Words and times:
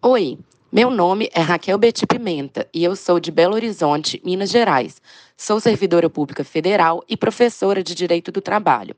Oi, 0.00 0.38
meu 0.70 0.92
nome 0.92 1.28
é 1.34 1.40
Raquel 1.40 1.76
Betty 1.76 2.06
Pimenta 2.06 2.68
e 2.72 2.84
eu 2.84 2.94
sou 2.94 3.18
de 3.18 3.32
Belo 3.32 3.56
Horizonte, 3.56 4.22
Minas 4.24 4.48
Gerais. 4.48 5.02
Sou 5.36 5.58
servidora 5.58 6.08
pública 6.08 6.44
federal 6.44 7.02
e 7.08 7.16
professora 7.16 7.82
de 7.82 7.96
Direito 7.96 8.30
do 8.30 8.40
Trabalho. 8.40 8.94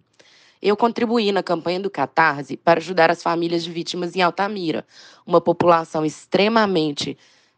Eu 0.61 0.77
contribuí 0.77 1.33
na 1.33 1.43
campanha 1.43 1.81
do 1.81 1.89
Catarse 1.89 2.55
para 2.55 2.81
ajudar 2.81 3.11
as 3.11 3.23
famílias 3.23 3.65
de 3.65 3.71
vítimas 3.71 4.15
em 4.15 4.21
Altamira, 4.21 4.87
uma 5.27 5.41
população 5.41 6.05
extremamente 6.05 7.17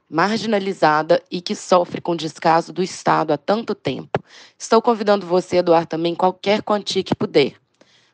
marginalizada 0.08 1.20
e 1.28 1.40
que 1.40 1.56
sofre 1.56 2.00
com 2.00 2.14
descaso 2.14 2.72
do 2.72 2.80
Estado 2.80 3.32
há 3.32 3.36
tanto 3.36 3.74
tempo. 3.74 4.22
Estou 4.56 4.80
convidando 4.80 5.26
você 5.26 5.58
a 5.58 5.62
doar 5.62 5.84
também 5.84 6.14
qualquer 6.14 6.62
quantia 6.62 7.02
que 7.02 7.14
puder. 7.14 7.61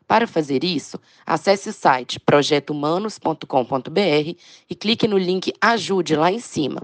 Para 0.09 0.25
fazer 0.25 0.63
isso, 0.63 0.99
acesse 1.23 1.69
o 1.69 1.73
site 1.73 2.19
projetohumanos.com.br 2.19 4.35
e 4.67 4.75
clique 4.75 5.07
no 5.07 5.19
link 5.19 5.53
Ajude 5.61 6.15
lá 6.15 6.31
em 6.31 6.39
cima. 6.39 6.81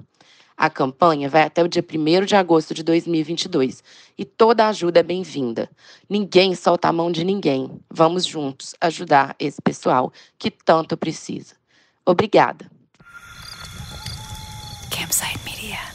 A 0.56 0.70
campanha 0.70 1.28
vai 1.28 1.42
até 1.42 1.64
o 1.64 1.68
dia 1.68 1.84
1 1.84 2.24
de 2.24 2.36
agosto 2.36 2.76
de 2.76 2.84
2022 2.84 3.84
e 4.16 4.24
toda 4.24 4.68
ajuda 4.68 5.00
é 5.00 5.04
bem-vinda. 5.04 5.68
Ninguém 6.08 6.54
solta 6.54 6.90
a 6.90 6.94
mão 6.94 7.12
de 7.12 7.24
ninguém. 7.24 7.82
Vamos 7.90 8.28
juntos 8.28 8.76
ajudar 8.80 9.36
esse 9.40 9.60
pessoal 9.60 10.14
que 10.38 10.52
tanto 10.52 10.96
precisa. 10.96 11.56
Obrigada. 12.06 12.70
Campsite 14.92 15.40
Media. 15.44 15.95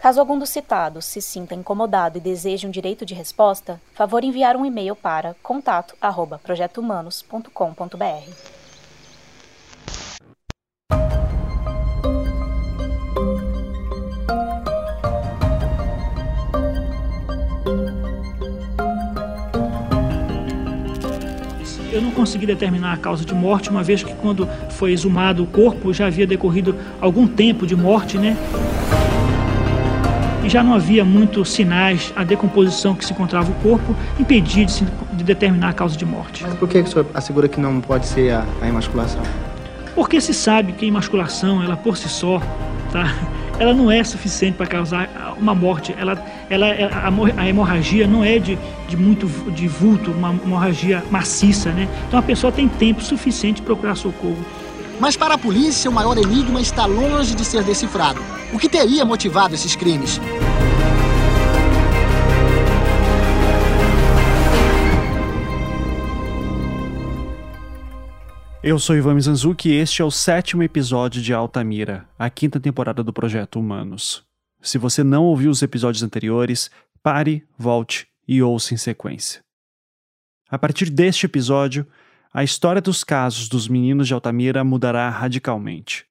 Caso 0.00 0.20
algum 0.20 0.38
dos 0.38 0.50
citados 0.50 1.06
se 1.06 1.20
sinta 1.20 1.56
incomodado 1.56 2.18
e 2.18 2.20
deseje 2.20 2.68
um 2.68 2.70
direito 2.70 3.04
de 3.04 3.14
resposta, 3.14 3.80
favor 3.94 4.22
enviar 4.22 4.54
um 4.54 4.64
e-mail 4.64 4.94
para 4.94 5.34
contato@projetohumanos.com.br. 5.42 8.30
Eu 21.90 22.02
não 22.02 22.10
consegui 22.12 22.46
determinar 22.46 22.92
a 22.92 22.96
causa 22.96 23.24
de 23.24 23.34
morte, 23.34 23.70
uma 23.70 23.82
vez 23.82 24.04
que 24.04 24.14
quando 24.14 24.46
foi 24.70 24.92
exumado 24.92 25.42
o 25.42 25.48
corpo 25.48 25.92
já 25.92 26.06
havia 26.06 26.28
decorrido 26.28 26.76
algum 27.00 27.26
tempo 27.26 27.66
de 27.66 27.74
morte, 27.74 28.16
né? 28.16 28.36
Já 30.48 30.62
não 30.62 30.74
havia 30.74 31.04
muitos 31.04 31.50
sinais, 31.50 32.12
a 32.16 32.24
decomposição 32.24 32.94
que 32.94 33.04
se 33.04 33.12
encontrava 33.12 33.50
o 33.50 33.54
corpo 33.56 33.94
impedia 34.18 34.64
de, 34.64 34.72
se, 34.72 34.84
de 35.12 35.24
determinar 35.24 35.70
a 35.70 35.72
causa 35.72 35.96
de 35.96 36.04
morte. 36.04 36.42
Mas 36.42 36.54
por 36.54 36.68
que 36.68 36.78
o 36.78 36.86
senhor 36.86 37.06
assegura 37.14 37.48
que 37.48 37.60
não 37.60 37.80
pode 37.80 38.06
ser 38.06 38.32
a, 38.32 38.44
a 38.60 38.68
emasculação? 38.68 39.22
Porque 39.94 40.20
se 40.20 40.32
sabe 40.32 40.72
que 40.72 40.84
a 40.84 40.88
emasculação, 40.88 41.62
ela 41.62 41.76
por 41.76 41.96
si 41.96 42.08
só, 42.08 42.40
tá? 42.92 43.12
ela 43.58 43.74
não 43.74 43.90
é 43.90 44.02
suficiente 44.04 44.56
para 44.56 44.66
causar 44.66 45.34
uma 45.38 45.54
morte. 45.54 45.94
Ela, 45.98 46.16
ela, 46.48 46.66
a, 46.66 47.42
a 47.42 47.48
hemorragia 47.48 48.06
não 48.06 48.24
é 48.24 48.38
de, 48.38 48.56
de 48.88 48.96
muito 48.96 49.26
de 49.50 49.66
vulto, 49.66 50.12
uma 50.12 50.30
hemorragia 50.30 51.02
maciça, 51.10 51.70
né? 51.72 51.88
Então 52.06 52.18
a 52.18 52.22
pessoa 52.22 52.52
tem 52.52 52.68
tempo 52.68 53.02
suficiente 53.02 53.60
para 53.60 53.74
procurar 53.74 53.94
socorro. 53.96 54.38
Mas 55.00 55.16
para 55.16 55.34
a 55.34 55.38
polícia, 55.38 55.90
o 55.90 55.94
maior 55.94 56.18
enigma 56.18 56.60
está 56.60 56.84
longe 56.84 57.34
de 57.34 57.44
ser 57.44 57.62
decifrado. 57.62 58.20
O 58.52 58.58
que 58.58 58.68
teria 58.68 59.04
motivado 59.04 59.54
esses 59.54 59.76
crimes? 59.76 60.20
Eu 68.60 68.78
sou 68.78 68.96
Ivan 68.96 69.14
Mizanzuki 69.14 69.70
e 69.70 69.76
este 69.76 70.02
é 70.02 70.04
o 70.04 70.10
sétimo 70.10 70.64
episódio 70.64 71.22
de 71.22 71.32
Altamira, 71.32 72.08
a 72.18 72.28
quinta 72.28 72.58
temporada 72.58 73.04
do 73.04 73.12
Projeto 73.12 73.60
Humanos. 73.60 74.24
Se 74.60 74.78
você 74.78 75.04
não 75.04 75.24
ouviu 75.24 75.50
os 75.50 75.62
episódios 75.62 76.02
anteriores, 76.02 76.70
pare, 77.00 77.46
volte 77.56 78.08
e 78.26 78.42
ouça 78.42 78.74
em 78.74 78.76
sequência. 78.76 79.40
A 80.50 80.58
partir 80.58 80.90
deste 80.90 81.24
episódio, 81.24 81.86
a 82.32 82.44
história 82.44 82.80
dos 82.80 83.02
casos 83.02 83.48
dos 83.48 83.68
meninos 83.68 84.06
de 84.06 84.14
Altamira 84.14 84.62
mudará 84.62 85.08
radicalmente. 85.08 86.06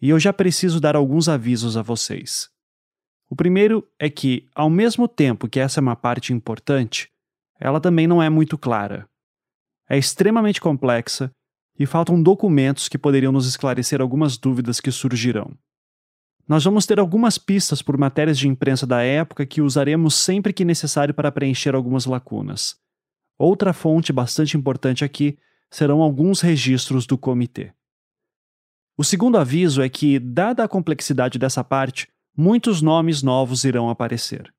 E 0.00 0.08
eu 0.08 0.18
já 0.18 0.32
preciso 0.32 0.80
dar 0.80 0.96
alguns 0.96 1.28
avisos 1.28 1.76
a 1.76 1.82
vocês. 1.82 2.48
O 3.28 3.36
primeiro 3.36 3.86
é 3.98 4.08
que, 4.08 4.48
ao 4.54 4.70
mesmo 4.70 5.06
tempo 5.06 5.48
que 5.48 5.60
essa 5.60 5.78
é 5.78 5.82
uma 5.82 5.96
parte 5.96 6.32
importante, 6.32 7.10
ela 7.58 7.80
também 7.80 8.06
não 8.06 8.22
é 8.22 8.30
muito 8.30 8.56
clara. 8.56 9.08
É 9.88 9.98
extremamente 9.98 10.60
complexa 10.60 11.30
e 11.78 11.86
faltam 11.86 12.22
documentos 12.22 12.88
que 12.88 12.98
poderiam 12.98 13.32
nos 13.32 13.46
esclarecer 13.46 14.00
algumas 14.00 14.36
dúvidas 14.36 14.80
que 14.80 14.90
surgirão. 14.90 15.52
Nós 16.48 16.64
vamos 16.64 16.86
ter 16.86 16.98
algumas 16.98 17.38
pistas 17.38 17.80
por 17.80 17.96
matérias 17.96 18.38
de 18.38 18.48
imprensa 18.48 18.86
da 18.86 19.02
época 19.02 19.46
que 19.46 19.60
usaremos 19.60 20.14
sempre 20.14 20.52
que 20.52 20.64
necessário 20.64 21.14
para 21.14 21.30
preencher 21.30 21.74
algumas 21.74 22.06
lacunas. 22.06 22.76
Outra 23.42 23.72
fonte 23.72 24.12
bastante 24.12 24.54
importante 24.54 25.02
aqui 25.02 25.38
serão 25.70 26.02
alguns 26.02 26.42
registros 26.42 27.06
do 27.06 27.16
comitê. 27.16 27.72
O 28.98 29.02
segundo 29.02 29.38
aviso 29.38 29.80
é 29.80 29.88
que, 29.88 30.18
dada 30.18 30.62
a 30.62 30.68
complexidade 30.68 31.38
dessa 31.38 31.64
parte, 31.64 32.06
muitos 32.36 32.82
nomes 32.82 33.22
novos 33.22 33.64
irão 33.64 33.88
aparecer. 33.88 34.52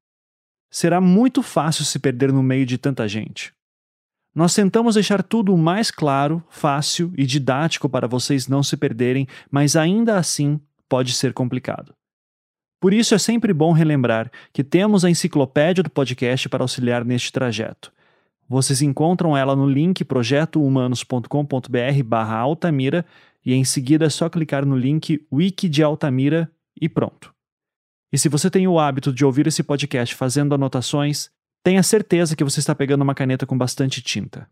Será 0.68 1.00
muito 1.00 1.44
fácil 1.44 1.86
se 1.86 2.00
perder 2.00 2.34
no 2.34 2.42
meio 2.42 2.66
de 2.66 2.80
tanta 2.80 3.08
gente. 3.08 3.53
Nós 4.34 4.56
tentamos 4.56 4.96
deixar 4.96 5.22
tudo 5.22 5.53
o 5.53 5.58
mais 5.59 5.92
claro, 5.92 6.44
fácil 6.50 7.13
e 7.16 7.24
didático 7.24 7.88
para 7.88 8.08
vocês 8.08 8.48
não 8.48 8.63
se 8.63 8.75
perderem, 8.75 9.28
mas 9.52 9.75
ainda 9.75 10.18
assim 10.18 10.59
pode 10.90 11.13
ser 11.13 11.34
complicado. 11.34 11.94
Por 12.80 12.96
isso 12.96 13.13
é 13.13 13.19
sempre 13.19 13.53
bom 13.53 13.74
relembrar 13.74 14.31
que 14.52 14.63
temos 14.63 15.06
a 15.06 15.09
enciclopédia 15.12 15.84
do 15.84 15.90
podcast 15.92 16.50
para 16.50 16.63
auxiliar 16.63 17.06
neste 17.06 17.31
trajeto. 17.31 17.94
Vocês 18.51 18.81
encontram 18.81 19.38
ela 19.38 19.56
no 19.56 19.66
link 19.66 20.03
projetohumanos.com.br 20.03 22.03
barra 22.03 22.35
Altamira 22.35 23.06
e 23.45 23.53
em 23.53 23.63
seguida 23.63 24.07
é 24.07 24.09
só 24.09 24.28
clicar 24.28 24.66
no 24.66 24.75
link 24.75 25.25
Wiki 25.31 25.69
de 25.69 25.81
Altamira 25.81 26.51
e 26.75 26.89
pronto. 26.89 27.34
E 28.12 28.17
se 28.17 28.28
você 28.28 28.50
tem 28.50 28.67
o 28.67 28.78
hábito 28.78 29.13
de 29.13 29.23
ouvir 29.23 29.47
esse 29.47 29.63
podcast 29.63 30.13
fazendo 30.16 30.53
anotações, 30.53 31.31
tenha 31.63 31.81
certeza 31.81 32.35
que 32.35 32.44
você 32.44 32.59
está 32.59 32.75
pegando 32.75 33.03
uma 33.03 33.16
caneta 33.16 33.45
com 33.45 33.57
bastante 33.57 34.01
tinta. 34.01 34.50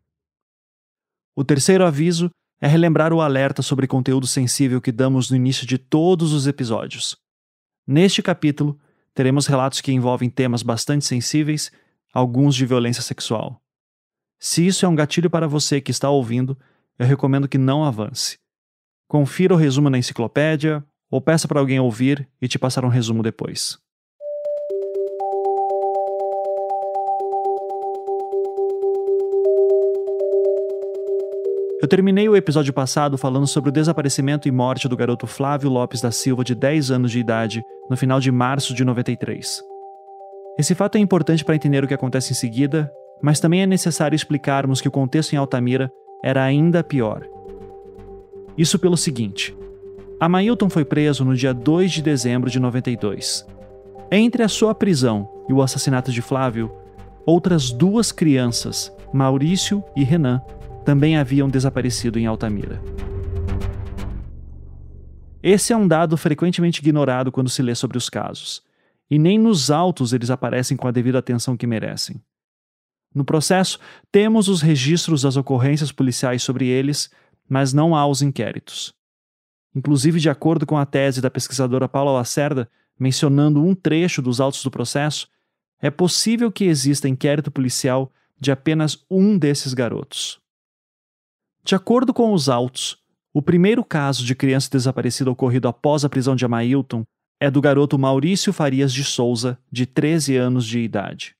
O 1.35 1.43
terceiro 1.43 1.85
aviso 1.85 2.29
é 2.61 2.69
relembrar 2.69 3.11
o 3.11 3.19
alerta 3.19 3.61
sobre 3.61 3.85
conteúdo 3.85 4.25
sensível 4.25 4.79
que 4.79 4.93
damos 4.93 5.29
no 5.29 5.35
início 5.35 5.67
de 5.67 5.77
todos 5.77 6.31
os 6.31 6.47
episódios. 6.47 7.17
Neste 7.85 8.21
capítulo, 8.21 8.79
teremos 9.13 9.45
relatos 9.45 9.81
que 9.81 9.91
envolvem 9.91 10.29
temas 10.29 10.63
bastante 10.63 11.03
sensíveis, 11.03 11.69
alguns 12.13 12.55
de 12.55 12.65
violência 12.65 13.03
sexual. 13.03 13.61
Se 14.41 14.65
isso 14.65 14.85
é 14.85 14.89
um 14.89 14.95
gatilho 14.95 15.29
para 15.29 15.49
você 15.49 15.81
que 15.81 15.91
está 15.91 16.09
ouvindo, 16.09 16.57
eu 16.97 17.05
recomendo 17.05 17.45
que 17.45 17.57
não 17.57 17.83
avance. 17.83 18.37
Confira 19.05 19.53
o 19.53 19.57
resumo 19.57 19.89
na 19.89 19.97
enciclopédia 19.97 20.81
ou 21.11 21.19
peça 21.19 21.45
para 21.45 21.59
alguém 21.59 21.77
ouvir 21.77 22.25
e 22.41 22.47
te 22.47 22.57
passar 22.57 22.85
um 22.85 22.87
resumo 22.87 23.21
depois. 23.21 23.77
Eu 31.81 31.87
terminei 31.89 32.29
o 32.29 32.35
episódio 32.35 32.71
passado 32.71 33.17
falando 33.17 33.47
sobre 33.47 33.71
o 33.71 33.73
desaparecimento 33.73 34.47
e 34.47 34.51
morte 34.51 34.87
do 34.87 34.95
garoto 34.95 35.27
Flávio 35.27 35.69
Lopes 35.69 35.99
da 35.99 36.11
Silva, 36.11 36.45
de 36.45 36.55
10 36.55 36.91
anos 36.91 37.11
de 37.11 37.19
idade, 37.19 37.61
no 37.89 37.97
final 37.97 38.21
de 38.21 38.31
março 38.31 38.73
de 38.73 38.85
93. 38.85 39.61
Esse 40.57 40.75
fato 40.75 40.97
é 40.97 40.99
importante 40.99 41.43
para 41.43 41.55
entender 41.55 41.83
o 41.83 41.87
que 41.87 41.93
acontece 41.93 42.31
em 42.31 42.35
seguida 42.35 42.89
mas 43.21 43.39
também 43.39 43.61
é 43.61 43.65
necessário 43.65 44.15
explicarmos 44.15 44.81
que 44.81 44.87
o 44.87 44.91
contexto 44.91 45.33
em 45.33 45.37
Altamira 45.37 45.91
era 46.23 46.43
ainda 46.43 46.83
pior. 46.83 47.25
Isso 48.57 48.77
pelo 48.77 48.97
seguinte: 48.97 49.55
Amailton 50.19 50.69
foi 50.69 50.83
preso 50.83 51.23
no 51.23 51.35
dia 51.35 51.53
2 51.53 51.91
de 51.91 52.01
dezembro 52.01 52.49
de 52.49 52.59
92. 52.59 53.45
Entre 54.11 54.43
a 54.43 54.47
sua 54.47 54.73
prisão 54.73 55.29
e 55.47 55.53
o 55.53 55.61
assassinato 55.61 56.11
de 56.11 56.21
Flávio, 56.21 56.71
outras 57.25 57.71
duas 57.71 58.11
crianças, 58.11 58.91
Maurício 59.13 59.83
e 59.95 60.03
Renan, 60.03 60.41
também 60.83 61.17
haviam 61.17 61.47
desaparecido 61.47 62.17
em 62.17 62.25
Altamira. 62.25 62.81
Esse 65.41 65.71
é 65.71 65.77
um 65.77 65.87
dado 65.87 66.17
frequentemente 66.17 66.79
ignorado 66.81 67.31
quando 67.31 67.49
se 67.49 67.61
lê 67.61 67.73
sobre 67.73 67.97
os 67.97 68.09
casos, 68.09 68.61
e 69.09 69.17
nem 69.17 69.37
nos 69.37 69.71
autos 69.71 70.11
eles 70.11 70.29
aparecem 70.29 70.75
com 70.75 70.87
a 70.87 70.91
devida 70.91 71.19
atenção 71.19 71.55
que 71.55 71.65
merecem. 71.65 72.21
No 73.13 73.25
processo, 73.25 73.79
temos 74.11 74.47
os 74.47 74.61
registros 74.61 75.23
das 75.23 75.35
ocorrências 75.35 75.91
policiais 75.91 76.43
sobre 76.43 76.67
eles, 76.67 77.09
mas 77.47 77.73
não 77.73 77.95
há 77.95 78.05
os 78.05 78.21
inquéritos. 78.21 78.93
Inclusive, 79.75 80.19
de 80.19 80.29
acordo 80.29 80.65
com 80.65 80.77
a 80.77 80.85
tese 80.85 81.21
da 81.21 81.29
pesquisadora 81.29 81.89
Paula 81.89 82.11
Lacerda, 82.11 82.69
mencionando 82.99 83.63
um 83.63 83.73
trecho 83.73 84.21
dos 84.21 84.39
autos 84.39 84.63
do 84.63 84.71
processo, 84.71 85.27
é 85.81 85.89
possível 85.89 86.51
que 86.51 86.65
exista 86.65 87.07
inquérito 87.07 87.49
policial 87.49 88.11
de 88.39 88.51
apenas 88.51 89.05
um 89.09 89.37
desses 89.37 89.73
garotos. 89.73 90.39
De 91.63 91.75
acordo 91.75 92.13
com 92.13 92.33
os 92.33 92.49
autos, 92.49 92.97
o 93.33 93.41
primeiro 93.41 93.83
caso 93.83 94.25
de 94.25 94.35
criança 94.35 94.69
desaparecida 94.71 95.31
ocorrido 95.31 95.67
após 95.67 96.03
a 96.03 96.09
prisão 96.09 96.35
de 96.35 96.45
Amailton 96.45 97.03
é 97.39 97.49
do 97.49 97.61
garoto 97.61 97.97
Maurício 97.97 98.51
Farias 98.51 98.91
de 98.91 99.03
Souza, 99.03 99.57
de 99.71 99.85
13 99.85 100.35
anos 100.35 100.65
de 100.65 100.79
idade. 100.79 101.35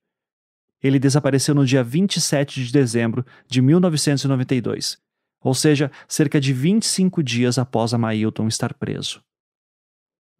Ele 0.82 1.00
desapareceu 1.00 1.54
no 1.54 1.66
dia 1.66 1.84
27 1.84 2.64
de 2.66 2.72
dezembro 2.72 3.26
de 3.48 3.62
1992, 3.62 4.98
ou 5.42 5.54
seja, 5.54 5.92
cerca 6.08 6.40
de 6.40 6.54
25 6.54 7.22
dias 7.22 7.58
após 7.58 7.94
Amailton 7.94 8.48
estar 8.48 8.74
preso. 8.74 9.22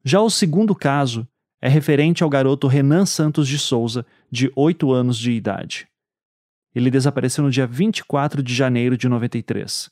Já 0.04 0.22
o 0.22 0.30
segundo 0.30 0.74
caso 0.74 1.28
é 1.62 1.68
referente 1.68 2.24
ao 2.24 2.30
garoto 2.30 2.68
Renan 2.68 3.06
Santos 3.06 3.48
de 3.48 3.60
Souza, 3.60 4.06
de 4.32 4.52
8 4.56 4.92
anos 4.94 5.18
de 5.18 5.32
idade. 5.32 5.88
Ele 6.74 6.90
desapareceu 6.90 7.44
no 7.44 7.52
dia 7.52 7.68
24 7.68 8.42
de 8.42 8.54
janeiro 8.54 8.98
de 8.98 9.10
93. 9.10 9.90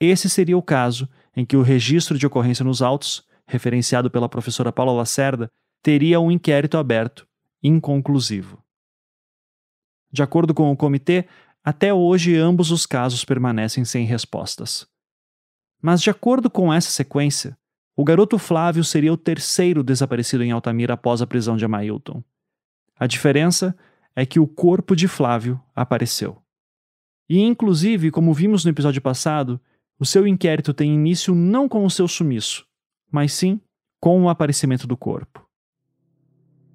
Esse 0.00 0.30
seria 0.30 0.56
o 0.56 0.62
caso 0.62 1.08
em 1.36 1.44
que 1.44 1.56
o 1.56 1.62
registro 1.62 2.16
de 2.16 2.26
ocorrência 2.26 2.64
nos 2.64 2.80
autos, 2.80 3.26
referenciado 3.46 4.10
pela 4.10 4.28
professora 4.28 4.72
Paula 4.72 4.92
Lacerda, 4.92 5.48
teria 5.82 6.20
um 6.20 6.30
inquérito 6.30 6.78
aberto, 6.78 7.26
inconclusivo. 7.62 8.61
De 10.12 10.22
acordo 10.22 10.52
com 10.52 10.70
o 10.70 10.76
comitê, 10.76 11.26
até 11.64 11.94
hoje 11.94 12.36
ambos 12.36 12.70
os 12.70 12.84
casos 12.84 13.24
permanecem 13.24 13.84
sem 13.84 14.04
respostas. 14.04 14.86
Mas, 15.80 16.02
de 16.02 16.10
acordo 16.10 16.50
com 16.50 16.72
essa 16.72 16.90
sequência, 16.90 17.56
o 17.96 18.04
garoto 18.04 18.38
Flávio 18.38 18.84
seria 18.84 19.12
o 19.12 19.16
terceiro 19.16 19.82
desaparecido 19.82 20.42
em 20.42 20.52
Altamira 20.52 20.94
após 20.94 21.22
a 21.22 21.26
prisão 21.26 21.56
de 21.56 21.64
Amailton. 21.64 22.22
A 22.98 23.06
diferença 23.06 23.76
é 24.14 24.26
que 24.26 24.38
o 24.38 24.46
corpo 24.46 24.94
de 24.94 25.08
Flávio 25.08 25.60
apareceu. 25.74 26.38
E, 27.28 27.40
inclusive, 27.40 28.10
como 28.10 28.34
vimos 28.34 28.64
no 28.64 28.70
episódio 28.70 29.00
passado, 29.00 29.60
o 29.98 30.04
seu 30.04 30.26
inquérito 30.26 30.74
tem 30.74 30.94
início 30.94 31.34
não 31.34 31.68
com 31.68 31.84
o 31.84 31.90
seu 31.90 32.06
sumiço, 32.06 32.66
mas 33.10 33.32
sim 33.32 33.60
com 34.00 34.22
o 34.22 34.28
aparecimento 34.28 34.86
do 34.86 34.96
corpo. 34.96 35.46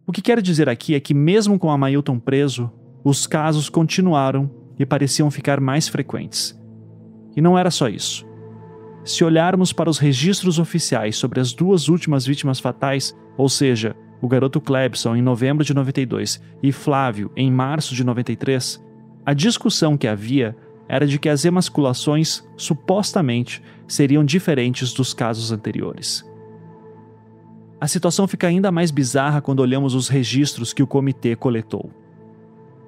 O 0.06 0.12
que 0.12 0.22
quero 0.22 0.42
dizer 0.42 0.69
aqui 0.69 0.95
é 0.95 1.00
que, 1.00 1.13
mesmo 1.13 1.60
com 1.60 1.69
Amailton 1.69 2.18
preso, 2.19 2.72
os 3.03 3.25
casos 3.25 3.69
continuaram 3.69 4.49
e 4.77 4.85
pareciam 4.85 5.31
ficar 5.31 5.59
mais 5.59 5.88
frequentes. 5.88 6.59
E 7.35 7.41
não 7.41 7.57
era 7.57 7.71
só 7.71 7.88
isso. 7.88 8.25
Se 9.03 9.23
olharmos 9.23 9.71
para 9.71 9.89
os 9.89 9.97
registros 9.97 10.59
oficiais 10.59 11.15
sobre 11.15 11.39
as 11.39 11.53
duas 11.53 11.88
últimas 11.88 12.25
vítimas 12.25 12.59
fatais, 12.59 13.15
ou 13.38 13.47
seja, 13.47 13.95
o 14.21 14.27
garoto 14.27 14.59
Clebson 14.59 15.15
em 15.15 15.21
novembro 15.21 15.63
de 15.63 15.73
92 15.73 16.41
e 16.61 16.71
Flávio 16.71 17.31
em 17.35 17.51
março 17.51 17.95
de 17.95 18.03
93, 18.03 18.83
a 19.25 19.33
discussão 19.33 19.97
que 19.97 20.07
havia 20.07 20.55
era 20.89 21.05
de 21.05 21.19
que 21.19 21.29
as 21.29 21.45
emasculações 21.45 22.44
supostamente 22.55 23.61
seriam 23.88 24.23
diferentes 24.23 24.94
dos 24.94 25.13
casos 25.13 25.51
anteriores. 25.51 26.25
A 27.79 27.88
situação 27.88 28.27
fica 28.27 28.47
ainda 28.47 28.71
mais 28.71 28.89
bizarra 28.89 29.41
quando 29.41 29.59
olhamos 29.59 29.94
os 29.94 30.07
registros 30.07 30.73
que 30.73 30.81
o 30.81 30.88
comitê 30.88 31.35
coletou. 31.35 31.91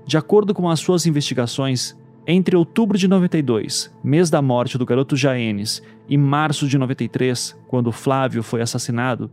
De 0.09 0.17
acordo 0.17 0.56
com 0.56 0.67
as 0.67 0.79
suas 0.79 1.06
investigações, 1.06 1.95
entre 2.25 2.56
outubro 2.56 2.97
de 2.97 3.07
92, 3.07 3.94
mês 4.03 4.27
da 4.27 4.41
morte 4.41 4.75
do 4.75 4.83
garoto 4.83 5.15
Jaenes, 5.15 5.83
e 6.07 6.17
março 6.17 6.67
de 6.67 6.79
93, 6.79 7.56
quando 7.67 7.91
Flávio 7.91 8.41
foi 8.41 8.59
assassinado, 8.59 9.29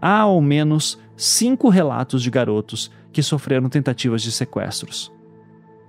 há 0.00 0.20
ao 0.20 0.40
menos 0.40 0.98
cinco 1.14 1.68
relatos 1.68 2.22
de 2.22 2.30
garotos 2.30 2.90
que 3.12 3.22
sofreram 3.22 3.68
tentativas 3.68 4.22
de 4.22 4.32
sequestros. 4.32 5.12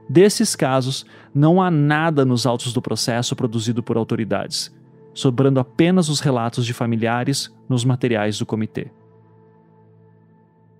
Desses 0.09 0.53
casos, 0.53 1.05
não 1.33 1.61
há 1.61 1.71
nada 1.71 2.25
nos 2.25 2.45
autos 2.45 2.73
do 2.73 2.81
processo 2.81 3.37
produzido 3.37 3.81
por 3.81 3.95
autoridades, 3.95 4.69
sobrando 5.13 5.61
apenas 5.61 6.09
os 6.09 6.19
relatos 6.19 6.65
de 6.65 6.73
familiares 6.73 7.55
nos 7.69 7.85
materiais 7.85 8.37
do 8.37 8.45
comitê. 8.45 8.91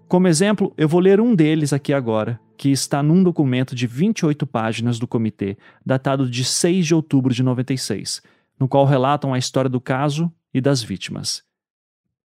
Como 0.09 0.27
exemplo, 0.27 0.73
eu 0.77 0.89
vou 0.89 0.99
ler 0.99 1.21
um 1.21 1.33
deles 1.33 1.71
aqui 1.71 1.93
agora, 1.93 2.37
que 2.57 2.69
está 2.69 3.03
num 3.03 3.23
documento 3.23 3.75
de 3.75 3.87
28 3.87 4.45
páginas 4.47 4.99
do 4.99 5.07
comitê, 5.07 5.57
datado 5.85 6.29
de 6.29 6.43
6 6.43 6.87
de 6.87 6.95
outubro 6.95 7.33
de 7.33 7.43
96, 7.43 8.21
no 8.59 8.67
qual 8.67 8.85
relatam 8.85 9.33
a 9.33 9.37
história 9.37 9.69
do 9.69 9.81
caso 9.81 10.31
e 10.53 10.61
das 10.61 10.81
vítimas. 10.81 11.43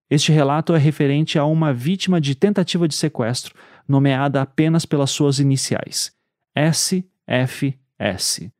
Este 0.09 0.31
relato 0.31 0.73
é 0.73 0.77
referente 0.77 1.39
a 1.39 1.45
uma 1.45 1.73
vítima 1.73 2.19
de 2.19 2.35
tentativa 2.35 2.87
de 2.87 2.95
sequestro, 2.95 3.55
nomeada 3.87 4.41
apenas 4.41 4.85
pelas 4.85 5.11
suas 5.11 5.39
iniciais, 5.39 6.13
SFS. 6.55 8.51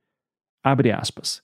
Abre 0.63 0.91
aspas. 0.91 1.41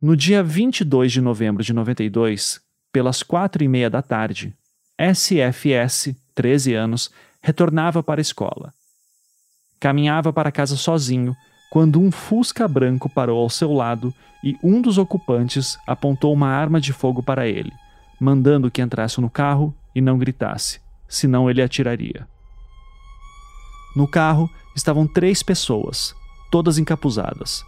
No 0.00 0.16
dia 0.16 0.42
22 0.42 1.12
de 1.12 1.20
novembro 1.20 1.62
de 1.62 1.72
92, 1.72 2.60
pelas 2.92 3.22
quatro 3.22 3.64
e 3.64 3.68
meia 3.68 3.90
da 3.90 4.02
tarde, 4.02 4.54
SFS, 4.98 6.14
13 6.34 6.74
anos, 6.74 7.10
retornava 7.40 8.02
para 8.02 8.20
a 8.20 8.22
escola. 8.22 8.72
Caminhava 9.84 10.32
para 10.32 10.50
casa 10.50 10.76
sozinho 10.76 11.36
quando 11.68 12.00
um 12.00 12.10
Fusca 12.10 12.66
branco 12.66 13.06
parou 13.06 13.38
ao 13.38 13.50
seu 13.50 13.70
lado 13.70 14.14
e 14.42 14.56
um 14.62 14.80
dos 14.80 14.96
ocupantes 14.96 15.78
apontou 15.86 16.32
uma 16.32 16.48
arma 16.48 16.80
de 16.80 16.90
fogo 16.90 17.22
para 17.22 17.46
ele, 17.46 17.70
mandando 18.18 18.70
que 18.70 18.80
entrasse 18.80 19.20
no 19.20 19.28
carro 19.28 19.74
e 19.94 20.00
não 20.00 20.16
gritasse, 20.16 20.80
senão 21.06 21.50
ele 21.50 21.60
atiraria. 21.60 22.26
No 23.94 24.08
carro 24.08 24.48
estavam 24.74 25.06
três 25.06 25.42
pessoas, 25.42 26.14
todas 26.50 26.78
encapuzadas. 26.78 27.62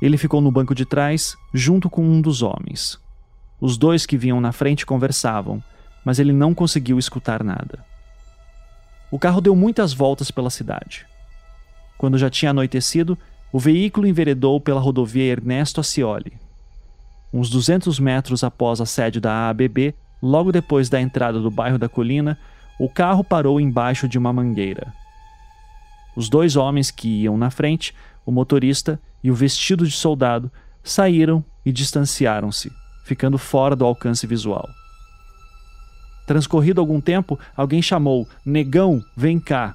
Ele 0.00 0.16
ficou 0.16 0.40
no 0.40 0.52
banco 0.52 0.76
de 0.76 0.86
trás, 0.86 1.36
junto 1.52 1.90
com 1.90 2.04
um 2.04 2.20
dos 2.20 2.40
homens. 2.40 3.00
Os 3.60 3.76
dois 3.76 4.06
que 4.06 4.16
vinham 4.16 4.40
na 4.40 4.52
frente 4.52 4.86
conversavam, 4.86 5.60
mas 6.04 6.20
ele 6.20 6.32
não 6.32 6.54
conseguiu 6.54 7.00
escutar 7.00 7.42
nada. 7.42 7.84
O 9.10 9.18
carro 9.18 9.40
deu 9.40 9.56
muitas 9.56 9.92
voltas 9.92 10.30
pela 10.30 10.50
cidade. 10.50 11.04
Quando 11.98 12.18
já 12.18 12.28
tinha 12.28 12.50
anoitecido, 12.50 13.18
o 13.52 13.58
veículo 13.58 14.06
enveredou 14.06 14.60
pela 14.60 14.80
rodovia 14.80 15.32
Ernesto 15.32 15.80
Ascioli. 15.80 16.32
Uns 17.32 17.50
200 17.50 17.98
metros 17.98 18.44
após 18.44 18.80
a 18.80 18.86
sede 18.86 19.20
da 19.20 19.32
AABB, 19.48 19.94
logo 20.22 20.52
depois 20.52 20.88
da 20.88 21.00
entrada 21.00 21.40
do 21.40 21.50
bairro 21.50 21.78
da 21.78 21.88
Colina, 21.88 22.38
o 22.78 22.88
carro 22.88 23.24
parou 23.24 23.60
embaixo 23.60 24.08
de 24.08 24.18
uma 24.18 24.32
mangueira. 24.32 24.92
Os 26.14 26.28
dois 26.28 26.56
homens 26.56 26.90
que 26.90 27.08
iam 27.22 27.36
na 27.36 27.50
frente, 27.50 27.94
o 28.24 28.32
motorista 28.32 29.00
e 29.22 29.30
o 29.30 29.34
vestido 29.34 29.86
de 29.86 29.92
soldado, 29.92 30.50
saíram 30.82 31.44
e 31.64 31.72
distanciaram-se, 31.72 32.70
ficando 33.04 33.38
fora 33.38 33.76
do 33.76 33.84
alcance 33.84 34.26
visual. 34.26 34.68
Transcorrido 36.26 36.80
algum 36.80 37.00
tempo, 37.00 37.38
alguém 37.56 37.80
chamou: 37.80 38.28
Negão, 38.44 39.02
vem 39.16 39.38
cá. 39.38 39.74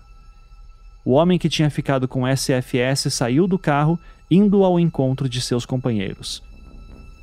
O 1.04 1.14
homem 1.14 1.40
que 1.40 1.50
tinha 1.50 1.70
ficado 1.70 2.08
com 2.08 2.28
SFS 2.28 3.12
saiu 3.12 3.48
do 3.48 3.58
carro, 3.58 4.00
indo 4.30 4.64
ao 4.64 4.80
encontro 4.80 5.28
de 5.28 5.42
seus 5.42 5.66
companheiros. 5.66 6.44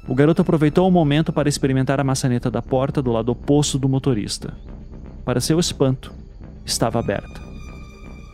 O 0.06 0.14
garoto 0.14 0.42
aproveitou 0.42 0.88
o 0.88 0.90
momento 0.90 1.32
para 1.32 1.49
experimentar 1.49 2.00
a 2.00 2.04
maçaneta 2.04 2.50
da 2.50 2.61
porta 2.61 3.00
do 3.00 3.12
lado 3.12 3.30
oposto 3.30 3.78
do 3.78 3.88
motorista. 3.88 4.52
Para 5.25 5.40
seu 5.40 5.61
espanto, 5.61 6.12
estava 6.64 6.99
aberta. 6.99 7.40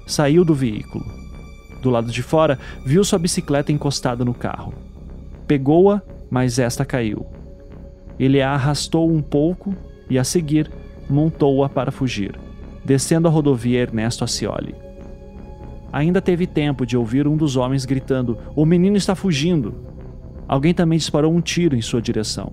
Saiu 0.06 0.44
do 0.44 0.54
veículo. 0.54 1.04
Do 1.82 1.90
lado 1.90 2.10
de 2.10 2.22
fora, 2.22 2.58
viu 2.86 3.04
sua 3.04 3.18
bicicleta 3.18 3.70
encostada 3.70 4.24
no 4.24 4.32
carro. 4.32 4.72
Pegou-a, 5.46 6.00
mas 6.30 6.58
esta 6.58 6.86
caiu. 6.86 7.26
Ele 8.18 8.40
a 8.40 8.52
arrastou 8.52 9.10
um 9.10 9.20
pouco 9.20 9.74
e, 10.08 10.18
a 10.18 10.24
seguir, 10.24 10.70
montou-a 11.10 11.68
para 11.68 11.92
fugir, 11.92 12.38
descendo 12.82 13.28
a 13.28 13.30
rodovia 13.30 13.80
Ernesto 13.80 14.24
Ascioli 14.24 14.83
ainda 15.94 16.20
teve 16.20 16.44
tempo 16.44 16.84
de 16.84 16.96
ouvir 16.96 17.28
um 17.28 17.36
dos 17.36 17.54
homens 17.54 17.84
gritando: 17.84 18.36
O 18.56 18.66
menino 18.66 18.96
está 18.96 19.14
fugindo! 19.14 19.74
Alguém 20.48 20.74
também 20.74 20.98
disparou 20.98 21.32
um 21.32 21.40
tiro 21.40 21.76
em 21.76 21.80
sua 21.80 22.02
direção, 22.02 22.52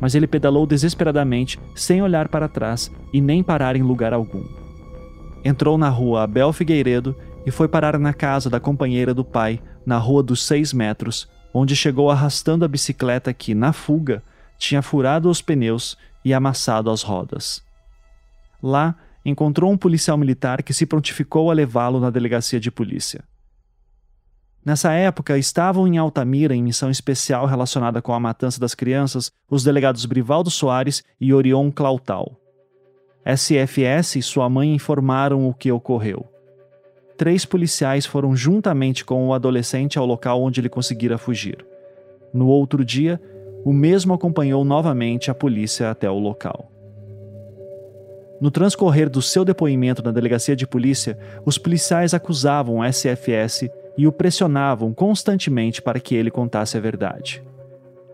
mas 0.00 0.14
ele 0.14 0.26
pedalou 0.26 0.66
desesperadamente, 0.66 1.60
sem 1.74 2.02
olhar 2.02 2.28
para 2.28 2.48
trás 2.48 2.90
e 3.12 3.20
nem 3.20 3.42
parar 3.42 3.76
em 3.76 3.82
lugar 3.82 4.14
algum. 4.14 4.42
Entrou 5.44 5.76
na 5.76 5.88
rua 5.90 6.22
Abel 6.22 6.52
Figueiredo 6.52 7.14
e 7.46 7.50
foi 7.50 7.68
parar 7.68 7.98
na 7.98 8.12
casa 8.12 8.48
da 8.48 8.58
companheira 8.58 9.12
do 9.12 9.24
pai, 9.24 9.60
na 9.84 9.98
rua 9.98 10.22
dos 10.22 10.42
seis 10.42 10.72
metros, 10.72 11.28
onde 11.52 11.76
chegou 11.76 12.10
arrastando 12.10 12.64
a 12.64 12.68
bicicleta 12.68 13.32
que, 13.32 13.54
na 13.54 13.72
fuga, 13.72 14.22
tinha 14.58 14.82
furado 14.82 15.30
os 15.30 15.40
pneus 15.42 15.96
e 16.24 16.34
amassado 16.34 16.90
às 16.90 17.02
rodas. 17.02 17.62
Lá, 18.62 18.96
encontrou 19.28 19.70
um 19.70 19.76
policial 19.76 20.16
militar 20.16 20.62
que 20.62 20.72
se 20.72 20.86
prontificou 20.86 21.50
a 21.50 21.54
levá-lo 21.54 22.00
na 22.00 22.10
delegacia 22.10 22.58
de 22.58 22.70
polícia. 22.70 23.22
Nessa 24.64 24.92
época, 24.92 25.38
estavam 25.38 25.88
em 25.88 25.96
Altamira, 25.96 26.54
em 26.54 26.62
missão 26.62 26.90
especial 26.90 27.46
relacionada 27.46 28.02
com 28.02 28.12
a 28.12 28.20
matança 28.20 28.60
das 28.60 28.74
crianças, 28.74 29.32
os 29.50 29.64
delegados 29.64 30.04
Brivaldo 30.04 30.50
Soares 30.50 31.02
e 31.20 31.32
Orion 31.32 31.70
Clautal. 31.70 32.38
SFS 33.24 34.16
e 34.16 34.22
sua 34.22 34.48
mãe 34.48 34.74
informaram 34.74 35.48
o 35.48 35.54
que 35.54 35.72
ocorreu. 35.72 36.26
Três 37.16 37.44
policiais 37.44 38.06
foram 38.06 38.36
juntamente 38.36 39.04
com 39.04 39.26
o 39.26 39.34
adolescente 39.34 39.98
ao 39.98 40.06
local 40.06 40.42
onde 40.42 40.60
ele 40.60 40.68
conseguira 40.68 41.18
fugir. 41.18 41.64
No 42.32 42.46
outro 42.46 42.84
dia, 42.84 43.20
o 43.64 43.72
mesmo 43.72 44.14
acompanhou 44.14 44.64
novamente 44.64 45.30
a 45.30 45.34
polícia 45.34 45.90
até 45.90 46.08
o 46.10 46.18
local. 46.18 46.70
No 48.40 48.50
transcorrer 48.50 49.10
do 49.10 49.20
seu 49.20 49.44
depoimento 49.44 50.02
na 50.02 50.12
delegacia 50.12 50.54
de 50.54 50.66
polícia, 50.66 51.18
os 51.44 51.58
policiais 51.58 52.14
acusavam 52.14 52.78
o 52.78 52.84
SFS 52.84 53.68
e 53.96 54.06
o 54.06 54.12
pressionavam 54.12 54.94
constantemente 54.94 55.82
para 55.82 55.98
que 55.98 56.14
ele 56.14 56.30
contasse 56.30 56.76
a 56.76 56.80
verdade. 56.80 57.42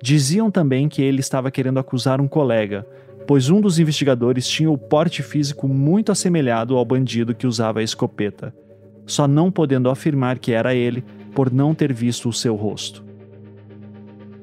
Diziam 0.03 0.51
também 0.51 0.89
que 0.89 1.03
ele 1.03 1.21
estava 1.21 1.51
querendo 1.51 1.79
acusar 1.79 2.21
um 2.21 2.29
colega, 2.29 2.87
pois 3.27 3.51
um 3.51 3.61
dos 3.61 3.79
investigadores 3.79 4.49
tinha 4.49 4.71
o 4.71 4.79
porte 4.79 5.23
físico 5.23 5.69
muito 5.69 6.11
assemelhado 6.11 6.77
ao 6.77 6.85
bandido 6.85 7.35
que 7.35 7.47
usava 7.47 7.81
a 7.81 7.83
escopeta, 7.83 8.55
só 9.07 9.29
não 9.29 9.51
podendo 9.51 9.91
afirmar 9.91 10.39
que 10.39 10.53
era 10.53 10.75
ele 10.75 11.05
por 11.35 11.53
não 11.53 11.75
ter 11.75 11.93
visto 11.93 12.31
o 12.31 12.33
seu 12.33 12.55
rosto. 12.55 13.04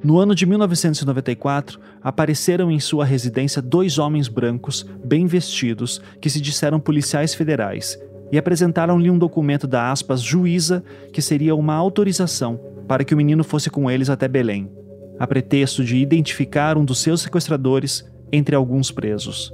No 0.04 0.18
ano 0.18 0.34
de 0.34 0.48
1994, 0.48 1.80
apareceram 2.02 2.72
em 2.72 2.80
sua 2.80 3.06
residência 3.06 3.62
dois 3.62 4.00
homens 4.00 4.28
brancos, 4.28 4.84
bem 5.04 5.28
vestidos, 5.28 6.02
que 6.20 6.30
se 6.30 6.42
disseram 6.42 6.80
policiais 6.80 7.36
federais 7.36 8.00
e 8.32 8.38
apresentaram-lhe 8.38 9.12
um 9.12 9.20
documento 9.20 9.68
da 9.68 9.92
aspas 9.92 10.22
juíza 10.22 10.84
que 11.12 11.22
seria 11.22 11.54
uma 11.54 11.76
autorização 11.76 12.60
para 12.88 13.04
que 13.04 13.14
o 13.14 13.18
menino 13.18 13.44
fosse 13.44 13.70
com 13.70 13.92
eles 13.92 14.10
até 14.10 14.28
Belém, 14.28 14.72
a 15.20 15.28
pretexto 15.28 15.84
de 15.84 15.98
identificar 15.98 16.78
um 16.78 16.86
dos 16.86 17.00
seus 17.00 17.22
sequestradores 17.22 18.10
entre 18.32 18.56
alguns 18.56 18.90
presos. 18.90 19.54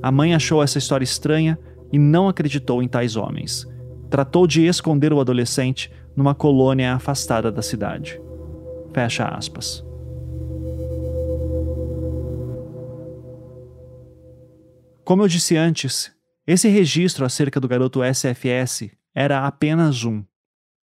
A 0.00 0.10
mãe 0.10 0.34
achou 0.34 0.62
essa 0.62 0.78
história 0.78 1.04
estranha 1.04 1.58
e 1.92 1.98
não 1.98 2.28
acreditou 2.28 2.82
em 2.82 2.88
tais 2.88 3.16
homens. 3.16 3.66
Tratou 4.08 4.46
de 4.46 4.64
esconder 4.64 5.12
o 5.12 5.20
adolescente 5.20 5.90
numa 6.16 6.34
colônia 6.34 6.94
afastada 6.94 7.50
da 7.50 7.62
cidade. 7.62 8.21
Fecha 8.92 9.26
aspas. 9.26 9.84
Como 15.04 15.22
eu 15.22 15.28
disse 15.28 15.56
antes, 15.56 16.12
esse 16.46 16.68
registro 16.68 17.24
acerca 17.24 17.58
do 17.58 17.68
garoto 17.68 18.00
SFS 18.02 18.90
era 19.14 19.46
apenas 19.46 20.04
um. 20.04 20.24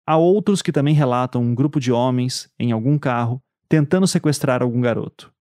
Há 0.07 0.17
outros 0.17 0.63
que 0.63 0.73
também 0.73 0.95
relatam 0.95 1.43
um 1.43 1.55
grupo 1.55 1.79
de 1.79 1.93
homens, 1.93 2.51
em 2.59 2.73
algum 2.73 2.99
carro, 2.99 3.43
tentando 3.69 4.07
sequestrar 4.07 4.63
algum 4.63 4.81
garoto. 4.81 5.33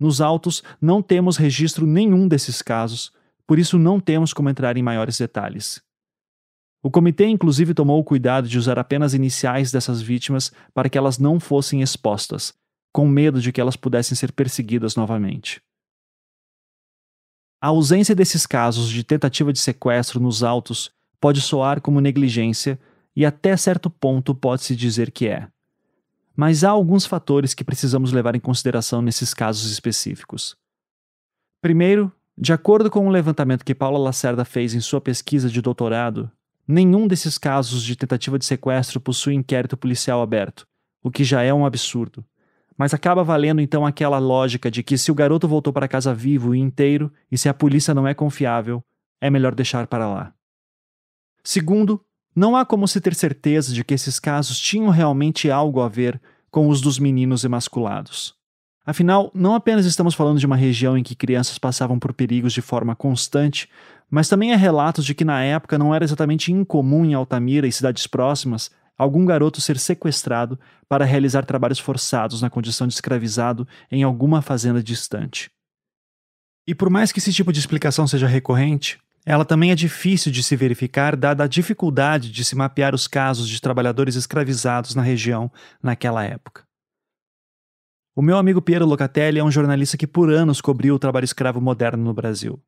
Nos 0.00 0.20
autos, 0.20 0.62
não 0.80 1.02
temos 1.02 1.36
registro 1.36 1.86
nenhum 1.86 2.26
desses 2.26 2.60
casos, 2.62 3.12
por 3.46 3.58
isso 3.58 3.78
não 3.78 4.00
temos 4.00 4.32
como 4.32 4.50
entrar 4.50 4.76
em 4.76 4.82
maiores 4.82 5.18
detalhes. 5.18 5.82
O 6.82 6.90
comitê, 6.90 7.26
inclusive, 7.26 7.74
tomou 7.74 7.98
o 7.98 8.04
cuidado 8.04 8.48
de 8.48 8.58
usar 8.58 8.78
apenas 8.78 9.14
iniciais 9.14 9.72
dessas 9.72 10.00
vítimas 10.00 10.52
para 10.72 10.88
que 10.88 10.96
elas 10.96 11.18
não 11.18 11.40
fossem 11.40 11.82
expostas, 11.82 12.54
com 12.92 13.08
medo 13.08 13.40
de 13.40 13.52
que 13.52 13.60
elas 13.60 13.76
pudessem 13.76 14.16
ser 14.16 14.32
perseguidas 14.32 14.94
novamente. 14.94 15.60
A 17.60 17.68
ausência 17.68 18.14
desses 18.14 18.46
casos 18.46 18.88
de 18.88 19.02
tentativa 19.02 19.52
de 19.52 19.58
sequestro 19.58 20.20
nos 20.20 20.42
autos 20.42 20.90
pode 21.20 21.40
soar 21.40 21.80
como 21.80 22.00
negligência 22.00 22.78
e, 23.14 23.24
até 23.24 23.56
certo 23.56 23.88
ponto, 23.88 24.34
pode-se 24.34 24.76
dizer 24.76 25.10
que 25.10 25.26
é. 25.26 25.48
Mas 26.36 26.62
há 26.62 26.70
alguns 26.70 27.06
fatores 27.06 27.54
que 27.54 27.64
precisamos 27.64 28.12
levar 28.12 28.36
em 28.36 28.40
consideração 28.40 29.00
nesses 29.00 29.32
casos 29.32 29.70
específicos. 29.70 30.54
Primeiro, 31.62 32.12
de 32.36 32.52
acordo 32.52 32.90
com 32.90 33.06
um 33.06 33.10
levantamento 33.10 33.64
que 33.64 33.74
Paula 33.74 33.98
Lacerda 33.98 34.44
fez 34.44 34.74
em 34.74 34.80
sua 34.80 35.00
pesquisa 35.00 35.48
de 35.48 35.62
doutorado, 35.62 36.30
Nenhum 36.66 37.06
desses 37.06 37.38
casos 37.38 37.82
de 37.82 37.94
tentativa 37.94 38.38
de 38.38 38.44
sequestro 38.44 39.00
possui 39.00 39.34
inquérito 39.34 39.76
policial 39.76 40.20
aberto, 40.20 40.66
o 41.02 41.10
que 41.10 41.22
já 41.22 41.42
é 41.42 41.54
um 41.54 41.64
absurdo. 41.64 42.24
Mas 42.76 42.92
acaba 42.92 43.22
valendo 43.22 43.60
então 43.60 43.86
aquela 43.86 44.18
lógica 44.18 44.70
de 44.70 44.82
que 44.82 44.98
se 44.98 45.10
o 45.10 45.14
garoto 45.14 45.46
voltou 45.46 45.72
para 45.72 45.88
casa 45.88 46.12
vivo 46.12 46.54
e 46.54 46.58
inteiro 46.58 47.12
e 47.30 47.38
se 47.38 47.48
a 47.48 47.54
polícia 47.54 47.94
não 47.94 48.06
é 48.06 48.14
confiável, 48.14 48.82
é 49.20 49.30
melhor 49.30 49.54
deixar 49.54 49.86
para 49.86 50.08
lá. 50.08 50.34
Segundo, 51.42 52.04
não 52.34 52.56
há 52.56 52.66
como 52.66 52.86
se 52.86 53.00
ter 53.00 53.14
certeza 53.14 53.72
de 53.72 53.84
que 53.84 53.94
esses 53.94 54.18
casos 54.18 54.58
tinham 54.58 54.90
realmente 54.90 55.50
algo 55.50 55.80
a 55.80 55.88
ver 55.88 56.20
com 56.50 56.68
os 56.68 56.80
dos 56.80 56.98
meninos 56.98 57.44
emasculados. 57.44 58.34
Afinal, 58.84 59.32
não 59.34 59.54
apenas 59.54 59.84
estamos 59.84 60.14
falando 60.14 60.38
de 60.38 60.46
uma 60.46 60.54
região 60.54 60.96
em 60.96 61.02
que 61.02 61.16
crianças 61.16 61.58
passavam 61.58 61.98
por 61.98 62.12
perigos 62.12 62.52
de 62.52 62.60
forma 62.60 62.94
constante, 62.94 63.68
mas 64.10 64.28
também 64.28 64.52
há 64.52 64.56
relatos 64.56 65.04
de 65.04 65.14
que 65.14 65.24
na 65.24 65.42
época 65.42 65.78
não 65.78 65.94
era 65.94 66.04
exatamente 66.04 66.52
incomum 66.52 67.04
em 67.04 67.14
Altamira 67.14 67.66
e 67.66 67.72
cidades 67.72 68.06
próximas 68.06 68.70
algum 68.96 69.26
garoto 69.26 69.60
ser 69.60 69.78
sequestrado 69.78 70.58
para 70.88 71.04
realizar 71.04 71.44
trabalhos 71.44 71.78
forçados 71.78 72.40
na 72.40 72.48
condição 72.48 72.86
de 72.86 72.94
escravizado 72.94 73.66
em 73.90 74.02
alguma 74.02 74.40
fazenda 74.40 74.82
distante. 74.82 75.50
E 76.66 76.74
por 76.74 76.88
mais 76.88 77.12
que 77.12 77.18
esse 77.18 77.32
tipo 77.32 77.52
de 77.52 77.60
explicação 77.60 78.06
seja 78.06 78.26
recorrente, 78.26 78.98
ela 79.24 79.44
também 79.44 79.70
é 79.70 79.74
difícil 79.74 80.32
de 80.32 80.42
se 80.42 80.56
verificar 80.56 81.16
dada 81.16 81.44
a 81.44 81.48
dificuldade 81.48 82.30
de 82.30 82.44
se 82.44 82.56
mapear 82.56 82.94
os 82.94 83.06
casos 83.06 83.48
de 83.48 83.60
trabalhadores 83.60 84.14
escravizados 84.14 84.94
na 84.94 85.02
região 85.02 85.50
naquela 85.82 86.24
época. 86.24 86.64
O 88.14 88.22
meu 88.22 88.38
amigo 88.38 88.62
Piero 88.62 88.86
Locatelli 88.86 89.38
é 89.38 89.44
um 89.44 89.50
jornalista 89.50 89.96
que 89.96 90.06
por 90.06 90.32
anos 90.32 90.60
cobriu 90.60 90.94
o 90.94 90.98
trabalho 90.98 91.24
escravo 91.24 91.60
moderno 91.60 92.02
no 92.02 92.14
Brasil. 92.14 92.62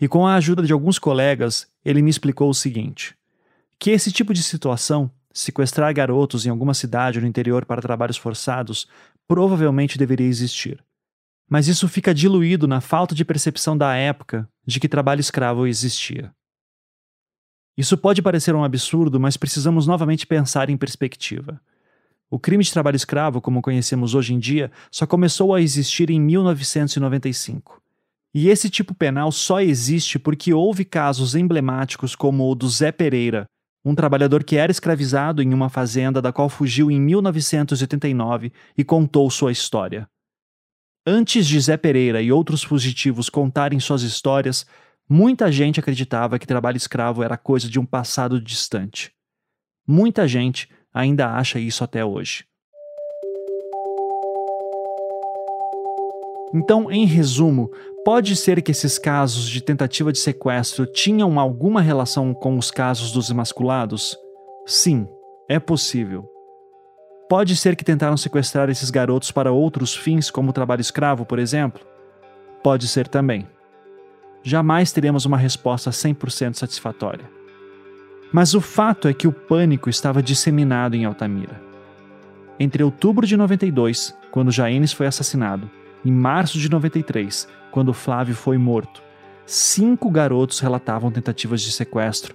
E 0.00 0.06
com 0.06 0.26
a 0.26 0.34
ajuda 0.34 0.62
de 0.62 0.72
alguns 0.72 0.98
colegas, 0.98 1.66
ele 1.84 2.02
me 2.02 2.10
explicou 2.10 2.48
o 2.48 2.54
seguinte: 2.54 3.16
que 3.78 3.90
esse 3.90 4.12
tipo 4.12 4.32
de 4.32 4.42
situação, 4.42 5.10
sequestrar 5.32 5.92
garotos 5.94 6.46
em 6.46 6.50
alguma 6.50 6.74
cidade 6.74 7.20
no 7.20 7.26
interior 7.26 7.64
para 7.64 7.82
trabalhos 7.82 8.16
forçados, 8.16 8.88
provavelmente 9.26 9.98
deveria 9.98 10.26
existir. 10.26 10.82
Mas 11.48 11.66
isso 11.66 11.88
fica 11.88 12.14
diluído 12.14 12.68
na 12.68 12.80
falta 12.80 13.14
de 13.14 13.24
percepção 13.24 13.76
da 13.76 13.94
época 13.94 14.48
de 14.66 14.78
que 14.78 14.88
trabalho 14.88 15.20
escravo 15.20 15.66
existia. 15.66 16.32
Isso 17.76 17.96
pode 17.96 18.20
parecer 18.20 18.54
um 18.54 18.64
absurdo, 18.64 19.20
mas 19.20 19.36
precisamos 19.36 19.86
novamente 19.86 20.26
pensar 20.26 20.68
em 20.68 20.76
perspectiva. 20.76 21.60
O 22.28 22.38
crime 22.38 22.62
de 22.62 22.72
trabalho 22.72 22.96
escravo, 22.96 23.40
como 23.40 23.62
conhecemos 23.62 24.14
hoje 24.14 24.34
em 24.34 24.38
dia, 24.38 24.70
só 24.90 25.06
começou 25.06 25.54
a 25.54 25.62
existir 25.62 26.10
em 26.10 26.20
1995. 26.20 27.80
E 28.34 28.48
esse 28.48 28.68
tipo 28.68 28.94
penal 28.94 29.32
só 29.32 29.60
existe 29.60 30.18
porque 30.18 30.52
houve 30.52 30.84
casos 30.84 31.34
emblemáticos 31.34 32.14
como 32.14 32.50
o 32.50 32.54
do 32.54 32.68
Zé 32.68 32.92
Pereira, 32.92 33.46
um 33.84 33.94
trabalhador 33.94 34.44
que 34.44 34.56
era 34.56 34.70
escravizado 34.70 35.42
em 35.42 35.54
uma 35.54 35.68
fazenda 35.68 36.20
da 36.20 36.32
qual 36.32 36.48
fugiu 36.48 36.90
em 36.90 37.00
1989 37.00 38.52
e 38.76 38.84
contou 38.84 39.30
sua 39.30 39.50
história. 39.50 40.06
Antes 41.06 41.46
de 41.46 41.58
Zé 41.58 41.76
Pereira 41.76 42.20
e 42.20 42.30
outros 42.30 42.62
fugitivos 42.62 43.30
contarem 43.30 43.80
suas 43.80 44.02
histórias, 44.02 44.66
muita 45.08 45.50
gente 45.50 45.80
acreditava 45.80 46.38
que 46.38 46.46
trabalho 46.46 46.76
escravo 46.76 47.22
era 47.22 47.38
coisa 47.38 47.68
de 47.68 47.80
um 47.80 47.86
passado 47.86 48.38
distante. 48.40 49.10
Muita 49.86 50.28
gente 50.28 50.68
ainda 50.92 51.34
acha 51.34 51.58
isso 51.58 51.82
até 51.82 52.04
hoje. 52.04 52.44
Então, 56.54 56.90
em 56.90 57.06
resumo, 57.06 57.70
pode 58.08 58.34
ser 58.36 58.62
que 58.62 58.70
esses 58.70 58.98
casos 58.98 59.46
de 59.46 59.60
tentativa 59.60 60.10
de 60.10 60.18
sequestro 60.18 60.86
tinham 60.86 61.38
alguma 61.38 61.82
relação 61.82 62.32
com 62.32 62.56
os 62.56 62.70
casos 62.70 63.12
dos 63.12 63.28
emasculados? 63.28 64.16
Sim, 64.64 65.06
é 65.46 65.58
possível. 65.58 66.26
Pode 67.28 67.54
ser 67.54 67.76
que 67.76 67.84
tentaram 67.84 68.16
sequestrar 68.16 68.70
esses 68.70 68.88
garotos 68.88 69.30
para 69.30 69.52
outros 69.52 69.94
fins, 69.94 70.30
como 70.30 70.54
trabalho 70.54 70.80
escravo, 70.80 71.26
por 71.26 71.38
exemplo? 71.38 71.82
Pode 72.64 72.88
ser 72.88 73.06
também. 73.08 73.46
Jamais 74.42 74.90
teremos 74.90 75.26
uma 75.26 75.36
resposta 75.36 75.90
100% 75.90 76.54
satisfatória. 76.54 77.30
Mas 78.32 78.54
o 78.54 78.60
fato 78.62 79.06
é 79.06 79.12
que 79.12 79.28
o 79.28 79.32
pânico 79.32 79.90
estava 79.90 80.22
disseminado 80.22 80.96
em 80.96 81.04
Altamira. 81.04 81.60
Entre 82.58 82.82
outubro 82.82 83.26
de 83.26 83.36
92, 83.36 84.16
quando 84.30 84.50
Jaenes 84.50 84.94
foi 84.94 85.06
assassinado, 85.06 85.70
em 86.04 86.12
março 86.12 86.58
de 86.58 86.70
93, 86.70 87.48
quando 87.70 87.92
Flávio 87.92 88.34
foi 88.34 88.56
morto, 88.58 89.02
cinco 89.44 90.10
garotos 90.10 90.60
relatavam 90.60 91.10
tentativas 91.10 91.60
de 91.62 91.72
sequestro, 91.72 92.34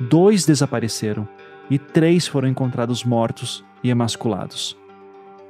dois 0.00 0.44
desapareceram 0.44 1.28
e 1.70 1.78
três 1.78 2.26
foram 2.26 2.48
encontrados 2.48 3.04
mortos 3.04 3.64
e 3.82 3.90
emasculados. 3.90 4.76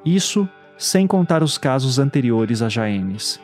Isso 0.04 0.48
sem 0.76 1.06
contar 1.06 1.42
os 1.42 1.56
casos 1.56 1.98
anteriores 1.98 2.62
a 2.62 2.68
Jaenes. 2.68 3.40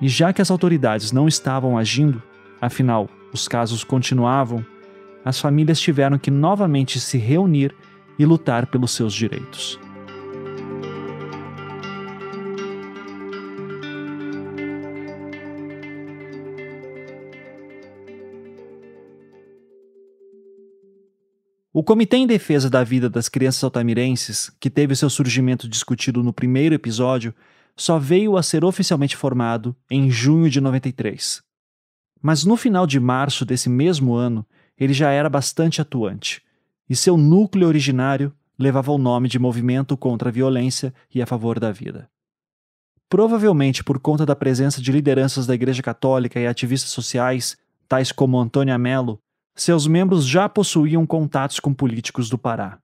E 0.00 0.08
já 0.08 0.32
que 0.32 0.42
as 0.42 0.50
autoridades 0.50 1.10
não 1.12 1.26
estavam 1.26 1.78
agindo, 1.78 2.22
afinal, 2.60 3.08
os 3.32 3.48
casos 3.48 3.82
continuavam, 3.82 4.64
as 5.24 5.40
famílias 5.40 5.80
tiveram 5.80 6.18
que 6.18 6.30
novamente 6.30 7.00
se 7.00 7.18
reunir 7.18 7.74
e 8.18 8.24
lutar 8.24 8.66
pelos 8.66 8.92
seus 8.92 9.12
direitos. 9.12 9.78
O 21.78 21.84
Comitê 21.84 22.16
em 22.16 22.26
Defesa 22.26 22.68
da 22.68 22.82
Vida 22.82 23.08
das 23.08 23.28
Crianças 23.28 23.62
Altamirenses, 23.62 24.50
que 24.58 24.68
teve 24.68 24.96
seu 24.96 25.08
surgimento 25.08 25.68
discutido 25.68 26.24
no 26.24 26.32
primeiro 26.32 26.74
episódio, 26.74 27.32
só 27.76 28.00
veio 28.00 28.36
a 28.36 28.42
ser 28.42 28.64
oficialmente 28.64 29.16
formado 29.16 29.76
em 29.88 30.10
junho 30.10 30.50
de 30.50 30.60
93. 30.60 31.40
Mas 32.20 32.44
no 32.44 32.56
final 32.56 32.84
de 32.84 32.98
março 32.98 33.44
desse 33.44 33.68
mesmo 33.68 34.14
ano, 34.14 34.44
ele 34.76 34.92
já 34.92 35.12
era 35.12 35.30
bastante 35.30 35.80
atuante, 35.80 36.42
e 36.90 36.96
seu 36.96 37.16
núcleo 37.16 37.68
originário 37.68 38.34
levava 38.58 38.90
o 38.90 38.98
nome 38.98 39.28
de 39.28 39.38
Movimento 39.38 39.96
contra 39.96 40.30
a 40.30 40.32
Violência 40.32 40.92
e 41.14 41.22
a 41.22 41.26
Favor 41.26 41.60
da 41.60 41.70
Vida. 41.70 42.10
Provavelmente 43.08 43.84
por 43.84 44.00
conta 44.00 44.26
da 44.26 44.34
presença 44.34 44.82
de 44.82 44.90
lideranças 44.90 45.46
da 45.46 45.54
Igreja 45.54 45.80
Católica 45.80 46.40
e 46.40 46.46
ativistas 46.48 46.90
sociais, 46.90 47.56
tais 47.88 48.10
como 48.10 48.36
Antônia 48.36 48.76
Mello, 48.76 49.22
seus 49.62 49.86
membros 49.86 50.26
já 50.26 50.48
possuíam 50.48 51.06
contatos 51.06 51.60
com 51.60 51.72
políticos 51.74 52.28
do 52.28 52.38
Pará. 52.38 52.78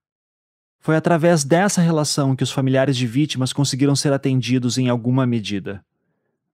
Foi 0.80 0.96
através 0.96 1.44
dessa 1.44 1.80
relação 1.80 2.36
que 2.36 2.42
os 2.42 2.50
familiares 2.50 2.96
de 2.96 3.06
vítimas 3.06 3.52
conseguiram 3.52 3.96
ser 3.96 4.12
atendidos 4.12 4.76
em 4.76 4.88
alguma 4.88 5.26
medida. 5.26 5.84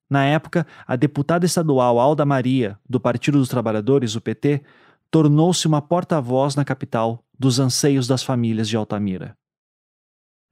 Na 0.08 0.24
época, 0.24 0.66
a 0.86 0.96
deputada 0.96 1.46
estadual 1.46 1.98
Alda 2.00 2.24
Maria, 2.24 2.78
do 2.88 3.00
Partido 3.00 3.38
dos 3.38 3.48
Trabalhadores, 3.48 4.16
o 4.16 4.20
PT, 4.20 4.62
tornou-se 5.10 5.66
uma 5.66 5.80
porta-voz 5.80 6.54
na 6.54 6.64
capital 6.64 7.24
dos 7.38 7.58
anseios 7.58 8.06
das 8.06 8.22
famílias 8.22 8.68
de 8.68 8.76
Altamira. 8.76 9.36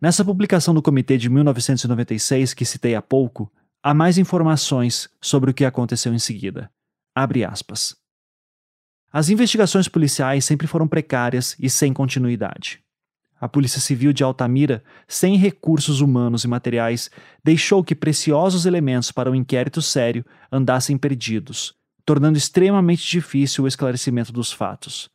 Nessa 0.00 0.24
publicação 0.24 0.72
do 0.72 0.80
comitê 0.80 1.18
de 1.18 1.28
1996 1.28 2.54
que 2.54 2.64
citei 2.64 2.94
há 2.94 3.02
pouco, 3.02 3.52
há 3.82 3.92
mais 3.92 4.16
informações 4.16 5.10
sobre 5.20 5.50
o 5.50 5.54
que 5.54 5.64
aconteceu 5.64 6.14
em 6.14 6.20
seguida. 6.20 6.70
Abre 7.14 7.44
aspas. 7.44 7.96
As 9.12 9.30
investigações 9.30 9.88
policiais 9.88 10.44
sempre 10.44 10.66
foram 10.66 10.86
precárias 10.86 11.56
e 11.58 11.70
sem 11.70 11.92
continuidade. 11.92 12.80
A 13.40 13.48
Polícia 13.48 13.80
Civil 13.80 14.12
de 14.12 14.24
Altamira, 14.24 14.82
sem 15.06 15.36
recursos 15.36 16.00
humanos 16.00 16.44
e 16.44 16.48
materiais, 16.48 17.08
deixou 17.42 17.84
que 17.84 17.94
preciosos 17.94 18.66
elementos 18.66 19.12
para 19.12 19.30
um 19.30 19.34
inquérito 19.34 19.80
sério 19.80 20.24
andassem 20.50 20.98
perdidos, 20.98 21.74
tornando 22.04 22.36
extremamente 22.36 23.08
difícil 23.08 23.64
o 23.64 23.68
esclarecimento 23.68 24.32
dos 24.32 24.52
fatos. 24.52 25.08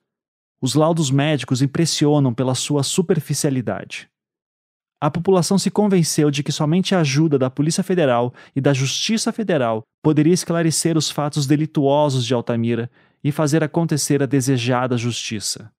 Os 0.61 0.73
laudos 0.73 1.11
médicos 1.11 1.61
impressionam 1.61 2.33
pela 2.33 2.55
sua 2.55 2.81
superficialidade. 2.81 4.07
A 5.01 5.11
população 5.11 5.59
se 5.59 5.69
convenceu 5.69 6.31
de 6.31 6.41
que 6.41 6.51
somente 6.53 6.95
a 6.95 7.01
ajuda 7.01 7.37
da 7.37 7.49
Polícia 7.49 7.83
Federal 7.83 8.33
e 8.55 8.61
da 8.61 8.73
Justiça 8.73 9.33
Federal 9.33 9.83
poderia 10.01 10.33
esclarecer 10.33 10.97
os 10.97 11.11
fatos 11.11 11.45
delituosos 11.45 12.25
de 12.25 12.33
Altamira 12.33 12.89
e 13.23 13.31
fazer 13.31 13.63
acontecer 13.63 14.21
a 14.21 14.25
desejada 14.25 14.97
justiça. 14.97 15.71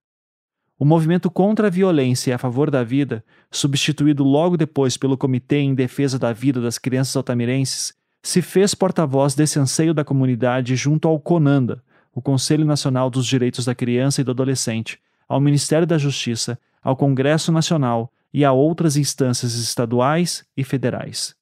O 0.78 0.84
movimento 0.84 1.30
contra 1.30 1.68
a 1.68 1.70
violência 1.70 2.30
e 2.30 2.34
a 2.34 2.38
favor 2.38 2.70
da 2.70 2.82
vida, 2.82 3.24
substituído 3.50 4.24
logo 4.24 4.56
depois 4.56 4.96
pelo 4.96 5.16
Comitê 5.16 5.58
em 5.58 5.74
Defesa 5.74 6.18
da 6.18 6.32
Vida 6.32 6.60
das 6.60 6.78
Crianças 6.78 7.14
Altamirenses, 7.14 7.94
se 8.22 8.42
fez 8.42 8.74
porta-voz 8.74 9.34
desse 9.34 9.58
anseio 9.58 9.94
da 9.94 10.04
comunidade 10.04 10.74
junto 10.74 11.06
ao 11.06 11.20
CONANDA, 11.20 11.82
o 12.12 12.22
Conselho 12.22 12.64
Nacional 12.64 13.10
dos 13.10 13.26
Direitos 13.26 13.64
da 13.64 13.74
Criança 13.74 14.20
e 14.20 14.24
do 14.24 14.30
Adolescente, 14.30 14.98
ao 15.28 15.40
Ministério 15.40 15.86
da 15.86 15.98
Justiça, 15.98 16.58
ao 16.82 16.96
Congresso 16.96 17.52
Nacional 17.52 18.12
e 18.32 18.44
a 18.44 18.52
outras 18.52 18.96
instâncias 18.96 19.54
estaduais 19.54 20.44
e 20.56 20.64
federais. 20.64 21.34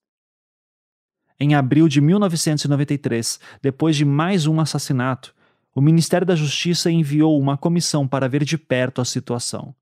Em 1.39 1.55
abril 1.55 1.89
de 1.89 2.01
1993, 2.01 3.41
depois 3.63 3.97
de 3.97 4.05
mais 4.05 4.47
um 4.47 4.61
assassinato, 4.61 5.35
o 5.75 5.81
Ministério 5.81 6.27
da 6.27 6.35
Justiça 6.35 6.91
enviou 6.91 7.41
uma 7.41 7.57
comissão 7.57 8.07
para 8.07 8.29
ver 8.29 8.45
de 8.45 8.59
perto 8.59 9.01
a 9.01 9.05
situação. 9.05 9.75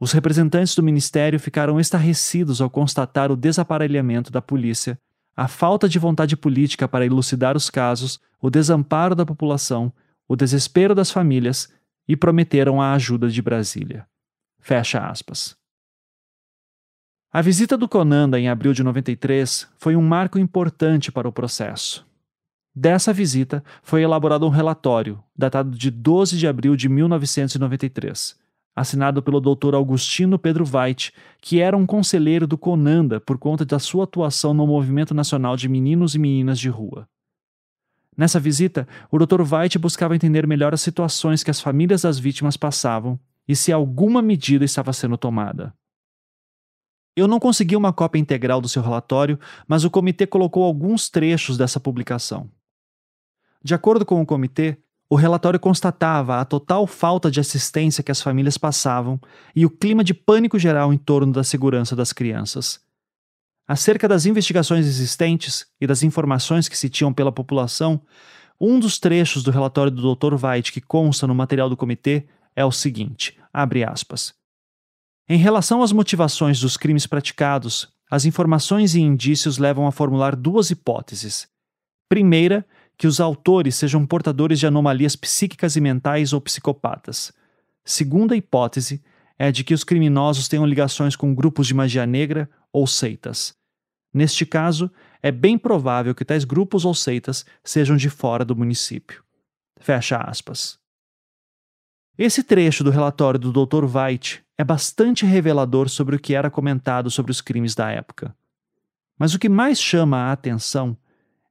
Os 0.00 0.12
representantes 0.12 0.74
do 0.74 0.82
ministério 0.82 1.40
ficaram 1.40 1.80
estarrecidos 1.80 2.60
ao 2.60 2.70
constatar 2.70 3.32
o 3.32 3.36
desaparelhamento 3.36 4.30
da 4.30 4.40
polícia, 4.40 4.98
a 5.36 5.48
falta 5.48 5.88
de 5.88 5.98
vontade 5.98 6.36
política 6.36 6.86
para 6.86 7.06
elucidar 7.06 7.56
os 7.56 7.68
casos, 7.70 8.20
o 8.40 8.50
desamparo 8.50 9.14
da 9.14 9.26
população, 9.26 9.92
o 10.28 10.36
desespero 10.36 10.94
das 10.94 11.10
famílias 11.10 11.72
e 12.06 12.16
prometeram 12.16 12.80
a 12.80 12.92
ajuda 12.92 13.28
de 13.28 13.42
Brasília. 13.42 14.06
Fecha 14.60 15.00
aspas. 15.00 15.56
A 17.30 17.42
visita 17.42 17.76
do 17.76 17.88
Conanda 17.88 18.40
em 18.40 18.48
abril 18.48 18.72
de 18.72 18.82
93 18.82 19.68
foi 19.76 19.94
um 19.94 20.02
marco 20.02 20.38
importante 20.38 21.12
para 21.12 21.28
o 21.28 21.32
processo. 21.32 22.07
Dessa 22.80 23.12
visita 23.12 23.64
foi 23.82 24.02
elaborado 24.02 24.46
um 24.46 24.50
relatório, 24.50 25.18
datado 25.36 25.76
de 25.76 25.90
12 25.90 26.38
de 26.38 26.46
abril 26.46 26.76
de 26.76 26.88
1993, 26.88 28.38
assinado 28.76 29.20
pelo 29.20 29.40
Dr. 29.40 29.74
Augustino 29.74 30.38
Pedro 30.38 30.64
Veit, 30.64 31.12
que 31.40 31.58
era 31.58 31.76
um 31.76 31.84
conselheiro 31.84 32.46
do 32.46 32.56
Conanda 32.56 33.18
por 33.18 33.36
conta 33.36 33.64
da 33.64 33.80
sua 33.80 34.04
atuação 34.04 34.54
no 34.54 34.64
Movimento 34.64 35.12
Nacional 35.12 35.56
de 35.56 35.68
Meninos 35.68 36.14
e 36.14 36.20
Meninas 36.20 36.56
de 36.56 36.68
Rua. 36.68 37.08
Nessa 38.16 38.38
visita, 38.38 38.86
o 39.10 39.18
Dr. 39.18 39.42
Veit 39.42 39.76
buscava 39.76 40.14
entender 40.14 40.46
melhor 40.46 40.72
as 40.72 40.80
situações 40.80 41.42
que 41.42 41.50
as 41.50 41.60
famílias 41.60 42.02
das 42.02 42.16
vítimas 42.16 42.56
passavam 42.56 43.18
e 43.48 43.56
se 43.56 43.72
alguma 43.72 44.22
medida 44.22 44.64
estava 44.64 44.92
sendo 44.92 45.18
tomada. 45.18 45.74
Eu 47.16 47.26
não 47.26 47.40
consegui 47.40 47.74
uma 47.74 47.92
cópia 47.92 48.20
integral 48.20 48.60
do 48.60 48.68
seu 48.68 48.80
relatório, 48.80 49.36
mas 49.66 49.82
o 49.82 49.90
comitê 49.90 50.28
colocou 50.28 50.62
alguns 50.62 51.10
trechos 51.10 51.58
dessa 51.58 51.80
publicação. 51.80 52.48
De 53.62 53.74
acordo 53.74 54.04
com 54.04 54.20
o 54.20 54.26
comitê, 54.26 54.78
o 55.10 55.16
relatório 55.16 55.58
constatava 55.58 56.38
a 56.38 56.44
total 56.44 56.86
falta 56.86 57.30
de 57.30 57.40
assistência 57.40 58.02
que 58.02 58.12
as 58.12 58.20
famílias 58.20 58.58
passavam 58.58 59.18
e 59.56 59.64
o 59.64 59.70
clima 59.70 60.04
de 60.04 60.12
pânico 60.12 60.58
geral 60.58 60.92
em 60.92 60.98
torno 60.98 61.32
da 61.32 61.42
segurança 61.42 61.96
das 61.96 62.12
crianças. 62.12 62.80
Acerca 63.66 64.06
das 64.06 64.26
investigações 64.26 64.86
existentes 64.86 65.66
e 65.80 65.86
das 65.86 66.02
informações 66.02 66.68
que 66.68 66.76
se 66.76 66.88
tinham 66.88 67.12
pela 67.12 67.32
população, 67.32 68.00
um 68.60 68.78
dos 68.78 68.98
trechos 68.98 69.42
do 69.42 69.50
relatório 69.50 69.90
do 69.90 70.14
Dr. 70.14 70.34
White 70.34 70.72
que 70.72 70.80
consta 70.80 71.26
no 71.26 71.34
material 71.34 71.68
do 71.68 71.76
comitê 71.76 72.26
é 72.54 72.64
o 72.64 72.72
seguinte: 72.72 73.38
abre 73.52 73.84
aspas. 73.84 74.34
Em 75.28 75.38
relação 75.38 75.82
às 75.82 75.92
motivações 75.92 76.60
dos 76.60 76.76
crimes 76.76 77.06
praticados, 77.06 77.88
as 78.10 78.24
informações 78.24 78.94
e 78.94 79.00
indícios 79.00 79.58
levam 79.58 79.86
a 79.86 79.92
formular 79.92 80.34
duas 80.34 80.70
hipóteses. 80.70 81.46
Primeira, 82.08 82.66
que 82.98 83.06
os 83.06 83.20
autores 83.20 83.76
sejam 83.76 84.04
portadores 84.04 84.58
de 84.58 84.66
anomalias 84.66 85.14
psíquicas 85.14 85.76
e 85.76 85.80
mentais 85.80 86.32
ou 86.32 86.40
psicopatas. 86.40 87.32
Segunda 87.84 88.34
hipótese 88.34 89.00
é 89.38 89.52
de 89.52 89.62
que 89.62 89.72
os 89.72 89.84
criminosos 89.84 90.48
tenham 90.48 90.66
ligações 90.66 91.14
com 91.14 91.32
grupos 91.32 91.68
de 91.68 91.74
magia 91.74 92.04
negra 92.04 92.50
ou 92.72 92.88
seitas. 92.88 93.54
Neste 94.12 94.44
caso, 94.44 94.90
é 95.22 95.30
bem 95.30 95.56
provável 95.56 96.12
que 96.12 96.24
tais 96.24 96.44
grupos 96.44 96.84
ou 96.84 96.92
seitas 96.92 97.46
sejam 97.62 97.96
de 97.96 98.10
fora 98.10 98.44
do 98.44 98.56
município. 98.56 99.22
Fecha 99.80 100.16
aspas. 100.16 100.76
Esse 102.18 102.42
trecho 102.42 102.82
do 102.82 102.90
relatório 102.90 103.38
do 103.38 103.52
Dr. 103.52 103.84
White 103.84 104.42
é 104.56 104.64
bastante 104.64 105.24
revelador 105.24 105.88
sobre 105.88 106.16
o 106.16 106.18
que 106.18 106.34
era 106.34 106.50
comentado 106.50 107.12
sobre 107.12 107.30
os 107.30 107.40
crimes 107.40 107.76
da 107.76 107.92
época. 107.92 108.34
Mas 109.16 109.34
o 109.34 109.38
que 109.38 109.48
mais 109.48 109.80
chama 109.80 110.16
a 110.16 110.32
atenção 110.32 110.96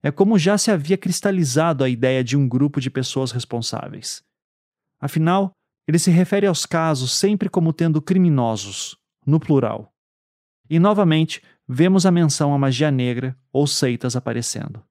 é 0.08 0.12
como 0.12 0.40
já 0.40 0.58
se 0.58 0.72
havia 0.72 0.98
cristalizado 0.98 1.84
a 1.84 1.90
ideia 1.90 2.24
de 2.24 2.38
um 2.38 2.48
grupo 2.48 2.80
de 2.80 2.90
pessoas 2.90 3.34
responsáveis. 3.34 4.24
Afinal, 5.02 5.52
ele 5.86 6.00
se 6.00 6.10
refere 6.10 6.48
aos 6.48 6.66
casos 6.66 7.12
sempre 7.12 7.50
como 7.50 7.74
tendo 7.74 8.02
criminosos, 8.02 8.98
no 9.26 9.38
plural. 9.38 9.94
E 10.70 10.80
novamente 10.80 11.44
vemos 11.68 12.06
a 12.06 12.12
menção 12.12 12.54
à 12.54 12.58
magia 12.58 12.90
negra 12.90 13.38
ou 13.52 13.68
seitas 13.68 14.16
aparecendo. 14.16 14.82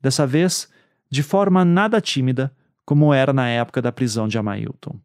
Dessa 0.00 0.26
vez, 0.26 0.68
de 1.08 1.22
forma 1.22 1.64
nada 1.64 2.00
tímida, 2.00 2.52
como 2.84 3.14
era 3.14 3.32
na 3.32 3.48
época 3.48 3.80
da 3.80 3.92
prisão 3.92 4.26
de 4.26 4.36
Amailton. 4.36 5.00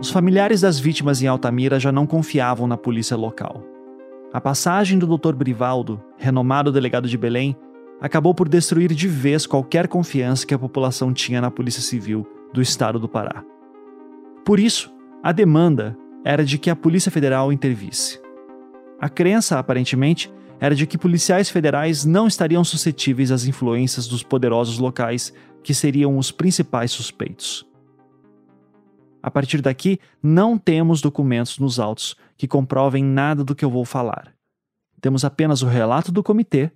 Os 0.00 0.08
familiares 0.08 0.62
das 0.62 0.80
vítimas 0.80 1.20
em 1.20 1.26
Altamira 1.26 1.78
já 1.78 1.92
não 1.92 2.06
confiavam 2.06 2.66
na 2.66 2.78
polícia 2.78 3.14
local. 3.14 3.62
A 4.32 4.40
passagem 4.40 4.98
do 4.98 5.06
Dr. 5.06 5.34
Brivaldo, 5.34 6.02
renomado 6.16 6.72
delegado 6.72 7.06
de 7.06 7.18
Belém, 7.18 7.54
acabou 8.00 8.34
por 8.34 8.48
destruir 8.48 8.94
de 8.94 9.06
vez 9.06 9.46
qualquer 9.46 9.88
confiança 9.88 10.46
que 10.46 10.54
a 10.54 10.58
população 10.58 11.12
tinha 11.12 11.38
na 11.38 11.50
Polícia 11.50 11.82
Civil 11.82 12.26
do 12.50 12.62
estado 12.62 12.98
do 12.98 13.10
Pará. 13.10 13.44
Por 14.42 14.58
isso, 14.58 14.90
a 15.22 15.32
demanda 15.32 15.94
era 16.24 16.46
de 16.46 16.56
que 16.56 16.70
a 16.70 16.76
Polícia 16.76 17.12
Federal 17.12 17.52
intervisse. 17.52 18.18
A 18.98 19.10
crença, 19.10 19.58
aparentemente, 19.58 20.32
era 20.58 20.74
de 20.74 20.86
que 20.86 20.96
policiais 20.96 21.50
federais 21.50 22.06
não 22.06 22.26
estariam 22.26 22.64
suscetíveis 22.64 23.30
às 23.30 23.44
influências 23.44 24.06
dos 24.08 24.22
poderosos 24.22 24.78
locais, 24.78 25.30
que 25.62 25.74
seriam 25.74 26.16
os 26.16 26.30
principais 26.30 26.90
suspeitos. 26.90 27.69
A 29.22 29.30
partir 29.30 29.60
daqui, 29.60 29.98
não 30.22 30.56
temos 30.56 31.00
documentos 31.00 31.58
nos 31.58 31.78
autos 31.78 32.16
que 32.36 32.48
comprovem 32.48 33.04
nada 33.04 33.44
do 33.44 33.54
que 33.54 33.64
eu 33.64 33.70
vou 33.70 33.84
falar. 33.84 34.34
Temos 35.00 35.24
apenas 35.24 35.62
o 35.62 35.66
relato 35.66 36.10
do 36.10 36.22
comitê, 36.22 36.70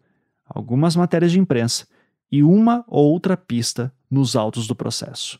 algumas 0.44 0.96
matérias 0.96 1.32
de 1.32 1.38
imprensa 1.38 1.86
e 2.30 2.42
uma 2.42 2.84
ou 2.86 3.10
outra 3.10 3.36
pista 3.36 3.92
nos 4.10 4.36
autos 4.36 4.66
do 4.66 4.74
processo. 4.74 5.38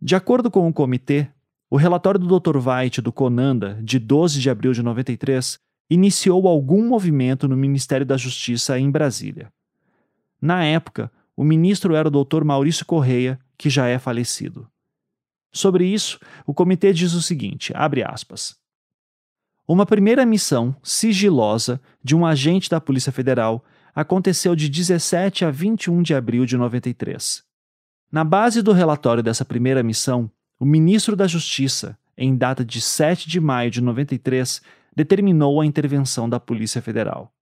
De 0.00 0.14
acordo 0.14 0.50
com 0.50 0.68
o 0.68 0.72
comitê, 0.72 1.28
o 1.70 1.76
relatório 1.76 2.20
do 2.20 2.38
Dr. 2.38 2.56
White 2.56 3.00
do 3.00 3.12
Conanda, 3.12 3.80
de 3.82 3.98
12 3.98 4.40
de 4.40 4.50
abril 4.50 4.72
de 4.72 4.82
93, 4.82 5.58
iniciou 5.90 6.46
algum 6.46 6.86
movimento 6.86 7.48
no 7.48 7.56
Ministério 7.56 8.06
da 8.06 8.16
Justiça 8.16 8.78
em 8.78 8.90
Brasília. 8.90 9.52
Na 10.40 10.64
época, 10.64 11.10
o 11.36 11.44
ministro 11.44 11.94
era 11.94 12.08
o 12.08 12.24
Dr. 12.24 12.44
Maurício 12.44 12.86
Correia, 12.86 13.38
que 13.58 13.68
já 13.68 13.86
é 13.86 13.98
falecido. 13.98 14.68
Sobre 15.56 15.86
isso, 15.86 16.20
o 16.46 16.52
comitê 16.52 16.92
diz 16.92 17.14
o 17.14 17.22
seguinte: 17.22 17.72
abre 17.74 18.04
aspas. 18.04 18.54
Uma 19.66 19.86
primeira 19.86 20.26
missão 20.26 20.76
sigilosa 20.82 21.80
de 22.04 22.14
um 22.14 22.26
agente 22.26 22.68
da 22.68 22.78
Polícia 22.78 23.10
Federal 23.10 23.64
aconteceu 23.94 24.54
de 24.54 24.68
17 24.68 25.46
a 25.46 25.50
21 25.50 26.02
de 26.02 26.14
abril 26.14 26.44
de 26.44 26.58
93. 26.58 27.42
Na 28.12 28.22
base 28.22 28.60
do 28.60 28.72
relatório 28.72 29.22
dessa 29.22 29.46
primeira 29.46 29.82
missão, 29.82 30.30
o 30.60 30.66
ministro 30.66 31.16
da 31.16 31.26
Justiça, 31.26 31.98
em 32.18 32.36
data 32.36 32.62
de 32.62 32.78
7 32.78 33.26
de 33.26 33.40
maio 33.40 33.70
de 33.70 33.80
93, 33.80 34.60
determinou 34.94 35.62
a 35.62 35.64
intervenção 35.64 36.28
da 36.28 36.38
Polícia 36.38 36.82
Federal. 36.82 37.32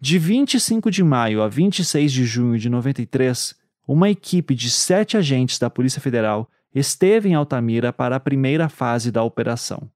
De 0.00 0.18
25 0.18 0.90
de 0.90 1.04
maio 1.04 1.42
a 1.42 1.48
26 1.48 2.10
de 2.10 2.24
junho 2.24 2.58
de 2.58 2.68
93, 2.68 3.54
uma 3.86 4.10
equipe 4.10 4.52
de 4.52 4.68
sete 4.68 5.16
agentes 5.16 5.60
da 5.60 5.70
Polícia 5.70 6.00
Federal 6.00 6.50
esteve 6.74 7.28
em 7.28 7.34
Altamira 7.34 7.92
para 7.92 8.16
a 8.16 8.20
primeira 8.20 8.68
fase 8.68 9.10
da 9.10 9.22
operação. 9.22 9.90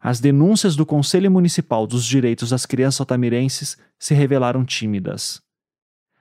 As 0.00 0.18
denúncias 0.18 0.74
do 0.74 0.84
Conselho 0.84 1.30
Municipal 1.30 1.86
dos 1.86 2.04
Direitos 2.04 2.50
das 2.50 2.66
Crianças 2.66 3.00
Altamirenses 3.00 3.76
se 3.98 4.14
revelaram 4.14 4.64
tímidas. 4.64 5.40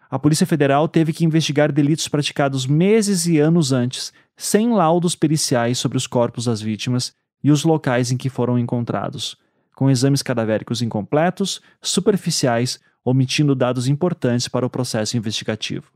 A 0.10 0.20
Polícia 0.20 0.46
Federal 0.46 0.88
teve 0.88 1.14
que 1.14 1.26
investigar 1.26 1.72
delitos 1.72 2.08
praticados 2.08 2.68
meses 2.68 3.26
e 3.26 3.40
anos 3.40 3.72
antes, 3.72 4.12
sem 4.36 4.72
laudos 4.74 5.16
periciais 5.16 5.80
sobre 5.80 5.98
os 5.98 6.06
corpos 6.06 6.46
das 6.46 6.62
vítimas 6.62 7.14
e 7.44 7.50
os 7.50 7.64
locais 7.64 8.12
em 8.12 8.18
que 8.18 8.30
foram 8.30 8.60
encontrados, 8.60 9.38
com 9.74 9.90
exames 9.90 10.22
cadavéricos 10.22 10.82
incompletos, 10.82 11.62
superficiais, 11.82 12.80
omitindo 13.04 13.56
dados 13.56 13.88
importantes 13.88 14.48
para 14.48 14.66
o 14.66 14.70
processo 14.70 15.18
investigativo. 15.18 15.92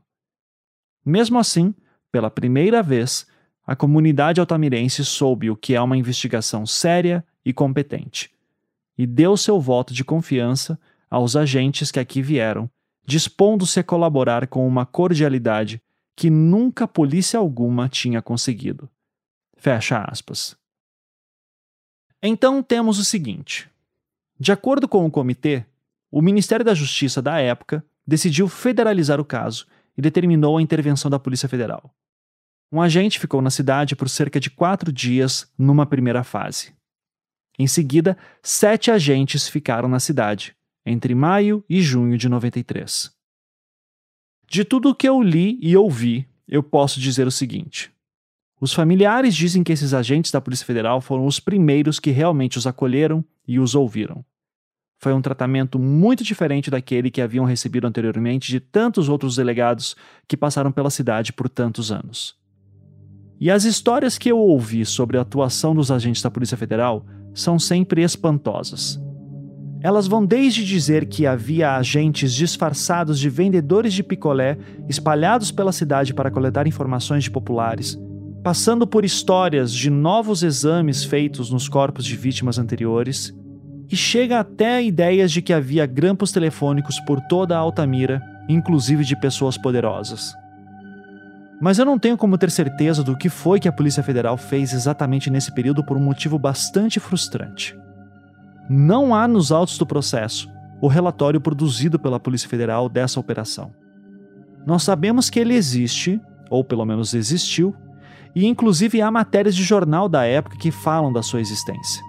Mesmo 1.04 1.38
assim, 1.38 1.72
pela 2.10 2.30
primeira 2.30 2.82
vez, 2.82 3.26
a 3.66 3.74
comunidade 3.74 4.40
altamirense 4.40 5.04
soube 5.04 5.50
o 5.50 5.56
que 5.56 5.74
é 5.74 5.80
uma 5.80 5.96
investigação 5.96 6.64
séria 6.64 7.24
e 7.44 7.52
competente, 7.52 8.30
e 8.96 9.06
deu 9.06 9.36
seu 9.36 9.60
voto 9.60 9.92
de 9.92 10.04
confiança 10.04 10.78
aos 11.10 11.34
agentes 11.34 11.90
que 11.90 11.98
aqui 11.98 12.22
vieram, 12.22 12.70
dispondo-se 13.04 13.80
a 13.80 13.84
colaborar 13.84 14.46
com 14.46 14.66
uma 14.66 14.86
cordialidade 14.86 15.82
que 16.14 16.30
nunca 16.30 16.86
polícia 16.86 17.38
alguma 17.38 17.88
tinha 17.88 18.22
conseguido. 18.22 18.88
Fecha 19.56 20.02
aspas. 20.02 20.56
Então 22.22 22.62
temos 22.62 22.98
o 22.98 23.04
seguinte: 23.04 23.68
de 24.38 24.52
acordo 24.52 24.88
com 24.88 25.04
o 25.04 25.10
comitê, 25.10 25.64
o 26.10 26.22
Ministério 26.22 26.64
da 26.64 26.74
Justiça 26.74 27.20
da 27.20 27.38
época 27.38 27.84
decidiu 28.06 28.48
federalizar 28.48 29.20
o 29.20 29.24
caso 29.24 29.66
e 29.96 30.02
determinou 30.02 30.56
a 30.56 30.62
intervenção 30.62 31.10
da 31.10 31.18
Polícia 31.18 31.48
Federal. 31.48 31.92
Um 32.70 32.80
agente 32.80 33.20
ficou 33.20 33.40
na 33.40 33.50
cidade 33.50 33.94
por 33.94 34.08
cerca 34.08 34.40
de 34.40 34.50
quatro 34.50 34.92
dias 34.92 35.52
numa 35.56 35.86
primeira 35.86 36.24
fase. 36.24 36.74
Em 37.58 37.66
seguida, 37.66 38.18
sete 38.42 38.90
agentes 38.90 39.48
ficaram 39.48 39.88
na 39.88 40.00
cidade, 40.00 40.54
entre 40.84 41.14
maio 41.14 41.64
e 41.68 41.80
junho 41.80 42.18
de 42.18 42.28
93. 42.28 43.10
De 44.48 44.64
tudo 44.64 44.90
o 44.90 44.94
que 44.94 45.08
eu 45.08 45.22
li 45.22 45.58
e 45.62 45.76
ouvi, 45.76 46.28
eu 46.46 46.62
posso 46.62 47.00
dizer 47.00 47.26
o 47.26 47.30
seguinte: 47.30 47.92
os 48.60 48.72
familiares 48.72 49.34
dizem 49.34 49.62
que 49.62 49.72
esses 49.72 49.92
agentes 49.92 50.30
da 50.30 50.40
Polícia 50.40 50.66
Federal 50.66 51.00
foram 51.00 51.26
os 51.26 51.40
primeiros 51.40 51.98
que 52.00 52.10
realmente 52.10 52.58
os 52.58 52.66
acolheram 52.66 53.24
e 53.46 53.58
os 53.58 53.74
ouviram. 53.74 54.24
Foi 54.98 55.12
um 55.12 55.20
tratamento 55.20 55.78
muito 55.78 56.24
diferente 56.24 56.70
daquele 56.70 57.10
que 57.10 57.20
haviam 57.20 57.44
recebido 57.44 57.86
anteriormente 57.86 58.50
de 58.50 58.60
tantos 58.60 59.08
outros 59.08 59.36
delegados 59.36 59.94
que 60.26 60.36
passaram 60.36 60.72
pela 60.72 60.90
cidade 60.90 61.32
por 61.32 61.48
tantos 61.48 61.92
anos. 61.92 62.36
E 63.38 63.50
as 63.50 63.64
histórias 63.64 64.16
que 64.16 64.30
eu 64.30 64.38
ouvi 64.38 64.86
sobre 64.86 65.18
a 65.18 65.20
atuação 65.20 65.74
dos 65.74 65.90
agentes 65.90 66.22
da 66.22 66.30
Polícia 66.30 66.56
Federal 66.56 67.04
são 67.34 67.58
sempre 67.58 68.02
espantosas. 68.02 68.98
Elas 69.82 70.06
vão 70.06 70.24
desde 70.24 70.64
dizer 70.64 71.06
que 71.06 71.26
havia 71.26 71.76
agentes 71.76 72.32
disfarçados 72.32 73.18
de 73.18 73.28
vendedores 73.28 73.92
de 73.92 74.02
picolé 74.02 74.56
espalhados 74.88 75.50
pela 75.52 75.70
cidade 75.70 76.14
para 76.14 76.30
coletar 76.30 76.66
informações 76.66 77.24
de 77.24 77.30
populares, 77.30 77.98
passando 78.42 78.86
por 78.86 79.04
histórias 79.04 79.72
de 79.72 79.90
novos 79.90 80.42
exames 80.42 81.04
feitos 81.04 81.50
nos 81.50 81.68
corpos 81.68 82.06
de 82.06 82.16
vítimas 82.16 82.58
anteriores, 82.58 83.34
e 83.88 83.96
chega 83.96 84.40
até 84.40 84.82
ideias 84.82 85.30
de 85.30 85.42
que 85.42 85.52
havia 85.52 85.86
grampos 85.86 86.32
telefônicos 86.32 86.98
por 87.00 87.20
toda 87.20 87.54
a 87.54 87.58
Altamira, 87.58 88.20
inclusive 88.48 89.04
de 89.04 89.14
pessoas 89.20 89.58
poderosas. 89.58 90.34
Mas 91.60 91.78
eu 91.78 91.84
não 91.84 91.98
tenho 91.98 92.16
como 92.16 92.36
ter 92.36 92.50
certeza 92.50 93.02
do 93.02 93.16
que 93.16 93.28
foi 93.28 93.58
que 93.58 93.68
a 93.68 93.72
Polícia 93.72 94.02
Federal 94.02 94.36
fez 94.36 94.72
exatamente 94.72 95.30
nesse 95.30 95.52
período 95.52 95.84
por 95.84 95.96
um 95.96 96.02
motivo 96.02 96.38
bastante 96.38 97.00
frustrante. 97.00 97.76
Não 98.68 99.14
há 99.14 99.26
nos 99.26 99.50
autos 99.50 99.78
do 99.78 99.86
processo 99.86 100.50
o 100.80 100.88
relatório 100.88 101.40
produzido 101.40 101.98
pela 101.98 102.20
Polícia 102.20 102.48
Federal 102.48 102.88
dessa 102.88 103.18
operação. 103.18 103.72
Nós 104.66 104.82
sabemos 104.82 105.30
que 105.30 105.40
ele 105.40 105.54
existe, 105.54 106.20
ou 106.50 106.62
pelo 106.62 106.84
menos 106.84 107.14
existiu, 107.14 107.74
e 108.34 108.44
inclusive 108.44 109.00
há 109.00 109.10
matérias 109.10 109.54
de 109.54 109.62
jornal 109.62 110.08
da 110.08 110.24
época 110.24 110.58
que 110.58 110.70
falam 110.70 111.12
da 111.12 111.22
sua 111.22 111.40
existência. 111.40 112.02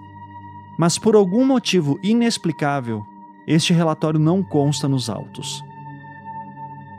Mas 0.78 0.98
por 0.98 1.14
algum 1.16 1.46
motivo 1.46 1.98
inexplicável, 2.04 3.00
este 3.46 3.72
relatório 3.72 4.20
não 4.20 4.42
consta 4.42 4.86
nos 4.86 5.08
autos. 5.08 5.62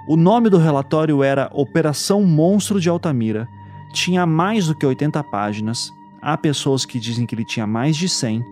O 0.09 0.17
nome 0.17 0.49
do 0.49 0.57
relatório 0.57 1.21
era 1.21 1.51
Operação 1.53 2.23
Monstro 2.23 2.81
de 2.81 2.89
Altamira. 2.89 3.47
Tinha 3.93 4.25
mais 4.25 4.65
do 4.65 4.73
que 4.73 4.83
80 4.83 5.23
páginas. 5.25 5.91
Há 6.19 6.35
pessoas 6.35 6.83
que 6.83 6.99
dizem 6.99 7.27
que 7.27 7.35
ele 7.35 7.45
tinha 7.45 7.67
mais 7.67 7.95
de 7.95 8.09
100. 8.09 8.43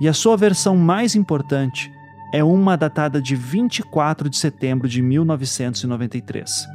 E 0.00 0.08
a 0.08 0.12
sua 0.12 0.36
versão 0.36 0.76
mais 0.76 1.14
importante 1.14 1.88
é 2.34 2.42
uma 2.42 2.76
datada 2.76 3.22
de 3.22 3.36
24 3.36 4.28
de 4.28 4.36
setembro 4.36 4.88
de 4.88 5.00
1993. 5.00 6.66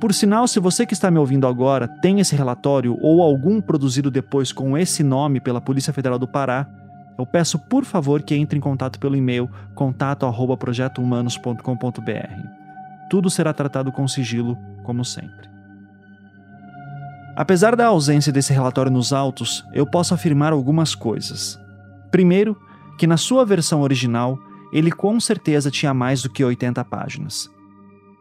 Por 0.00 0.14
sinal, 0.14 0.48
se 0.48 0.58
você 0.58 0.86
que 0.86 0.94
está 0.94 1.10
me 1.10 1.18
ouvindo 1.18 1.46
agora 1.46 1.86
tem 1.86 2.20
esse 2.20 2.34
relatório 2.34 2.96
ou 3.02 3.20
algum 3.20 3.60
produzido 3.60 4.10
depois 4.10 4.52
com 4.52 4.78
esse 4.78 5.02
nome 5.02 5.38
pela 5.38 5.60
Polícia 5.60 5.92
Federal 5.92 6.18
do 6.18 6.26
Pará, 6.26 6.66
eu 7.18 7.26
peço 7.26 7.58
por 7.58 7.84
favor 7.84 8.22
que 8.22 8.34
entre 8.34 8.56
em 8.56 8.62
contato 8.62 8.98
pelo 8.98 9.16
e-mail 9.16 9.50
contato@projetohumanos.com.br 9.74 12.57
tudo 13.08 13.30
será 13.30 13.52
tratado 13.52 13.90
com 13.92 14.06
sigilo, 14.06 14.56
como 14.84 15.04
sempre. 15.04 15.48
Apesar 17.36 17.76
da 17.76 17.86
ausência 17.86 18.32
desse 18.32 18.52
relatório 18.52 18.90
nos 18.90 19.12
autos, 19.12 19.64
eu 19.72 19.86
posso 19.86 20.12
afirmar 20.12 20.52
algumas 20.52 20.94
coisas. 20.94 21.58
Primeiro, 22.10 22.56
que 22.98 23.06
na 23.06 23.16
sua 23.16 23.44
versão 23.44 23.80
original, 23.82 24.36
ele 24.72 24.90
com 24.90 25.18
certeza 25.20 25.70
tinha 25.70 25.94
mais 25.94 26.20
do 26.20 26.28
que 26.28 26.44
80 26.44 26.84
páginas. 26.84 27.48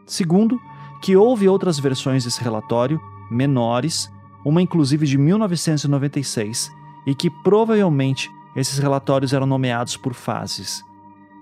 Segundo, 0.05 0.59
que 1.01 1.15
houve 1.15 1.49
outras 1.49 1.79
versões 1.79 2.23
desse 2.23 2.43
relatório, 2.43 2.99
menores, 3.29 4.09
uma 4.45 4.61
inclusive 4.61 5.05
de 5.05 5.17
1996, 5.17 6.71
e 7.05 7.15
que 7.15 7.29
provavelmente 7.43 8.29
esses 8.55 8.77
relatórios 8.77 9.33
eram 9.33 9.45
nomeados 9.45 9.97
por 9.97 10.13
fases. 10.13 10.81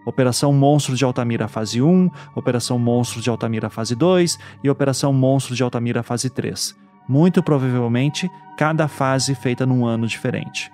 Operação 0.06 0.54
Monstro 0.54 0.96
de 0.96 1.04
Altamira 1.04 1.48
fase 1.48 1.82
1, 1.82 2.10
Operação 2.36 2.78
Monstro 2.78 3.22
de 3.22 3.30
Altamira 3.30 3.70
fase 3.70 3.96
2 3.96 4.38
e 4.64 4.70
Operação 4.70 5.12
Monstro 5.12 5.56
de 5.56 5.64
Altamira 5.64 6.04
fase 6.04 6.30
3. 6.30 6.76
Muito 7.08 7.42
provavelmente, 7.42 8.30
cada 8.58 8.88
fase 8.88 9.34
feita 9.34 9.66
num 9.66 9.86
ano 9.86 10.08
diferente. 10.08 10.72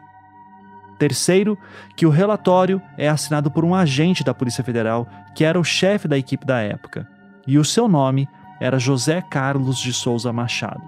Terceiro, 1.00 1.58
que 1.96 2.06
o 2.06 2.10
relatório 2.10 2.82
é 2.98 3.10
assinado 3.10 3.50
por 3.50 3.66
um 3.66 3.74
agente 3.74 4.24
da 4.24 4.34
Polícia 4.34 4.64
Federal 4.64 5.08
que 5.34 5.44
era 5.44 5.60
o 5.60 5.64
chefe 5.64 6.08
da 6.08 6.18
equipe 6.18 6.46
da 6.46 6.60
época, 6.60 7.08
e 7.48 7.58
o 7.58 7.66
seu 7.66 7.88
nome 7.88 8.28
era 8.60 8.78
José 8.78 9.22
Carlos 9.22 9.80
de 9.80 9.92
Souza 9.92 10.32
Machado. 10.32 10.84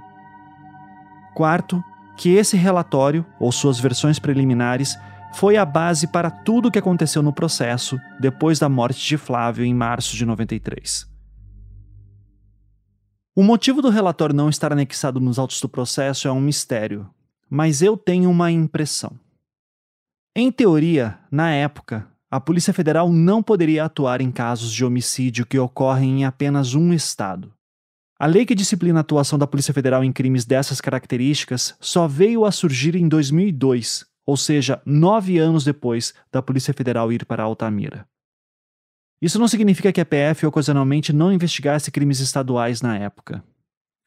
Quarto, 1.34 1.84
que 2.16 2.36
esse 2.36 2.56
relatório, 2.56 3.26
ou 3.40 3.52
suas 3.52 3.80
versões 3.80 4.20
preliminares, 4.20 4.98
foi 5.34 5.58
a 5.58 5.66
base 5.66 6.08
para 6.08 6.30
tudo 6.30 6.68
o 6.68 6.72
que 6.72 6.80
aconteceu 6.80 7.22
no 7.22 7.34
processo 7.34 8.00
depois 8.20 8.60
da 8.60 8.70
morte 8.70 9.06
de 9.06 9.18
Flávio 9.18 9.66
em 9.66 9.74
março 9.74 10.16
de 10.16 10.26
93. 10.26 11.12
O 13.36 13.42
motivo 13.42 13.82
do 13.82 13.90
relatório 13.90 14.36
não 14.36 14.48
estar 14.48 14.72
anexado 14.72 15.20
nos 15.20 15.40
autos 15.40 15.60
do 15.60 15.68
processo 15.68 16.28
é 16.28 16.32
um 16.32 16.40
mistério, 16.40 17.10
mas 17.50 17.82
eu 17.82 17.98
tenho 17.98 18.30
uma 18.30 18.52
impressão. 18.52 19.20
Em 20.36 20.52
teoria, 20.52 21.18
na 21.32 21.52
época, 21.52 22.08
a 22.30 22.40
Polícia 22.40 22.74
Federal 22.74 23.12
não 23.12 23.42
poderia 23.42 23.86
atuar 23.86 24.22
em 24.22 24.32
casos 24.32 24.72
de 24.72 24.86
homicídio 24.86 25.46
que 25.46 25.58
ocorrem 25.58 26.22
em 26.22 26.26
apenas 26.26 26.76
um 26.76 26.94
estado. 26.94 27.52
A 28.20 28.28
lei 28.28 28.46
que 28.46 28.56
disciplina 28.56 29.00
a 29.00 29.02
atuação 29.02 29.38
da 29.38 29.48
Polícia 29.48 29.74
Federal 29.74 30.04
em 30.04 30.12
crimes 30.12 30.46
dessas 30.46 30.80
características 30.80 31.76
só 31.80 32.08
veio 32.08 32.46
a 32.46 32.52
surgir 32.52 32.96
em 32.96 33.08
2002, 33.08 34.06
ou 34.26 34.38
seja, 34.38 34.82
nove 34.86 35.38
anos 35.38 35.64
depois 35.64 36.14
da 36.32 36.42
Polícia 36.42 36.74
Federal 36.74 37.12
ir 37.12 37.26
para 37.26 37.44
Altamira. 37.44 38.08
Isso 39.22 39.40
não 39.40 39.48
significa 39.48 39.92
que 39.92 40.02
a 40.02 40.06
PF 40.06 40.46
ocasionalmente 40.46 41.14
não 41.14 41.32
investigasse 41.32 41.92
crimes 41.92 42.20
estaduais 42.20 42.82
na 42.82 42.98
época. 42.98 43.44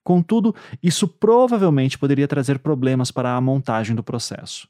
Contudo, 0.05 0.55
isso 0.83 1.09
provavelmente 1.09 1.99
poderia 1.99 2.29
trazer 2.29 2.59
problemas 2.59 3.11
para 3.11 3.35
a 3.35 3.41
montagem 3.41 3.97
do 3.97 4.03
processo. 4.03 4.69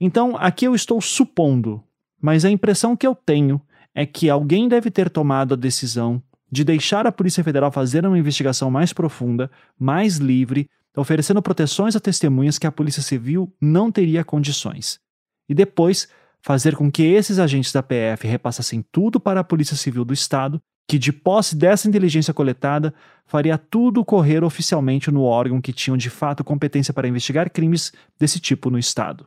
Então, 0.00 0.36
aqui 0.36 0.66
eu 0.66 0.74
estou 0.74 1.00
supondo, 1.00 1.82
mas 2.20 2.44
a 2.44 2.50
impressão 2.50 2.96
que 2.96 3.06
eu 3.06 3.14
tenho 3.14 3.60
é 3.94 4.06
que 4.06 4.28
alguém 4.28 4.68
deve 4.68 4.90
ter 4.90 5.10
tomado 5.10 5.54
a 5.54 5.56
decisão 5.56 6.22
de 6.50 6.64
deixar 6.64 7.06
a 7.06 7.12
Polícia 7.12 7.42
Federal 7.42 7.72
fazer 7.72 8.06
uma 8.06 8.18
investigação 8.18 8.70
mais 8.70 8.92
profunda, 8.92 9.50
mais 9.78 10.18
livre, 10.18 10.68
oferecendo 10.96 11.42
proteções 11.42 11.96
a 11.96 12.00
testemunhas 12.00 12.58
que 12.58 12.66
a 12.66 12.72
Polícia 12.72 13.02
Civil 13.02 13.52
não 13.60 13.90
teria 13.90 14.24
condições. 14.24 15.00
E 15.48 15.54
depois 15.54 16.08
fazer 16.40 16.76
com 16.76 16.90
que 16.90 17.02
esses 17.02 17.38
agentes 17.38 17.72
da 17.72 17.82
PF 17.82 18.26
repassassem 18.26 18.84
tudo 18.90 19.20
para 19.20 19.40
a 19.40 19.44
Polícia 19.44 19.76
Civil 19.76 20.04
do 20.04 20.12
Estado, 20.12 20.60
que, 20.88 20.98
de 20.98 21.12
posse 21.12 21.56
dessa 21.56 21.88
inteligência 21.88 22.34
coletada, 22.34 22.92
faria 23.24 23.56
tudo 23.56 24.04
correr 24.04 24.42
oficialmente 24.42 25.10
no 25.10 25.22
órgão 25.22 25.60
que 25.60 25.72
tinham 25.72 25.96
de 25.96 26.10
fato 26.10 26.44
competência 26.44 26.92
para 26.92 27.08
investigar 27.08 27.50
crimes 27.50 27.92
desse 28.18 28.40
tipo 28.40 28.68
no 28.68 28.78
Estado. 28.78 29.26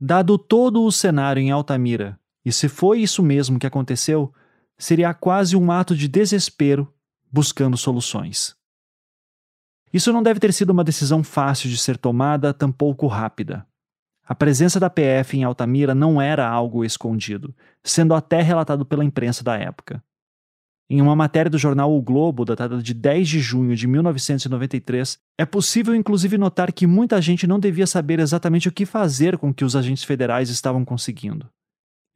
Dado 0.00 0.38
todo 0.38 0.82
o 0.84 0.92
cenário 0.92 1.40
em 1.40 1.50
Altamira, 1.50 2.18
e 2.44 2.52
se 2.52 2.68
foi 2.68 3.00
isso 3.00 3.22
mesmo 3.22 3.58
que 3.58 3.66
aconteceu, 3.66 4.32
seria 4.78 5.12
quase 5.14 5.56
um 5.56 5.70
ato 5.70 5.96
de 5.96 6.08
desespero 6.08 6.92
buscando 7.30 7.76
soluções. 7.76 8.54
Isso 9.94 10.12
não 10.12 10.24
deve 10.24 10.40
ter 10.40 10.52
sido 10.52 10.70
uma 10.70 10.82
decisão 10.82 11.22
fácil 11.22 11.70
de 11.70 11.78
ser 11.78 11.96
tomada, 11.96 12.52
tampouco 12.52 13.06
rápida. 13.06 13.64
A 14.26 14.34
presença 14.34 14.80
da 14.80 14.90
PF 14.90 15.36
em 15.36 15.44
Altamira 15.44 15.94
não 15.94 16.20
era 16.20 16.48
algo 16.48 16.84
escondido, 16.84 17.54
sendo 17.84 18.12
até 18.12 18.42
relatado 18.42 18.84
pela 18.84 19.04
imprensa 19.04 19.44
da 19.44 19.56
época. 19.56 20.02
Em 20.90 21.00
uma 21.00 21.14
matéria 21.14 21.48
do 21.48 21.56
jornal 21.56 21.96
O 21.96 22.02
Globo, 22.02 22.44
datada 22.44 22.82
de 22.82 22.92
10 22.92 23.28
de 23.28 23.38
junho 23.38 23.76
de 23.76 23.86
1993, 23.86 25.16
é 25.38 25.46
possível 25.46 25.94
inclusive 25.94 26.36
notar 26.36 26.72
que 26.72 26.88
muita 26.88 27.22
gente 27.22 27.46
não 27.46 27.60
devia 27.60 27.86
saber 27.86 28.18
exatamente 28.18 28.68
o 28.68 28.72
que 28.72 28.84
fazer 28.84 29.38
com 29.38 29.50
o 29.50 29.54
que 29.54 29.64
os 29.64 29.76
agentes 29.76 30.02
federais 30.02 30.50
estavam 30.50 30.84
conseguindo. 30.84 31.48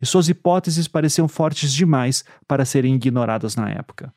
E 0.03 0.07
suas 0.07 0.29
hipóteses 0.29 0.89
pareciam 0.89 1.29
fortes 1.29 1.73
demais 1.73 2.25
para 2.47 2.65
serem 2.65 2.97
ignoradas 2.97 3.55
na 3.55 3.71
época. 3.71 4.13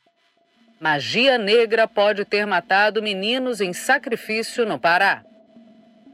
Magia 0.81 1.37
negra 1.37 1.87
pode 1.87 2.25
ter 2.25 2.47
matado 2.47 3.03
meninos 3.03 3.61
em 3.61 3.71
sacrifício 3.71 4.65
no 4.65 4.79
Pará. 4.79 5.23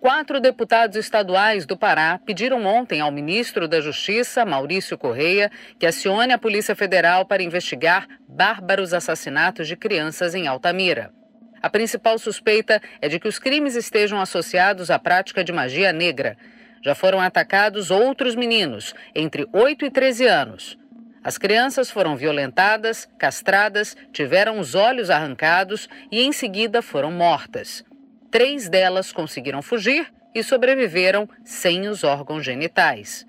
Quatro 0.01 0.41
deputados 0.41 0.97
estaduais 0.97 1.65
do 1.65 1.77
Pará 1.77 2.19
pediram 2.25 2.65
ontem 2.65 2.99
ao 2.99 3.09
ministro 3.09 3.65
da 3.65 3.79
Justiça, 3.79 4.43
Maurício 4.43 4.97
Correia, 4.97 5.49
que 5.79 5.85
acione 5.85 6.33
a 6.33 6.37
Polícia 6.37 6.75
Federal 6.75 7.25
para 7.25 7.41
investigar 7.41 8.09
bárbaros 8.27 8.93
assassinatos 8.93 9.69
de 9.69 9.77
crianças 9.77 10.35
em 10.35 10.47
Altamira. 10.47 11.13
A 11.61 11.69
principal 11.69 12.19
suspeita 12.19 12.81
é 12.99 13.07
de 13.07 13.21
que 13.21 13.27
os 13.29 13.39
crimes 13.39 13.73
estejam 13.73 14.19
associados 14.19 14.91
à 14.91 14.99
prática 14.99 15.45
de 15.45 15.53
magia 15.53 15.93
negra. 15.93 16.37
Já 16.83 16.93
foram 16.93 17.21
atacados 17.21 17.89
outros 17.89 18.35
meninos, 18.35 18.93
entre 19.15 19.47
8 19.53 19.85
e 19.85 19.89
13 19.89 20.27
anos. 20.27 20.77
As 21.23 21.37
crianças 21.37 21.89
foram 21.91 22.15
violentadas, 22.15 23.07
castradas, 23.17 23.95
tiveram 24.13 24.59
os 24.59 24.75
olhos 24.75 25.09
arrancados 25.09 25.89
e 26.11 26.21
em 26.21 26.31
seguida 26.31 26.81
foram 26.81 27.11
mortas. 27.11 27.83
Três 28.31 28.69
delas 28.69 29.11
conseguiram 29.11 29.61
fugir 29.61 30.11
e 30.33 30.43
sobreviveram 30.43 31.27
sem 31.43 31.87
os 31.87 32.03
órgãos 32.03 32.45
genitais. 32.45 33.25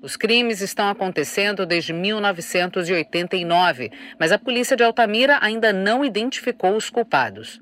Os 0.00 0.16
crimes 0.16 0.60
estão 0.60 0.88
acontecendo 0.88 1.66
desde 1.66 1.92
1989, 1.92 3.90
mas 4.18 4.30
a 4.30 4.38
polícia 4.38 4.76
de 4.76 4.84
Altamira 4.84 5.38
ainda 5.40 5.72
não 5.72 6.04
identificou 6.04 6.76
os 6.76 6.88
culpados. 6.88 7.60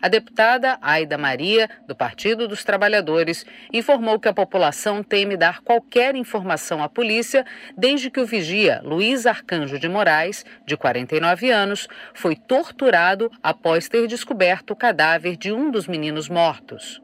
A 0.00 0.08
deputada 0.08 0.78
Aida 0.82 1.16
Maria, 1.16 1.70
do 1.88 1.96
Partido 1.96 2.46
dos 2.46 2.62
Trabalhadores, 2.62 3.46
informou 3.72 4.20
que 4.20 4.28
a 4.28 4.32
população 4.32 5.02
teme 5.02 5.38
dar 5.38 5.62
qualquer 5.62 6.14
informação 6.14 6.82
à 6.82 6.88
polícia 6.88 7.46
desde 7.76 8.10
que 8.10 8.20
o 8.20 8.26
vigia 8.26 8.82
Luiz 8.84 9.24
Arcanjo 9.24 9.78
de 9.78 9.88
Moraes, 9.88 10.44
de 10.66 10.76
49 10.76 11.50
anos, 11.50 11.88
foi 12.12 12.36
torturado 12.36 13.30
após 13.42 13.88
ter 13.88 14.06
descoberto 14.06 14.72
o 14.72 14.76
cadáver 14.76 15.34
de 15.34 15.50
um 15.50 15.70
dos 15.70 15.88
meninos 15.88 16.28
mortos. 16.28 17.00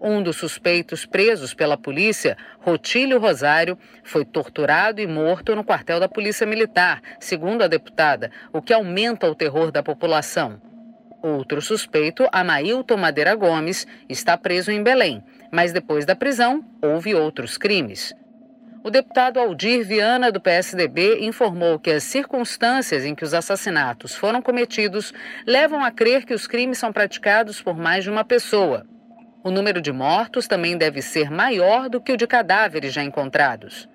Um 0.00 0.22
dos 0.22 0.36
suspeitos 0.36 1.06
presos 1.06 1.54
pela 1.54 1.76
polícia, 1.76 2.36
Rotílio 2.58 3.18
Rosário, 3.20 3.78
foi 4.02 4.24
torturado 4.24 5.00
e 5.00 5.06
morto 5.06 5.54
no 5.54 5.64
quartel 5.64 6.00
da 6.00 6.08
Polícia 6.08 6.46
Militar, 6.46 7.00
segundo 7.20 7.62
a 7.62 7.68
deputada, 7.68 8.30
o 8.52 8.60
que 8.60 8.72
aumenta 8.72 9.28
o 9.28 9.34
terror 9.34 9.70
da 9.70 9.82
população. 9.82 10.67
Outro 11.22 11.60
suspeito, 11.60 12.28
Amailton 12.30 12.96
Madeira 12.96 13.34
Gomes, 13.34 13.86
está 14.08 14.36
preso 14.36 14.70
em 14.70 14.82
Belém, 14.82 15.22
mas 15.50 15.72
depois 15.72 16.04
da 16.04 16.14
prisão 16.14 16.64
houve 16.80 17.14
outros 17.14 17.58
crimes. 17.58 18.14
O 18.84 18.90
deputado 18.90 19.40
Aldir 19.40 19.84
Viana, 19.84 20.30
do 20.30 20.40
PSDB, 20.40 21.18
informou 21.20 21.78
que 21.78 21.90
as 21.90 22.04
circunstâncias 22.04 23.04
em 23.04 23.14
que 23.14 23.24
os 23.24 23.34
assassinatos 23.34 24.14
foram 24.14 24.40
cometidos 24.40 25.12
levam 25.44 25.84
a 25.84 25.90
crer 25.90 26.24
que 26.24 26.32
os 26.32 26.46
crimes 26.46 26.78
são 26.78 26.92
praticados 26.92 27.60
por 27.60 27.76
mais 27.76 28.04
de 28.04 28.10
uma 28.10 28.24
pessoa. 28.24 28.86
O 29.42 29.50
número 29.50 29.80
de 29.80 29.92
mortos 29.92 30.46
também 30.46 30.78
deve 30.78 31.02
ser 31.02 31.30
maior 31.30 31.88
do 31.88 32.00
que 32.00 32.12
o 32.12 32.16
de 32.16 32.26
cadáveres 32.26 32.92
já 32.92 33.02
encontrados. 33.02 33.88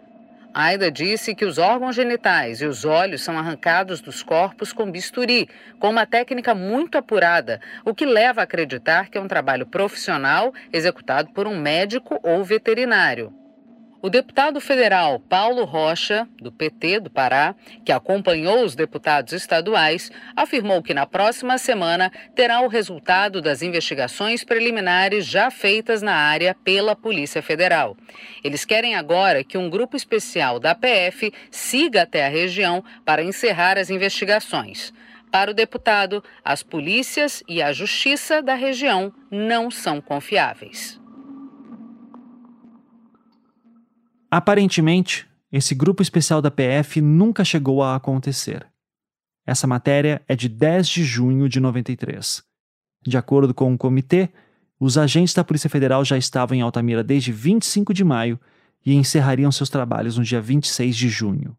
Aida 0.54 0.92
disse 0.92 1.34
que 1.34 1.46
os 1.46 1.58
órgãos 1.58 1.96
genitais 1.96 2.62
e 2.62 2.68
os 2.68 2.86
olhos 2.86 3.24
são 3.24 3.40
arrancados 3.40 4.02
dos 4.02 4.22
corpos 4.22 4.72
com 4.72 4.92
bisturi, 4.92 5.50
com 5.80 5.90
uma 5.90 6.06
técnica 6.06 6.54
muito 6.54 6.96
apurada, 6.96 7.60
o 7.84 7.92
que 7.96 8.06
leva 8.06 8.42
a 8.42 8.44
acreditar 8.44 9.10
que 9.10 9.18
é 9.18 9.22
um 9.22 9.28
trabalho 9.28 9.66
profissional 9.66 10.54
executado 10.72 11.32
por 11.34 11.48
um 11.48 11.60
médico 11.60 12.20
ou 12.22 12.44
veterinário. 12.44 13.34
O 14.06 14.10
deputado 14.10 14.60
federal 14.60 15.18
Paulo 15.18 15.64
Rocha, 15.64 16.28
do 16.38 16.52
PT 16.52 17.00
do 17.00 17.10
Pará, 17.10 17.56
que 17.86 17.92
acompanhou 17.92 18.66
os 18.66 18.76
deputados 18.76 19.32
estaduais, 19.32 20.12
afirmou 20.36 20.84
que 20.84 20.94
na 20.94 21.06
próxima 21.06 21.58
semana 21.58 22.12
terá 22.36 22.60
o 22.60 22.68
resultado 22.68 23.42
das 23.42 23.62
investigações 23.62 24.44
preliminares 24.44 25.26
já 25.26 25.50
feitas 25.50 26.02
na 26.02 26.16
área 26.16 26.54
pela 26.66 26.98
Polícia 26.98 27.42
Federal. 27.42 27.96
Eles 28.44 28.66
querem 28.66 28.94
agora 28.94 29.42
que 29.42 29.58
um 29.58 29.70
grupo 29.70 29.96
especial 29.96 30.60
da 30.60 30.76
PF 30.76 31.32
siga 31.50 32.02
até 32.02 32.26
a 32.26 32.30
região 32.30 32.84
para 33.06 33.24
encerrar 33.24 33.78
as 33.78 33.90
investigações. 33.90 34.92
Para 35.32 35.52
o 35.52 35.54
deputado, 35.54 36.22
as 36.44 36.62
polícias 36.62 37.42
e 37.48 37.62
a 37.62 37.72
justiça 37.72 38.42
da 38.42 38.54
região 38.54 39.14
não 39.32 39.72
são 39.72 40.02
confiáveis. 40.02 41.02
Aparentemente, 44.36 45.30
esse 45.52 45.76
grupo 45.76 46.02
especial 46.02 46.42
da 46.42 46.50
PF 46.50 47.00
nunca 47.00 47.46
chegou 47.46 47.84
a 47.84 47.96
acontecer. 47.96 48.66
Essa 49.46 49.68
matéria 49.68 50.24
é 50.28 50.36
de 50.36 50.50
10 50.50 50.88
de 50.88 51.04
junho 51.04 51.48
de 51.48 51.60
93. 51.60 52.44
De 53.06 53.16
acordo 53.16 53.54
com 53.54 53.72
o 53.72 53.78
comitê, 53.78 54.32
os 54.80 54.98
agentes 54.98 55.36
da 55.36 55.44
Polícia 55.44 55.70
Federal 55.70 56.04
já 56.04 56.18
estavam 56.18 56.58
em 56.58 56.62
Altamira 56.62 57.04
desde 57.04 57.32
25 57.32 57.94
de 57.94 58.04
maio 58.04 58.40
e 58.84 58.96
encerrariam 58.96 59.52
seus 59.52 59.70
trabalhos 59.70 60.18
no 60.18 60.24
dia 60.24 60.42
26 60.42 60.96
de 60.96 61.10
junho. 61.10 61.56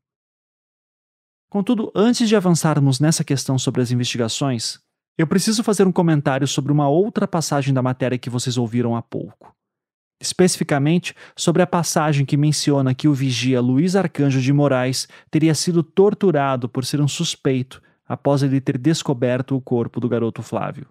Contudo, 1.49 1.93
antes 1.95 2.29
de 2.29 2.35
avançarmos 2.35 2.99
nessa 2.99 3.23
questão 3.23 3.57
sobre 3.57 3.83
as 3.83 3.93
investigações, 3.93 4.81
eu 5.17 5.29
preciso 5.29 5.63
fazer 5.63 5.87
um 5.87 5.93
comentário 5.93 6.49
sobre 6.49 6.73
uma 6.73 6.89
outra 6.89 7.29
passagem 7.29 7.73
da 7.73 7.81
matéria 7.81 8.19
que 8.19 8.29
vocês 8.29 8.59
ouviram 8.59 8.97
há 8.97 9.01
pouco. 9.01 9.55
Especificamente 10.25 11.15
sobre 11.37 11.63
a 11.63 11.67
passagem 11.67 12.25
que 12.25 12.37
menciona 12.37 12.95
que 12.95 13.07
o 13.07 13.13
vigia 13.13 13.61
Luiz 13.61 13.95
Arcanjo 13.95 14.41
de 14.41 14.53
Moraes 14.53 15.07
teria 15.31 15.55
sido 15.55 15.83
torturado 15.83 16.69
por 16.69 16.85
ser 16.85 17.01
um 17.01 17.09
suspeito 17.09 17.83
após 18.07 18.43
ele 18.43 18.61
ter 18.61 18.79
descoberto 18.79 19.55
o 19.55 19.61
corpo 19.61 20.01
do 20.01 20.09
garoto 20.09 20.43
Flávio. 20.43 20.87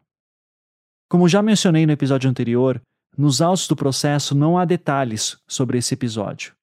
Como 1.09 1.27
já 1.27 1.41
mencionei 1.41 1.85
no 1.85 1.91
episódio 1.91 2.29
anterior, 2.29 2.81
nos 3.17 3.41
autos 3.41 3.67
do 3.67 3.75
processo 3.75 4.35
não 4.35 4.57
há 4.57 4.65
detalhes 4.65 5.37
sobre 5.47 5.77
esse 5.77 5.93
episódio. 5.93 6.53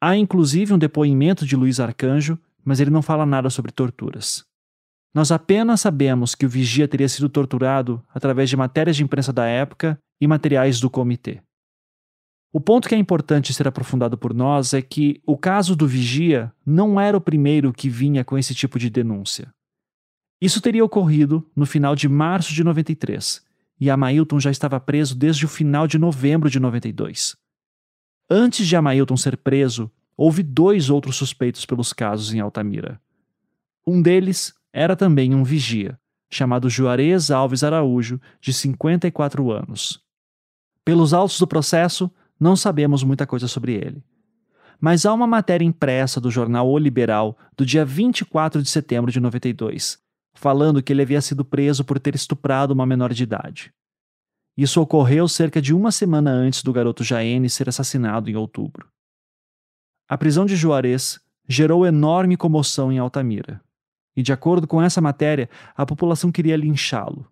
Há 0.00 0.16
inclusive 0.16 0.72
um 0.72 0.78
depoimento 0.78 1.44
de 1.44 1.56
Luiz 1.56 1.80
Arcanjo, 1.80 2.38
mas 2.64 2.78
ele 2.78 2.90
não 2.90 3.02
fala 3.02 3.26
nada 3.26 3.50
sobre 3.50 3.72
torturas. 3.72 4.44
Nós 5.14 5.32
apenas 5.32 5.80
sabemos 5.80 6.34
que 6.34 6.46
o 6.46 6.48
vigia 6.48 6.86
teria 6.86 7.08
sido 7.08 7.28
torturado 7.28 8.04
através 8.14 8.50
de 8.50 8.56
matérias 8.56 8.96
de 8.96 9.02
imprensa 9.02 9.32
da 9.32 9.46
época 9.46 9.98
e 10.20 10.26
materiais 10.26 10.78
do 10.78 10.90
comitê. 10.90 11.40
O 12.50 12.60
ponto 12.60 12.88
que 12.88 12.94
é 12.94 12.98
importante 12.98 13.52
ser 13.52 13.68
aprofundado 13.68 14.16
por 14.16 14.32
nós 14.32 14.72
é 14.72 14.80
que 14.80 15.20
o 15.26 15.36
caso 15.36 15.76
do 15.76 15.86
vigia 15.86 16.52
não 16.64 16.98
era 16.98 17.16
o 17.16 17.20
primeiro 17.20 17.72
que 17.72 17.90
vinha 17.90 18.24
com 18.24 18.38
esse 18.38 18.54
tipo 18.54 18.78
de 18.78 18.88
denúncia. 18.88 19.52
Isso 20.40 20.60
teria 20.60 20.84
ocorrido 20.84 21.46
no 21.54 21.66
final 21.66 21.94
de 21.94 22.08
março 22.08 22.54
de 22.54 22.64
93, 22.64 23.44
e 23.80 23.90
Amailton 23.90 24.40
já 24.40 24.50
estava 24.50 24.80
preso 24.80 25.14
desde 25.14 25.44
o 25.44 25.48
final 25.48 25.86
de 25.86 25.98
novembro 25.98 26.48
de 26.48 26.58
92. 26.58 27.36
Antes 28.30 28.66
de 28.66 28.76
Amailton 28.76 29.16
ser 29.16 29.36
preso, 29.36 29.90
houve 30.16 30.42
dois 30.42 30.90
outros 30.90 31.16
suspeitos 31.16 31.66
pelos 31.66 31.92
casos 31.92 32.32
em 32.32 32.40
Altamira. 32.40 33.00
Um 33.86 34.00
deles 34.00 34.54
era 34.72 34.96
também 34.96 35.34
um 35.34 35.44
vigia, 35.44 35.98
chamado 36.30 36.68
Juarez 36.68 37.30
Alves 37.30 37.62
Araújo, 37.62 38.20
de 38.40 38.52
54 38.52 39.50
anos. 39.50 40.00
Pelos 40.84 41.12
autos 41.12 41.38
do 41.38 41.46
processo, 41.46 42.10
não 42.38 42.56
sabemos 42.56 43.02
muita 43.02 43.26
coisa 43.26 43.48
sobre 43.48 43.74
ele. 43.74 44.02
Mas 44.80 45.04
há 45.04 45.12
uma 45.12 45.26
matéria 45.26 45.64
impressa 45.64 46.20
do 46.20 46.30
jornal 46.30 46.68
O 46.68 46.78
Liberal 46.78 47.36
do 47.56 47.66
dia 47.66 47.84
24 47.84 48.62
de 48.62 48.68
setembro 48.70 49.10
de 49.10 49.18
92, 49.18 49.98
falando 50.34 50.82
que 50.82 50.92
ele 50.92 51.02
havia 51.02 51.20
sido 51.20 51.44
preso 51.44 51.84
por 51.84 51.98
ter 51.98 52.14
estuprado 52.14 52.72
uma 52.72 52.86
menor 52.86 53.12
de 53.12 53.24
idade. 53.24 53.72
Isso 54.56 54.80
ocorreu 54.80 55.26
cerca 55.28 55.60
de 55.60 55.74
uma 55.74 55.90
semana 55.90 56.30
antes 56.30 56.62
do 56.62 56.72
garoto 56.72 57.02
Jaene 57.02 57.50
ser 57.50 57.68
assassinado 57.68 58.30
em 58.30 58.36
outubro. 58.36 58.88
A 60.08 60.16
prisão 60.16 60.46
de 60.46 60.56
Juarez 60.56 61.20
gerou 61.48 61.86
enorme 61.86 62.36
comoção 62.36 62.92
em 62.92 62.98
Altamira, 62.98 63.60
e 64.16 64.22
de 64.22 64.32
acordo 64.32 64.66
com 64.66 64.82
essa 64.82 65.00
matéria, 65.00 65.48
a 65.76 65.86
população 65.86 66.32
queria 66.32 66.56
linchá-lo. 66.56 67.30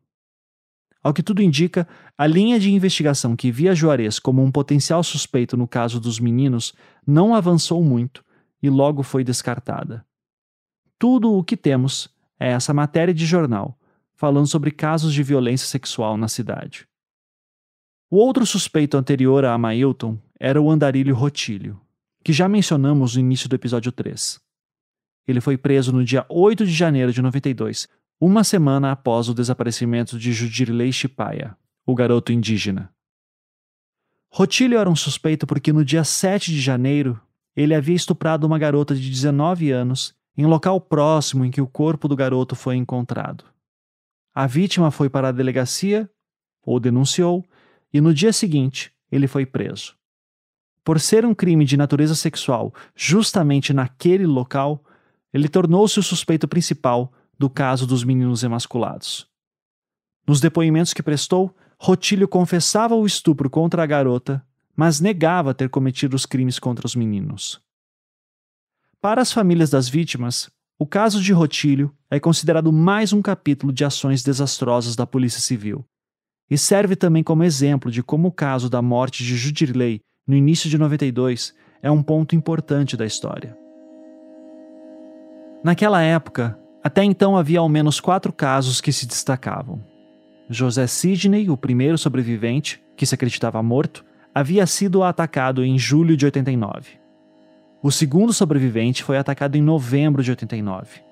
Ao 1.07 1.15
que 1.15 1.23
tudo 1.23 1.41
indica, 1.41 1.87
a 2.19 2.27
linha 2.27 2.59
de 2.59 2.73
investigação 2.73 3.37
que 3.37 3.53
via 3.53 3.77
Juarez 3.77 4.19
como 4.19 4.43
um 4.43 4.51
potencial 4.51 5.05
suspeito 5.05 5.57
no 5.57 5.69
caso 5.69 6.01
dos 6.01 6.19
meninos 6.19 6.75
não 7.07 7.33
avançou 7.33 7.81
muito 7.81 8.25
e 8.61 8.69
logo 8.69 9.05
foi 9.05 9.23
descartada. 9.23 10.05
Tudo 10.99 11.33
o 11.33 11.45
que 11.45 11.57
temos 11.57 12.13
é 12.41 12.51
essa 12.51 12.75
matéria 12.75 13.15
de 13.15 13.25
jornal 13.25 13.79
falando 14.17 14.49
sobre 14.49 14.73
casos 14.73 15.15
de 15.15 15.23
violência 15.23 15.69
sexual 15.69 16.17
na 16.17 16.27
cidade. 16.27 16.89
O 18.11 18.17
outro 18.17 18.45
suspeito 18.45 18.97
anterior 18.97 19.45
a 19.45 19.55
Amailton 19.55 20.19
era 20.41 20.61
o 20.61 20.69
andarilho 20.69 21.15
Rotílio, 21.15 21.81
que 22.25 22.33
já 22.33 22.49
mencionamos 22.49 23.15
no 23.15 23.21
início 23.21 23.49
do 23.49 23.55
episódio 23.55 23.93
3. 23.93 24.41
Ele 25.29 25.41
foi 25.41 25.57
preso 25.57 25.93
no 25.93 26.05
dia 26.05 26.27
8 26.29 26.67
de 26.67 26.73
janeiro 26.73 27.13
de 27.13 27.23
92, 27.23 27.87
uma 28.21 28.43
semana 28.43 28.93
após 28.93 29.29
o 29.29 29.35
desaparecimento 29.35 30.19
de 30.19 30.33
Judirley 30.33 30.93
Chipaia, 30.93 31.57
o 31.85 31.95
garoto 31.95 32.33
indígena. 32.33 32.91
Rotílio 34.31 34.79
era 34.79 34.89
um 34.89 34.97
suspeito 34.97 35.47
porque 35.47 35.73
no 35.73 35.85
dia 35.85 36.03
7 36.03 36.51
de 36.51 36.61
janeiro 36.61 37.21
ele 37.55 37.75
havia 37.75 37.95
estuprado 37.95 38.47
uma 38.47 38.59
garota 38.59 38.95
de 38.95 39.09
19 39.09 39.71
anos 39.71 40.15
em 40.37 40.47
local 40.47 40.81
próximo 40.81 41.45
em 41.45 41.51
que 41.51 41.61
o 41.61 41.67
corpo 41.67 42.09
do 42.09 42.17
garoto 42.17 42.55
foi 42.55 42.77
encontrado. 42.77 43.45
A 44.35 44.47
vítima 44.47 44.91
foi 44.91 45.09
para 45.09 45.29
a 45.29 45.33
delegacia, 45.33 46.11
ou 46.63 46.79
denunciou, 46.79 47.45
e 47.93 48.01
no 48.01 48.13
dia 48.13 48.33
seguinte 48.33 48.93
ele 49.11 49.27
foi 49.27 49.47
preso. 49.47 49.95
Por 50.85 51.01
ser 51.01 51.25
um 51.25 51.35
crime 51.35 51.65
de 51.65 51.77
natureza 51.77 52.15
sexual 52.15 52.75
justamente 52.95 53.73
naquele 53.73 54.27
local, 54.27 54.85
ele 55.33 55.49
tornou-se 55.49 55.99
o 55.99 56.03
suspeito 56.03 56.47
principal 56.47 57.13
do 57.39 57.51
caso 57.51 57.87
dos 57.87 58.05
meninos 58.05 58.43
emasculados. 58.43 59.27
Nos 60.27 60.41
depoimentos 60.41 60.93
que 60.93 61.03
prestou, 61.03 61.55
Rotílio 61.79 62.27
confessava 62.27 62.95
o 62.95 63.07
estupro 63.07 63.49
contra 63.51 63.83
a 63.83 63.87
garota, 63.87 64.45
mas 64.75 65.01
negava 65.01 65.55
ter 65.55 65.69
cometido 65.69 66.17
os 66.17 66.27
crimes 66.27 66.59
contra 66.59 66.87
os 66.87 66.97
meninos. 66.97 67.61
Para 69.01 69.23
as 69.23 69.33
famílias 69.33 69.71
das 69.71 69.89
vítimas, 69.89 70.51
o 70.79 70.87
caso 70.87 71.23
de 71.23 71.33
Rotílio 71.33 71.95
é 72.11 72.19
considerado 72.19 72.73
mais 72.73 73.13
um 73.13 73.23
capítulo 73.23 73.73
de 73.73 73.85
ações 73.85 74.23
desastrosas 74.23 74.97
da 74.97 75.07
Polícia 75.07 75.41
Civil 75.41 75.85
e 76.51 76.57
serve 76.57 76.95
também 76.95 77.23
como 77.23 77.43
exemplo 77.43 77.91
de 77.91 78.03
como 78.03 78.29
o 78.29 78.33
caso 78.33 78.69
da 78.69 78.81
morte 78.81 79.25
de 79.25 79.37
Judirley 79.37 80.01
no 80.27 80.35
início 80.35 80.69
de 80.69 80.79
92 80.79 81.55
é 81.83 81.91
um 81.91 82.03
ponto 82.03 82.35
importante 82.35 82.97
da 82.97 83.07
história. 83.07 83.57
Naquela 85.63 86.03
época, 86.03 86.59
até 86.87 87.03
então 87.03 87.37
havia 87.37 87.59
ao 87.59 87.69
menos 87.69 87.99
quatro 87.99 88.33
casos 88.33 88.81
que 88.81 88.93
se 88.93 89.09
destacavam. 89.09 89.83
José 90.49 90.87
Sidney, 90.87 91.51
o 91.51 91.57
primeiro 91.57 91.99
sobrevivente, 91.99 92.81
que 92.97 93.05
se 93.05 93.13
acreditava 93.13 93.61
morto, 93.61 94.05
havia 94.33 94.65
sido 94.69 95.03
atacado 95.03 95.65
em 95.65 95.77
julho 95.77 96.17
de 96.17 96.25
89. 96.25 96.91
O 97.83 97.91
segundo 97.91 98.33
sobrevivente 98.33 99.03
foi 99.03 99.19
atacado 99.19 99.57
em 99.57 99.63
novembro 99.63 100.23
de 100.23 100.31
89. 100.31 101.03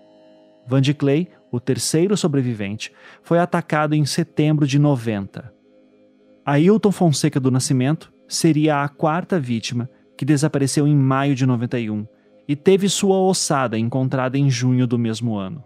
Van 0.65 0.81
de 0.81 0.95
Clay, 0.95 1.29
o 1.51 1.59
terceiro 1.59 2.17
sobrevivente, 2.17 2.93
foi 3.25 3.41
atacado 3.41 3.97
em 3.97 4.07
setembro 4.07 4.69
de 4.69 4.79
90. 4.79 5.53
Ailton 6.47 6.93
Fonseca 6.93 7.41
do 7.41 7.51
Nascimento 7.51 8.13
seria 8.29 8.85
a 8.85 8.89
quarta 8.89 9.41
vítima 9.41 9.91
que 10.17 10.25
desapareceu 10.25 10.87
em 10.87 10.95
maio 10.95 11.35
de 11.35 11.45
91 11.45 12.07
e 12.47 12.55
teve 12.55 12.89
sua 12.89 13.19
ossada 13.19 13.79
encontrada 13.79 14.39
em 14.39 14.51
junho 14.51 14.87
do 14.87 14.99
mesmo 14.99 15.37
ano. 15.37 15.65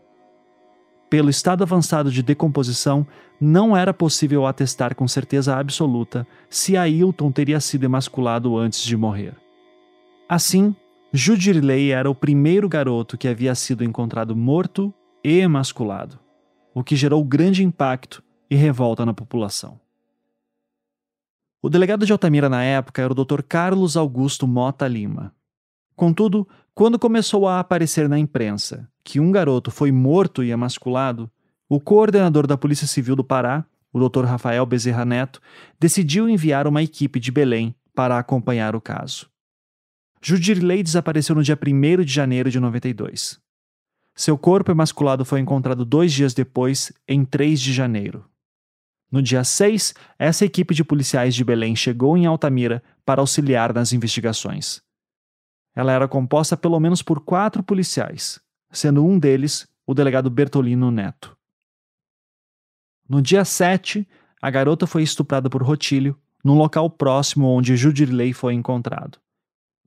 Pelo 1.11 1.31
estado 1.31 1.63
avançado 1.63 2.11
de 2.11 2.23
decomposição, 2.23 3.07
não 3.41 3.77
era 3.77 3.95
possível 3.95 4.47
atestar 4.47 4.95
com 4.95 5.09
certeza 5.09 5.57
absoluta 5.57 6.27
se 6.51 6.77
Ailton 6.77 7.33
teria 7.33 7.61
sido 7.61 7.85
emasculado 7.85 8.57
antes 8.59 8.83
de 8.83 8.97
morrer. 8.97 9.35
Assim, 10.29 10.77
Judirley 11.13 11.91
era 11.91 12.11
o 12.11 12.15
primeiro 12.15 12.69
garoto 12.69 13.17
que 13.17 13.27
havia 13.27 13.55
sido 13.55 13.83
encontrado 13.83 14.37
morto 14.37 14.93
e 15.25 15.39
emasculado, 15.39 16.19
o 16.75 16.85
que 16.85 16.95
gerou 16.95 17.25
grande 17.25 17.65
impacto 17.65 18.23
e 18.51 18.55
revolta 18.55 19.07
na 19.07 19.15
população. 19.15 19.81
O 21.63 21.71
delegado 21.71 22.05
de 22.05 22.13
Altamira 22.13 22.49
na 22.49 22.63
época 22.63 23.03
era 23.03 23.13
o 23.13 23.25
Dr. 23.25 23.43
Carlos 23.43 23.97
Augusto 23.97 24.47
Mota 24.47 24.87
Lima. 24.87 25.35
Contudo, 25.97 26.47
quando 26.79 26.97
começou 26.97 27.49
a 27.49 27.59
aparecer 27.59 28.09
na 28.09 28.21
imprensa 28.21 28.89
que 29.03 29.19
um 29.19 29.33
garoto 29.33 29.69
foi 29.69 29.91
morto 29.91 30.45
e 30.45 30.53
emasculado, 30.53 31.29
o 31.69 31.81
coordenador 31.81 32.47
da 32.47 32.57
Polícia 32.57 32.87
Civil 32.87 33.17
do 33.17 33.25
Pará, 33.25 33.65
o 33.93 34.09
Dr. 34.09 34.25
Rafael 34.25 34.65
Bezerra 34.65 35.05
Neto, 35.05 35.41
decidiu 35.81 36.29
enviar 36.29 36.69
uma 36.69 36.81
equipe 36.81 37.19
de 37.19 37.33
Belém 37.33 37.75
para 37.97 38.17
acompanhar 38.17 38.77
o 38.77 38.81
caso. 38.81 39.29
Judirley 40.23 40.85
desapareceu 40.85 41.35
no 41.35 41.43
dia 41.43 41.59
1 41.61 42.05
de 42.05 42.13
janeiro 42.13 42.49
de 42.49 42.61
92. 42.61 43.41
Seu 44.15 44.39
corpo 44.39 44.71
emasculado 44.71 45.25
foi 45.25 45.41
encontrado 45.41 45.85
dois 45.85 46.13
dias 46.13 46.33
depois, 46.33 46.93
em 47.09 47.25
3 47.25 47.61
de 47.61 47.73
janeiro. 47.73 48.25
No 49.11 49.21
dia 49.21 49.43
6, 49.43 49.97
essa 50.17 50.45
equipe 50.45 50.73
de 50.77 50.85
policiais 50.85 51.35
de 51.35 51.43
Belém 51.43 51.75
chegou 51.75 52.17
em 52.17 52.25
Altamira 52.25 52.81
para 53.05 53.21
auxiliar 53.21 53.75
nas 53.75 53.93
investigações. 53.93 54.87
Ela 55.79 55.93
era 55.93 56.09
composta 56.09 56.57
pelo 56.57 56.81
menos 56.81 57.03
por 57.03 57.21
quatro 57.21 57.63
policiais, 57.63 58.41
sendo 58.69 59.07
um 59.07 59.17
deles 59.17 59.65
o 59.87 59.95
delegado 59.95 60.29
Bertolino 60.29 60.91
Neto. 60.91 61.39
No 63.09 63.23
dia 63.23 63.45
7, 63.45 64.05
a 64.43 64.51
garota 64.51 64.89
foi 64.89 65.05
estuprada 65.05 65.49
por 65.49 65.63
Rotílio, 65.63 66.19
num 66.43 66.59
local 66.59 66.91
próximo 66.91 67.47
onde 67.47 67.77
Judirley 67.77 68.33
foi 68.33 68.55
encontrado. 68.55 69.21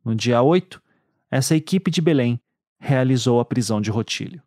No 0.01 0.15
dia 0.15 0.41
8, 0.41 0.81
essa 1.29 1.57
equipe 1.57 1.91
de 1.91 1.99
Belém 1.99 2.39
realizou 2.79 3.41
a 3.41 3.45
prisão 3.45 3.81
de 3.81 3.91
Rotílio. 3.91 4.41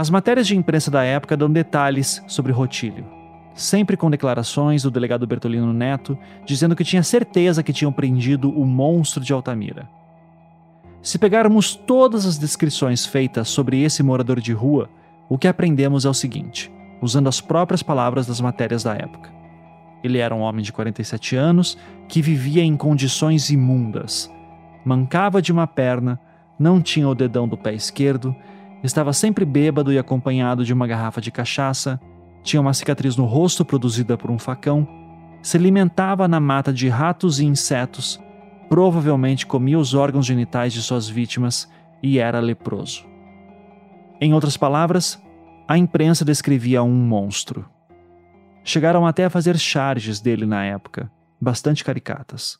As 0.00 0.08
matérias 0.08 0.46
de 0.46 0.56
imprensa 0.56 0.90
da 0.90 1.04
época 1.04 1.36
dão 1.36 1.52
detalhes 1.52 2.24
sobre 2.26 2.52
Rotílio, 2.52 3.04
sempre 3.52 3.98
com 3.98 4.10
declarações 4.10 4.82
do 4.82 4.90
delegado 4.90 5.26
Bertolino 5.26 5.74
Neto 5.74 6.16
dizendo 6.46 6.74
que 6.74 6.82
tinha 6.82 7.02
certeza 7.02 7.62
que 7.62 7.70
tinham 7.70 7.92
prendido 7.92 8.48
o 8.48 8.64
monstro 8.64 9.22
de 9.22 9.30
Altamira. 9.30 9.86
Se 11.02 11.18
pegarmos 11.18 11.76
todas 11.76 12.24
as 12.24 12.38
descrições 12.38 13.04
feitas 13.04 13.50
sobre 13.50 13.82
esse 13.82 14.02
morador 14.02 14.40
de 14.40 14.54
rua, 14.54 14.88
o 15.28 15.36
que 15.36 15.46
aprendemos 15.46 16.06
é 16.06 16.08
o 16.08 16.14
seguinte, 16.14 16.72
usando 17.02 17.28
as 17.28 17.42
próprias 17.42 17.82
palavras 17.82 18.26
das 18.26 18.40
matérias 18.40 18.82
da 18.82 18.94
época. 18.94 19.30
Ele 20.02 20.16
era 20.16 20.34
um 20.34 20.40
homem 20.40 20.64
de 20.64 20.72
47 20.72 21.36
anos 21.36 21.76
que 22.08 22.22
vivia 22.22 22.62
em 22.62 22.74
condições 22.74 23.50
imundas. 23.50 24.32
Mancava 24.82 25.42
de 25.42 25.52
uma 25.52 25.66
perna, 25.66 26.18
não 26.58 26.80
tinha 26.80 27.06
o 27.06 27.14
dedão 27.14 27.46
do 27.46 27.58
pé 27.58 27.74
esquerdo, 27.74 28.34
estava 28.82 29.12
sempre 29.12 29.44
bêbado 29.44 29.92
e 29.92 29.98
acompanhado 29.98 30.64
de 30.64 30.72
uma 30.72 30.86
garrafa 30.86 31.20
de 31.20 31.30
cachaça, 31.30 32.00
tinha 32.42 32.60
uma 32.60 32.72
cicatriz 32.72 33.16
no 33.16 33.24
rosto 33.24 33.64
produzida 33.64 34.16
por 34.16 34.30
um 34.30 34.38
facão, 34.38 34.88
se 35.42 35.56
alimentava 35.56 36.28
na 36.28 36.40
mata 36.40 36.72
de 36.72 36.88
ratos 36.88 37.40
e 37.40 37.44
insetos, 37.44 38.20
provavelmente 38.68 39.46
comia 39.46 39.78
os 39.78 39.94
órgãos 39.94 40.26
genitais 40.26 40.72
de 40.72 40.82
suas 40.82 41.08
vítimas 41.08 41.70
e 42.02 42.18
era 42.18 42.40
leproso. 42.40 43.04
Em 44.20 44.34
outras 44.34 44.56
palavras, 44.56 45.20
a 45.66 45.78
imprensa 45.78 46.24
descrevia 46.24 46.82
um 46.82 46.94
monstro. 46.94 47.68
Chegaram 48.62 49.06
até 49.06 49.24
a 49.24 49.30
fazer 49.30 49.58
charges 49.58 50.20
dele 50.20 50.44
na 50.44 50.64
época, 50.64 51.10
bastante 51.40 51.82
caricatas. 51.82 52.58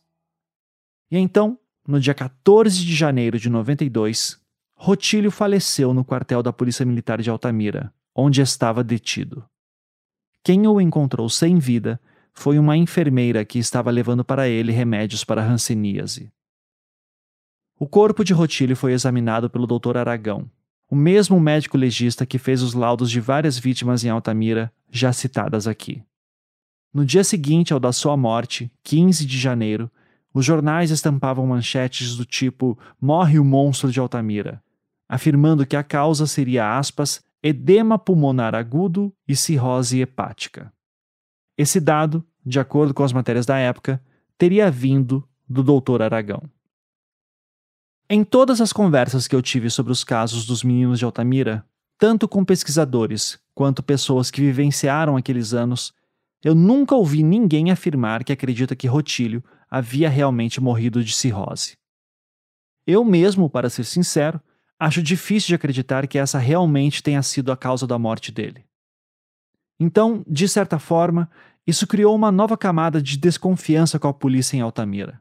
E 1.11 1.18
então, 1.18 1.59
no 1.87 2.01
dia 2.01 2.14
14 2.14 2.85
de 2.85 2.95
janeiro 2.95 3.39
de 3.39 3.51
92, 3.51 4.39
Rotílio 4.83 5.31
faleceu 5.31 5.93
no 5.93 6.03
quartel 6.03 6.43
da 6.43 6.55
Polícia 6.55 6.87
Militar 6.87 7.20
de 7.20 7.28
Altamira, 7.28 7.93
onde 8.14 8.41
estava 8.41 8.83
detido. 8.83 9.45
Quem 10.43 10.66
o 10.66 10.81
encontrou 10.81 11.28
sem 11.28 11.59
vida 11.59 12.01
foi 12.33 12.59
uma 12.59 12.78
enfermeira 12.78 13.45
que 13.45 13.59
estava 13.59 13.91
levando 13.91 14.24
para 14.24 14.49
ele 14.49 14.72
remédios 14.72 15.22
para 15.22 15.45
hanseníase. 15.45 16.33
O 17.78 17.87
corpo 17.87 18.24
de 18.24 18.33
Rotílio 18.33 18.74
foi 18.74 18.95
examinado 18.95 19.51
pelo 19.51 19.66
Dr. 19.66 19.99
Aragão, 19.99 20.51
o 20.91 20.97
mesmo 20.97 21.39
médico 21.39 21.76
legista 21.76 22.24
que 22.24 22.39
fez 22.39 22.62
os 22.62 22.72
laudos 22.72 23.11
de 23.11 23.20
várias 23.20 23.59
vítimas 23.59 24.03
em 24.03 24.09
Altamira, 24.09 24.72
já 24.91 25.12
citadas 25.12 25.66
aqui. 25.66 26.03
No 26.91 27.05
dia 27.05 27.22
seguinte 27.22 27.74
ao 27.74 27.78
da 27.78 27.93
sua 27.93 28.16
morte, 28.16 28.72
15 28.83 29.26
de 29.26 29.39
janeiro, 29.39 29.91
os 30.33 30.47
jornais 30.47 30.91
estampavam 30.91 31.47
manchetes 31.47 32.16
do 32.16 32.24
tipo 32.24 32.78
Morre 32.99 33.39
o 33.39 33.45
monstro 33.45 33.93
de 33.93 34.01
Altamira, 34.01 34.62
afirmando 35.11 35.66
que 35.66 35.74
a 35.74 35.82
causa 35.82 36.24
seria, 36.24 36.78
aspas, 36.78 37.20
edema 37.42 37.98
pulmonar 37.98 38.54
agudo 38.54 39.12
e 39.26 39.34
cirrose 39.34 39.98
hepática. 39.98 40.72
Esse 41.58 41.80
dado, 41.80 42.24
de 42.46 42.61
acordo 42.61 42.94
com 42.94 43.02
as 43.02 43.12
matérias 43.12 43.44
da 43.44 43.58
época, 43.58 44.00
teria 44.38 44.70
vindo 44.70 45.28
do 45.48 45.64
Dr. 45.64 46.02
Aragão. 46.02 46.40
Em 48.08 48.22
todas 48.22 48.61
as 48.61 48.72
conversas 48.72 49.26
que 49.26 49.34
eu 49.34 49.42
tive 49.42 49.68
sobre 49.68 49.90
os 49.90 50.04
casos 50.04 50.46
dos 50.46 50.62
meninos 50.62 51.00
de 51.00 51.04
Altamira, 51.04 51.66
tanto 51.98 52.28
com 52.28 52.44
pesquisadores 52.44 53.36
quanto 53.52 53.82
pessoas 53.82 54.30
que 54.30 54.40
vivenciaram 54.40 55.16
aqueles 55.16 55.52
anos, 55.52 55.92
eu 56.40 56.54
nunca 56.54 56.94
ouvi 56.94 57.24
ninguém 57.24 57.72
afirmar 57.72 58.22
que 58.22 58.32
acredita 58.32 58.76
que 58.76 58.86
Rotílio 58.86 59.42
havia 59.68 60.08
realmente 60.08 60.61
morrido 60.61 61.02
de 61.02 61.12
cirrose. 61.12 61.76
Eu 62.86 63.04
mesmo, 63.04 63.50
para 63.50 63.68
ser 63.68 63.84
sincero, 63.84 64.40
acho 64.81 65.03
difícil 65.03 65.49
de 65.49 65.55
acreditar 65.55 66.07
que 66.07 66.18
essa 66.18 66.39
realmente 66.39 67.03
tenha 67.03 67.22
sido 67.22 67.53
a 67.53 67.57
causa 67.57 67.87
da 67.87 67.99
morte 67.99 68.33
dele. 68.33 68.64
Então, 69.78 70.24
de 70.26 70.49
certa 70.49 70.78
forma, 70.78 71.31
isso 71.66 71.87
criou 71.87 72.16
uma 72.16 72.33
nova 72.33 72.57
camada 72.57 73.03
de 73.03 73.18
desconfiança 73.18 73.99
com 73.99 74.09
a 74.09 74.14
polícia 74.14 74.57
em 74.57 74.61
Altamira. 74.61 75.20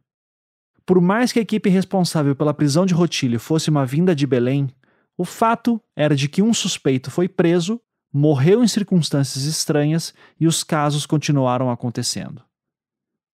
Por 0.85 1.01
mais 1.01 1.31
que 1.33 1.39
a 1.39 1.41
equipe 1.41 1.69
responsável 1.69 2.35
pela 2.35 2.53
prisão 2.53 2.85
de 2.85 2.93
Rotílio 2.93 3.39
fosse 3.39 3.69
uma 3.69 3.85
vinda 3.85 4.15
de 4.15 4.25
Belém, 4.25 4.69
o 5.17 5.25
fato 5.25 5.81
era 5.95 6.15
de 6.15 6.29
que 6.29 6.41
um 6.41 6.53
suspeito 6.53 7.11
foi 7.11 7.27
preso, 7.27 7.79
morreu 8.11 8.63
em 8.63 8.67
circunstâncias 8.67 9.43
estranhas 9.43 10.13
e 10.39 10.47
os 10.47 10.63
casos 10.63 11.05
continuaram 11.05 11.69
acontecendo. 11.69 12.41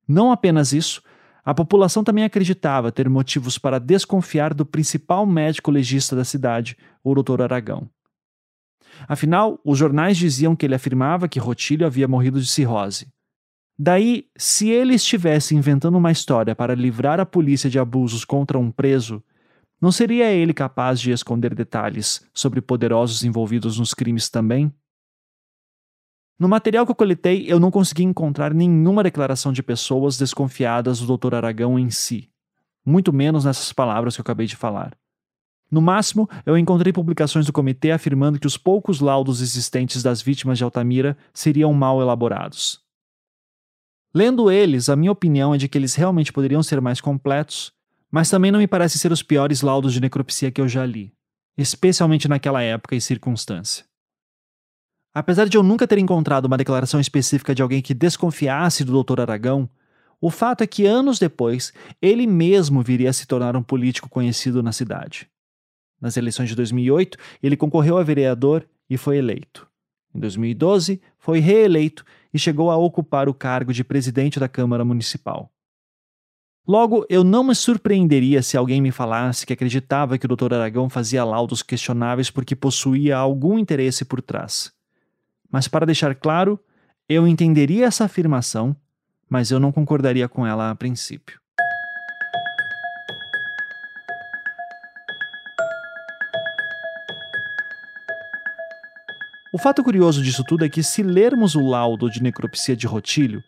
Não 0.08 0.32
apenas 0.32 0.72
isso, 0.72 1.02
a 1.44 1.54
população 1.54 2.04
também 2.04 2.24
acreditava 2.24 2.92
ter 2.92 3.10
motivos 3.10 3.58
para 3.58 3.80
desconfiar 3.80 4.54
do 4.54 4.66
principal 4.66 5.26
médico 5.26 5.72
legista 5.72 6.16
da 6.16 6.24
cidade, 6.24 6.78
o 7.04 7.16
Dr. 7.16 7.42
Aragão. 7.42 7.90
Afinal, 9.08 9.60
os 9.66 9.78
jornais 9.78 10.18
diziam 10.18 10.56
que 10.56 10.66
ele 10.66 10.76
afirmava 10.76 11.28
que 11.28 11.40
Rotílio 11.40 11.88
havia 11.88 12.08
morrido 12.08 12.40
de 12.40 12.48
cirrose. 12.48 13.08
Daí, 13.78 14.28
se 14.38 14.70
ele 14.70 14.94
estivesse 14.94 15.56
inventando 15.56 15.98
uma 15.98 16.12
história 16.12 16.56
para 16.56 16.76
livrar 16.76 17.20
a 17.20 17.26
polícia 17.26 17.70
de 17.70 17.80
abusos 17.80 18.24
contra 18.24 18.60
um 18.60 18.70
preso, 18.70 19.24
não 19.82 19.92
seria 19.92 20.32
ele 20.32 20.54
capaz 20.54 21.00
de 21.00 21.12
esconder 21.12 21.56
detalhes 21.56 22.24
sobre 22.32 22.62
poderosos 22.62 23.24
envolvidos 23.24 23.80
nos 23.80 23.96
crimes 23.96 24.30
também? 24.30 24.72
No 26.42 26.50
material 26.50 26.88
que 26.88 26.92
eu 26.92 26.96
coletei, 26.96 27.46
eu 27.48 27.60
não 27.60 27.70
consegui 27.70 28.02
encontrar 28.02 28.52
nenhuma 28.52 29.04
declaração 29.04 29.54
de 29.54 29.62
pessoas 29.62 30.18
desconfiadas 30.18 31.00
do 31.00 31.16
Dr. 31.16 31.36
Aragão 31.36 31.78
em 31.78 31.92
si, 31.92 32.32
muito 32.84 33.14
menos 33.14 33.46
nessas 33.46 33.72
palavras 33.72 34.16
que 34.16 34.22
eu 34.22 34.24
acabei 34.24 34.48
de 34.48 34.56
falar. 34.56 34.98
No 35.70 35.80
máximo, 35.84 36.28
eu 36.44 36.58
encontrei 36.58 36.92
publicações 36.92 37.46
do 37.46 37.54
comitê 37.54 37.92
afirmando 37.92 38.40
que 38.40 38.48
os 38.48 38.58
poucos 38.58 39.00
laudos 39.00 39.40
existentes 39.40 40.02
das 40.02 40.24
vítimas 40.24 40.58
de 40.58 40.64
Altamira 40.64 41.16
seriam 41.32 41.72
mal 41.76 42.02
elaborados. 42.02 42.82
Lendo 44.12 44.50
eles, 44.50 44.90
a 44.90 44.96
minha 44.96 45.12
opinião 45.12 45.54
é 45.54 45.60
de 45.60 45.68
que 45.68 45.78
eles 45.78 45.94
realmente 45.94 46.34
poderiam 46.34 46.64
ser 46.64 46.82
mais 46.82 47.00
completos, 47.00 47.72
mas 48.10 48.32
também 48.32 48.50
não 48.50 48.58
me 48.58 48.68
parecem 48.68 48.98
ser 48.98 49.12
os 49.12 49.22
piores 49.22 49.62
laudos 49.62 49.94
de 49.94 50.02
necropsia 50.02 50.50
que 50.50 50.60
eu 50.60 50.68
já 50.68 50.88
li, 50.88 51.14
especialmente 51.56 52.28
naquela 52.28 52.64
época 52.64 52.96
e 52.96 53.00
circunstância. 53.00 53.91
Apesar 55.14 55.50
de 55.50 55.58
eu 55.58 55.64
nunca 55.64 55.86
ter 55.86 55.98
encontrado 55.98 56.46
uma 56.46 56.58
declaração 56.58 57.00
específica 57.00 57.54
de 57.54 57.62
alguém 57.62 57.82
que 57.82 57.94
desconfiasse 57.94 58.86
do 58.86 59.04
Dr. 59.04 59.22
Aragão, 59.22 59.70
o 60.22 60.30
fato 60.30 60.64
é 60.64 60.68
que 60.68 60.86
anos 60.86 61.20
depois 61.20 61.74
ele 62.02 62.26
mesmo 62.26 62.82
viria 62.82 63.10
a 63.10 63.14
se 63.14 63.28
tornar 63.28 63.58
um 63.58 63.64
político 63.64 64.08
conhecido 64.08 64.64
na 64.64 64.72
cidade. 64.72 65.28
Nas 66.00 66.16
eleições 66.16 66.48
de 66.48 66.56
2008, 66.56 67.18
ele 67.44 67.58
concorreu 67.58 67.98
a 67.98 68.04
vereador 68.04 68.66
e 68.90 68.98
foi 68.98 69.18
eleito. 69.18 69.68
Em 70.16 70.20
2012, 70.20 71.02
foi 71.18 71.40
reeleito 71.40 72.06
e 72.34 72.40
chegou 72.40 72.72
a 72.72 72.78
ocupar 72.78 73.28
o 73.28 73.34
cargo 73.34 73.74
de 73.74 73.84
presidente 73.84 74.40
da 74.40 74.48
Câmara 74.48 74.86
Municipal. 74.86 75.52
Logo, 76.68 77.06
eu 77.10 77.24
não 77.24 77.44
me 77.44 77.56
surpreenderia 77.56 78.42
se 78.42 78.56
alguém 78.56 78.80
me 78.80 78.92
falasse 78.92 79.46
que 79.46 79.54
acreditava 79.54 80.18
que 80.18 80.26
o 80.26 80.36
Dr. 80.36 80.54
Aragão 80.54 80.90
fazia 80.90 81.24
laudos 81.26 81.62
questionáveis 81.62 82.30
porque 82.30 82.56
possuía 82.56 83.18
algum 83.18 83.58
interesse 83.58 84.06
por 84.06 84.22
trás. 84.22 84.72
Mas 85.52 85.68
para 85.68 85.86
deixar 85.86 86.16
claro, 86.16 86.60
eu 87.10 87.28
entenderia 87.28 87.86
essa 87.86 88.06
afirmação, 88.06 88.76
mas 89.30 89.52
eu 89.52 89.60
não 89.60 89.72
concordaria 89.72 90.30
com 90.30 90.48
ela 90.48 90.72
a 90.72 90.76
princípio. 90.76 91.42
O 99.54 99.58
fato 99.58 99.84
curioso 99.84 100.24
disso 100.24 100.46
tudo 100.46 100.64
é 100.64 100.70
que, 100.70 100.82
se 100.82 101.04
lermos 101.04 101.56
o 101.56 101.68
laudo 101.68 102.10
de 102.10 102.24
necropsia 102.24 102.74
de 102.74 102.88
Rotílio, 102.88 103.44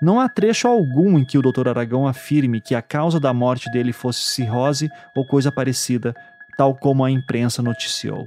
não 0.00 0.20
há 0.20 0.28
trecho 0.28 0.68
algum 0.68 1.18
em 1.18 1.24
que 1.24 1.36
o 1.36 1.42
Dr. 1.42 1.68
Aragão 1.68 2.06
afirme 2.06 2.60
que 2.60 2.76
a 2.76 2.80
causa 2.80 3.18
da 3.18 3.34
morte 3.34 3.68
dele 3.72 3.92
fosse 3.92 4.20
cirrose 4.20 4.88
ou 5.16 5.24
coisa 5.24 5.50
parecida, 5.50 6.14
tal 6.56 6.76
como 6.76 7.04
a 7.04 7.10
imprensa 7.10 7.60
noticiou. 7.60 8.24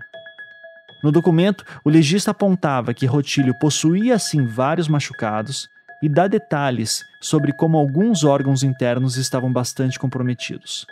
No 1.04 1.12
documento, 1.12 1.66
o 1.84 1.90
legista 1.90 2.32
apontava 2.32 2.94
que 2.94 3.06
Rotílio 3.06 3.58
possuía 3.60 4.20
sim 4.20 4.46
vários 4.46 4.88
machucados 4.88 5.68
e 6.02 6.10
dá 6.10 6.28
detalhes 6.28 7.04
sobre 7.20 7.52
como 7.54 7.78
alguns 7.78 8.24
órgãos 8.24 8.64
internos 8.64 9.18
estavam 9.18 9.52
bastante 9.52 10.00
comprometidos. 10.00 10.86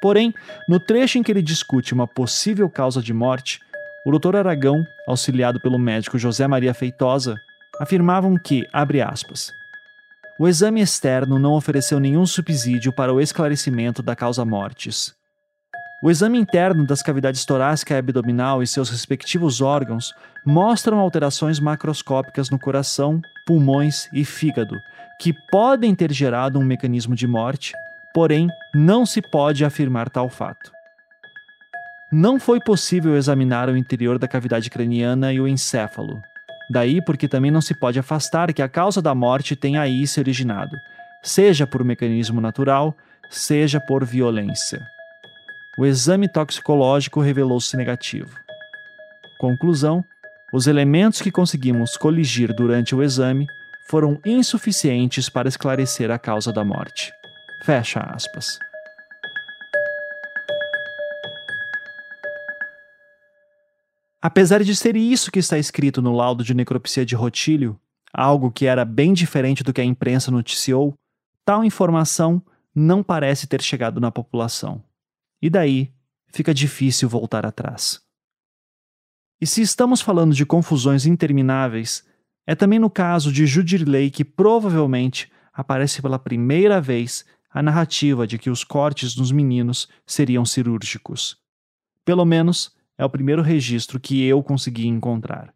Porém, 0.00 0.32
no 0.68 0.78
trecho 0.78 1.18
em 1.18 1.22
que 1.22 1.32
ele 1.32 1.42
discute 1.42 1.94
uma 1.94 2.06
possível 2.06 2.68
causa 2.68 3.00
de 3.00 3.12
morte, 3.12 3.60
o 4.04 4.16
Dr. 4.16 4.36
Aragão, 4.36 4.84
auxiliado 5.08 5.60
pelo 5.60 5.78
médico 5.78 6.18
José 6.18 6.46
Maria 6.46 6.74
Feitosa, 6.74 7.34
afirmavam 7.80 8.36
que, 8.36 8.66
abre 8.72 9.00
aspas, 9.00 9.50
o 10.38 10.46
exame 10.46 10.82
externo 10.82 11.38
não 11.38 11.54
ofereceu 11.54 11.98
nenhum 11.98 12.26
subsídio 12.26 12.92
para 12.92 13.12
o 13.12 13.20
esclarecimento 13.20 14.02
da 14.02 14.14
causa 14.14 14.44
mortis. 14.44 15.14
O 16.02 16.10
exame 16.10 16.38
interno 16.38 16.86
das 16.86 17.00
cavidades 17.00 17.44
torácica 17.46 17.94
e 17.94 17.96
abdominal 17.96 18.62
e 18.62 18.66
seus 18.66 18.90
respectivos 18.90 19.62
órgãos 19.62 20.12
mostram 20.44 20.98
alterações 20.98 21.58
macroscópicas 21.58 22.50
no 22.50 22.58
coração, 22.58 23.20
pulmões 23.46 24.06
e 24.12 24.22
fígado, 24.22 24.78
que 25.18 25.32
podem 25.50 25.94
ter 25.94 26.12
gerado 26.12 26.58
um 26.58 26.64
mecanismo 26.64 27.14
de 27.14 27.26
morte, 27.26 27.72
porém 28.12 28.46
não 28.74 29.06
se 29.06 29.22
pode 29.22 29.64
afirmar 29.64 30.10
tal 30.10 30.28
fato. 30.28 30.70
Não 32.12 32.38
foi 32.38 32.60
possível 32.60 33.16
examinar 33.16 33.70
o 33.70 33.76
interior 33.76 34.18
da 34.18 34.28
cavidade 34.28 34.68
craniana 34.68 35.32
e 35.32 35.40
o 35.40 35.48
encéfalo. 35.48 36.20
Daí 36.70 37.00
porque 37.00 37.26
também 37.26 37.50
não 37.50 37.62
se 37.62 37.74
pode 37.74 37.98
afastar 37.98 38.52
que 38.52 38.60
a 38.60 38.68
causa 38.68 39.00
da 39.00 39.14
morte 39.14 39.56
tenha 39.56 39.80
aí 39.80 40.06
se 40.06 40.20
originado, 40.20 40.76
seja 41.22 41.66
por 41.66 41.82
mecanismo 41.82 42.40
natural, 42.40 42.94
seja 43.30 43.80
por 43.80 44.04
violência. 44.04 44.86
O 45.78 45.84
exame 45.84 46.28
toxicológico 46.28 47.20
revelou-se 47.20 47.76
negativo. 47.76 48.34
Conclusão: 49.38 50.02
os 50.52 50.66
elementos 50.66 51.20
que 51.20 51.30
conseguimos 51.30 51.96
coligir 51.96 52.54
durante 52.54 52.94
o 52.94 53.02
exame 53.02 53.46
foram 53.88 54.18
insuficientes 54.24 55.28
para 55.28 55.48
esclarecer 55.48 56.10
a 56.10 56.18
causa 56.18 56.52
da 56.52 56.64
morte. 56.64 57.12
Fecha 57.62 58.00
aspas. 58.00 58.58
Apesar 64.20 64.64
de 64.64 64.74
ser 64.74 64.96
isso 64.96 65.30
que 65.30 65.38
está 65.38 65.56
escrito 65.56 66.02
no 66.02 66.16
laudo 66.16 66.42
de 66.42 66.52
necropsia 66.52 67.06
de 67.06 67.14
Rotílio, 67.14 67.78
algo 68.12 68.50
que 68.50 68.66
era 68.66 68.84
bem 68.84 69.12
diferente 69.12 69.62
do 69.62 69.72
que 69.72 69.80
a 69.80 69.84
imprensa 69.84 70.30
noticiou, 70.30 70.94
tal 71.44 71.62
informação 71.62 72.42
não 72.74 73.02
parece 73.02 73.46
ter 73.46 73.62
chegado 73.62 74.00
na 74.00 74.10
população. 74.10 74.82
E 75.46 75.50
daí 75.50 75.92
fica 76.26 76.52
difícil 76.52 77.08
voltar 77.08 77.46
atrás. 77.46 78.02
E 79.40 79.46
se 79.46 79.62
estamos 79.62 80.00
falando 80.00 80.34
de 80.34 80.44
confusões 80.44 81.06
intermináveis, 81.06 82.04
é 82.44 82.56
também 82.56 82.80
no 82.80 82.90
caso 82.90 83.30
de 83.30 83.46
Judirley 83.46 84.10
que 84.10 84.24
provavelmente 84.24 85.30
aparece 85.52 86.02
pela 86.02 86.18
primeira 86.18 86.80
vez 86.80 87.24
a 87.48 87.62
narrativa 87.62 88.26
de 88.26 88.38
que 88.38 88.50
os 88.50 88.64
cortes 88.64 89.14
nos 89.14 89.30
meninos 89.30 89.88
seriam 90.04 90.44
cirúrgicos. 90.44 91.36
Pelo 92.04 92.24
menos 92.24 92.74
é 92.98 93.04
o 93.04 93.10
primeiro 93.10 93.40
registro 93.40 94.00
que 94.00 94.24
eu 94.24 94.42
consegui 94.42 94.88
encontrar. 94.88 95.54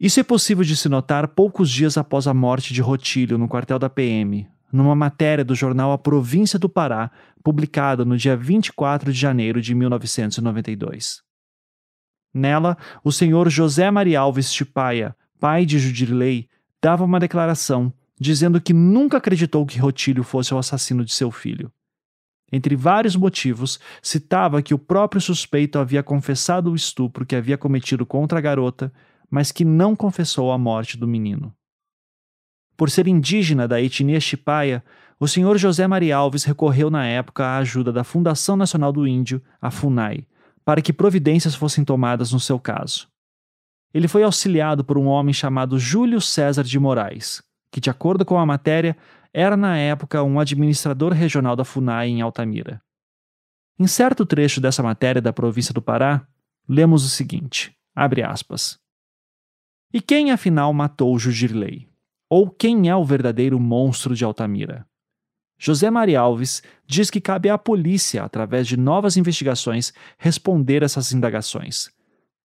Isso 0.00 0.18
é 0.18 0.22
possível 0.22 0.64
de 0.64 0.78
se 0.78 0.88
notar 0.88 1.28
poucos 1.28 1.70
dias 1.70 1.98
após 1.98 2.26
a 2.26 2.32
morte 2.32 2.72
de 2.72 2.80
Rotílio 2.80 3.36
no 3.36 3.48
quartel 3.48 3.78
da 3.78 3.90
PM, 3.90 4.48
numa 4.72 4.94
matéria 4.94 5.44
do 5.44 5.54
jornal 5.54 5.92
A 5.92 5.98
Província 5.98 6.58
do 6.58 6.68
Pará, 6.68 7.10
publicada 7.42 8.04
no 8.04 8.16
dia 8.16 8.36
24 8.36 9.12
de 9.12 9.18
janeiro 9.18 9.60
de 9.60 9.74
1992. 9.74 11.22
Nela, 12.34 12.76
o 13.02 13.10
senhor 13.10 13.48
José 13.48 13.90
Maria 13.90 14.20
Alves 14.20 14.52
Tipaia, 14.52 15.16
pai 15.40 15.64
de 15.64 15.78
Judirley, 15.78 16.48
dava 16.82 17.04
uma 17.04 17.20
declaração 17.20 17.92
dizendo 18.18 18.60
que 18.60 18.72
nunca 18.72 19.18
acreditou 19.18 19.64
que 19.66 19.78
Rotílio 19.78 20.24
fosse 20.24 20.52
o 20.54 20.58
assassino 20.58 21.04
de 21.04 21.12
seu 21.12 21.30
filho. 21.30 21.70
Entre 22.50 22.76
vários 22.76 23.16
motivos, 23.16 23.80
citava 24.00 24.62
que 24.62 24.72
o 24.72 24.78
próprio 24.78 25.20
suspeito 25.20 25.78
havia 25.78 26.02
confessado 26.02 26.70
o 26.70 26.76
estupro 26.76 27.26
que 27.26 27.34
havia 27.34 27.58
cometido 27.58 28.06
contra 28.06 28.38
a 28.38 28.42
garota, 28.42 28.92
mas 29.28 29.50
que 29.50 29.64
não 29.64 29.96
confessou 29.96 30.52
a 30.52 30.58
morte 30.58 30.96
do 30.96 31.08
menino. 31.08 31.52
Por 32.76 32.90
ser 32.90 33.06
indígena 33.06 33.66
da 33.66 33.80
etnia 33.80 34.20
Chipaia, 34.20 34.84
o 35.18 35.26
senhor 35.26 35.56
José 35.56 35.86
Maria 35.86 36.16
Alves 36.16 36.44
recorreu 36.44 36.90
na 36.90 37.06
época 37.06 37.46
à 37.46 37.56
ajuda 37.56 37.90
da 37.90 38.04
Fundação 38.04 38.54
Nacional 38.54 38.92
do 38.92 39.06
Índio, 39.06 39.42
a 39.60 39.70
FUNAI, 39.70 40.26
para 40.64 40.82
que 40.82 40.92
providências 40.92 41.54
fossem 41.54 41.84
tomadas 41.84 42.32
no 42.32 42.40
seu 42.40 42.58
caso. 42.58 43.08
Ele 43.94 44.08
foi 44.08 44.22
auxiliado 44.22 44.84
por 44.84 44.98
um 44.98 45.06
homem 45.06 45.32
chamado 45.32 45.78
Júlio 45.78 46.20
César 46.20 46.64
de 46.64 46.78
Moraes, 46.78 47.42
que, 47.70 47.80
de 47.80 47.88
acordo 47.88 48.26
com 48.26 48.38
a 48.38 48.44
matéria, 48.44 48.94
era 49.32 49.56
na 49.56 49.78
época 49.78 50.22
um 50.22 50.38
administrador 50.38 51.12
regional 51.12 51.56
da 51.56 51.64
FUNAI 51.64 52.08
em 52.08 52.20
Altamira. 52.20 52.82
Em 53.78 53.86
certo 53.86 54.26
trecho 54.26 54.60
dessa 54.60 54.82
matéria 54.82 55.22
da 55.22 55.32
província 55.32 55.72
do 55.72 55.80
Pará, 55.80 56.26
lemos 56.68 57.04
o 57.04 57.08
seguinte: 57.08 57.74
abre 57.94 58.22
aspas. 58.22 58.78
E 59.92 60.00
quem 60.00 60.30
afinal 60.30 60.72
matou 60.74 61.18
Jujirley? 61.18 61.88
Ou 62.28 62.50
quem 62.50 62.88
é 62.88 62.96
o 62.96 63.04
verdadeiro 63.04 63.60
monstro 63.60 64.14
de 64.14 64.24
Altamira? 64.24 64.84
José 65.58 65.90
Maria 65.90 66.20
Alves 66.20 66.60
diz 66.84 67.08
que 67.08 67.20
cabe 67.20 67.48
à 67.48 67.56
polícia, 67.56 68.24
através 68.24 68.66
de 68.66 68.76
novas 68.76 69.16
investigações, 69.16 69.92
responder 70.18 70.82
essas 70.82 71.12
indagações. 71.12 71.88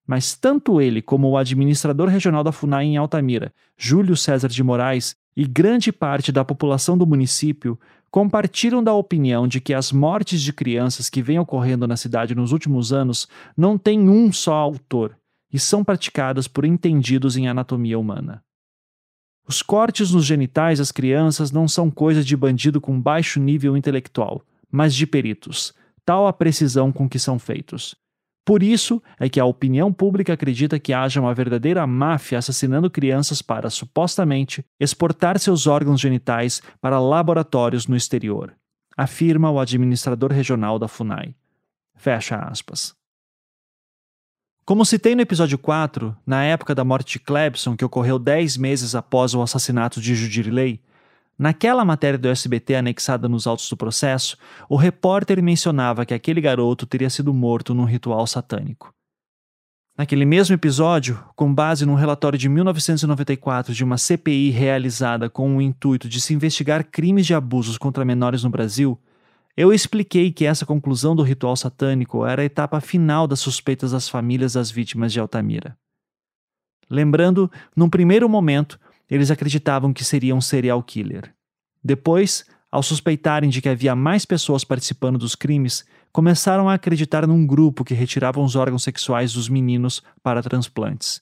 Mas 0.05 0.35
tanto 0.35 0.79
ele 0.79 1.01
como 1.01 1.29
o 1.29 1.37
administrador 1.37 2.09
regional 2.09 2.43
da 2.43 2.51
FUNAI 2.51 2.85
em 2.85 2.97
Altamira, 2.97 3.51
Júlio 3.75 4.15
César 4.15 4.47
de 4.47 4.63
Moraes, 4.63 5.15
e 5.35 5.45
grande 5.47 5.91
parte 5.91 6.31
da 6.31 6.45
população 6.45 6.97
do 6.97 7.07
município 7.07 7.79
compartilham 8.11 8.83
da 8.83 8.93
opinião 8.93 9.47
de 9.47 9.59
que 9.59 9.73
as 9.73 9.91
mortes 9.91 10.41
de 10.41 10.53
crianças 10.53 11.09
que 11.09 11.21
vêm 11.21 11.39
ocorrendo 11.39 11.87
na 11.87 11.97
cidade 11.97 12.35
nos 12.35 12.51
últimos 12.51 12.93
anos 12.93 13.27
não 13.57 13.77
têm 13.77 14.09
um 14.09 14.31
só 14.31 14.53
autor 14.53 15.17
e 15.51 15.57
são 15.57 15.83
praticadas 15.83 16.47
por 16.47 16.65
entendidos 16.65 17.35
em 17.35 17.47
anatomia 17.47 17.97
humana. 17.97 18.43
Os 19.51 19.61
cortes 19.61 20.11
nos 20.11 20.23
genitais 20.23 20.79
das 20.79 20.93
crianças 20.93 21.51
não 21.51 21.67
são 21.67 21.91
coisa 21.91 22.23
de 22.23 22.37
bandido 22.37 22.79
com 22.79 22.97
baixo 22.97 23.37
nível 23.37 23.75
intelectual, 23.75 24.41
mas 24.71 24.95
de 24.95 25.05
peritos, 25.05 25.73
tal 26.05 26.25
a 26.25 26.31
precisão 26.31 26.89
com 26.89 27.09
que 27.09 27.19
são 27.19 27.37
feitos. 27.37 27.93
Por 28.45 28.63
isso 28.63 29.03
é 29.19 29.27
que 29.27 29.41
a 29.41 29.45
opinião 29.45 29.91
pública 29.91 30.31
acredita 30.31 30.79
que 30.79 30.93
haja 30.93 31.19
uma 31.19 31.33
verdadeira 31.33 31.85
máfia 31.85 32.37
assassinando 32.37 32.89
crianças 32.89 33.41
para, 33.41 33.69
supostamente, 33.69 34.63
exportar 34.79 35.37
seus 35.37 35.67
órgãos 35.67 35.99
genitais 35.99 36.61
para 36.79 36.97
laboratórios 36.97 37.87
no 37.87 37.97
exterior, 37.97 38.55
afirma 38.95 39.51
o 39.51 39.59
administrador 39.59 40.31
regional 40.31 40.79
da 40.79 40.87
FUNAI. 40.87 41.35
Fecha 41.97 42.37
aspas. 42.37 42.95
Como 44.63 44.85
citei 44.85 45.15
no 45.15 45.21
episódio 45.21 45.57
4, 45.57 46.15
na 46.25 46.43
época 46.43 46.75
da 46.75 46.83
morte 46.83 47.13
de 47.13 47.19
Clebson, 47.19 47.75
que 47.75 47.83
ocorreu 47.83 48.19
10 48.19 48.57
meses 48.57 48.93
após 48.93 49.33
o 49.33 49.41
assassinato 49.41 49.99
de 49.99 50.13
Judirilei, 50.13 50.79
naquela 51.37 51.83
matéria 51.83 52.17
do 52.17 52.29
SBT 52.29 52.75
anexada 52.75 53.27
nos 53.27 53.47
autos 53.47 53.67
do 53.67 53.75
processo, 53.75 54.37
o 54.69 54.75
repórter 54.75 55.41
mencionava 55.41 56.05
que 56.05 56.13
aquele 56.13 56.39
garoto 56.39 56.85
teria 56.85 57.09
sido 57.09 57.33
morto 57.33 57.73
num 57.73 57.85
ritual 57.85 58.25
satânico. 58.27 58.93
Naquele 59.97 60.25
mesmo 60.25 60.53
episódio, 60.53 61.21
com 61.35 61.53
base 61.53 61.83
num 61.83 61.95
relatório 61.95 62.37
de 62.37 62.47
1994 62.47 63.73
de 63.73 63.83
uma 63.83 63.97
CPI 63.97 64.51
realizada 64.51 65.27
com 65.27 65.57
o 65.57 65.61
intuito 65.61 66.07
de 66.07 66.21
se 66.21 66.35
investigar 66.35 66.85
crimes 66.85 67.25
de 67.25 67.33
abusos 67.33 67.79
contra 67.79 68.05
menores 68.05 68.43
no 68.43 68.49
Brasil, 68.49 68.97
eu 69.55 69.73
expliquei 69.73 70.31
que 70.31 70.45
essa 70.45 70.65
conclusão 70.65 71.15
do 71.15 71.23
ritual 71.23 71.55
satânico 71.55 72.25
era 72.25 72.41
a 72.41 72.45
etapa 72.45 72.79
final 72.79 73.27
das 73.27 73.39
suspeitas 73.39 73.91
das 73.91 74.07
famílias 74.07 74.53
das 74.53 74.71
vítimas 74.71 75.11
de 75.11 75.19
Altamira. 75.19 75.77
Lembrando, 76.89 77.51
num 77.75 77.89
primeiro 77.89 78.27
momento, 78.27 78.79
eles 79.09 79.31
acreditavam 79.31 79.93
que 79.93 80.03
seria 80.03 80.35
um 80.35 80.41
serial 80.41 80.81
killer. 80.81 81.33
Depois, 81.83 82.45
ao 82.71 82.81
suspeitarem 82.81 83.49
de 83.49 83.61
que 83.61 83.69
havia 83.69 83.95
mais 83.95 84.25
pessoas 84.25 84.63
participando 84.63 85.17
dos 85.17 85.35
crimes, 85.35 85.85
começaram 86.11 86.69
a 86.69 86.73
acreditar 86.73 87.27
num 87.27 87.45
grupo 87.45 87.83
que 87.83 87.93
retirava 87.93 88.39
os 88.39 88.55
órgãos 88.55 88.83
sexuais 88.83 89.33
dos 89.33 89.49
meninos 89.49 90.01
para 90.23 90.41
transplantes. 90.41 91.21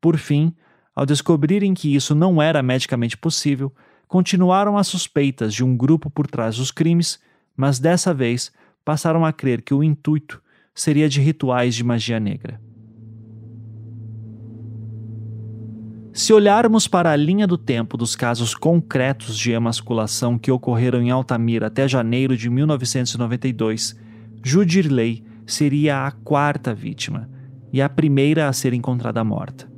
Por 0.00 0.16
fim, 0.16 0.54
ao 0.94 1.06
descobrirem 1.06 1.74
que 1.74 1.94
isso 1.94 2.14
não 2.14 2.40
era 2.40 2.62
medicamente 2.62 3.16
possível, 3.16 3.72
continuaram 4.06 4.76
as 4.76 4.86
suspeitas 4.86 5.52
de 5.52 5.64
um 5.64 5.76
grupo 5.76 6.10
por 6.10 6.26
trás 6.26 6.56
dos 6.56 6.70
crimes 6.70 7.20
mas 7.58 7.80
dessa 7.80 8.14
vez 8.14 8.52
passaram 8.84 9.26
a 9.26 9.32
crer 9.32 9.62
que 9.62 9.74
o 9.74 9.82
intuito 9.82 10.40
seria 10.72 11.08
de 11.08 11.20
rituais 11.20 11.74
de 11.74 11.82
magia 11.82 12.20
negra. 12.20 12.60
Se 16.12 16.32
olharmos 16.32 16.86
para 16.86 17.10
a 17.10 17.16
linha 17.16 17.46
do 17.46 17.58
tempo 17.58 17.96
dos 17.96 18.14
casos 18.14 18.54
concretos 18.54 19.36
de 19.36 19.50
emasculação 19.50 20.38
que 20.38 20.52
ocorreram 20.52 21.02
em 21.02 21.10
Altamira 21.10 21.66
até 21.66 21.88
janeiro 21.88 22.36
de 22.36 22.48
1992, 22.48 23.96
Judirley 24.42 25.24
seria 25.44 26.06
a 26.06 26.12
quarta 26.12 26.72
vítima 26.72 27.28
e 27.72 27.82
a 27.82 27.88
primeira 27.88 28.48
a 28.48 28.52
ser 28.52 28.72
encontrada 28.72 29.22
morta. 29.24 29.68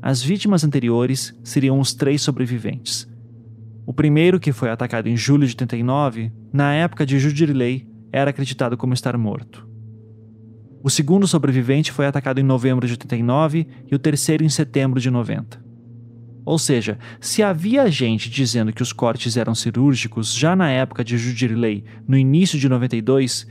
As 0.00 0.22
vítimas 0.22 0.62
anteriores 0.62 1.36
seriam 1.42 1.80
os 1.80 1.92
três 1.94 2.22
sobreviventes, 2.22 3.07
o 3.88 3.92
primeiro, 3.94 4.38
que 4.38 4.52
foi 4.52 4.68
atacado 4.68 5.08
em 5.08 5.16
julho 5.16 5.46
de 5.46 5.52
89, 5.52 6.30
na 6.52 6.74
época 6.74 7.06
de 7.06 7.18
Judirilei, 7.18 7.88
era 8.12 8.28
acreditado 8.28 8.76
como 8.76 8.92
estar 8.92 9.16
morto. 9.16 9.66
O 10.84 10.90
segundo 10.90 11.26
sobrevivente 11.26 11.90
foi 11.90 12.04
atacado 12.04 12.38
em 12.38 12.42
novembro 12.42 12.86
de 12.86 12.92
89 12.92 13.66
e 13.90 13.94
o 13.94 13.98
terceiro 13.98 14.44
em 14.44 14.48
setembro 14.50 15.00
de 15.00 15.10
90. 15.10 15.64
Ou 16.44 16.58
seja, 16.58 16.98
se 17.18 17.42
havia 17.42 17.90
gente 17.90 18.28
dizendo 18.28 18.74
que 18.74 18.82
os 18.82 18.92
cortes 18.92 19.38
eram 19.38 19.54
cirúrgicos 19.54 20.34
já 20.34 20.54
na 20.54 20.68
época 20.68 21.02
de 21.02 21.16
Judirilei, 21.16 21.82
no 22.06 22.18
início 22.18 22.58
de 22.58 22.68
92, 22.68 23.46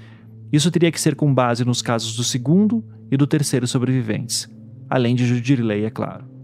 isso 0.54 0.70
teria 0.70 0.92
que 0.92 1.02
ser 1.02 1.16
com 1.16 1.34
base 1.34 1.66
nos 1.66 1.82
casos 1.82 2.16
do 2.16 2.24
segundo 2.24 2.86
e 3.10 3.18
do 3.18 3.26
terceiro 3.26 3.66
sobreviventes, 3.66 4.48
além 4.88 5.16
de 5.16 5.26
Judirilei, 5.26 5.84
é 5.84 5.90
claro. 5.90 6.37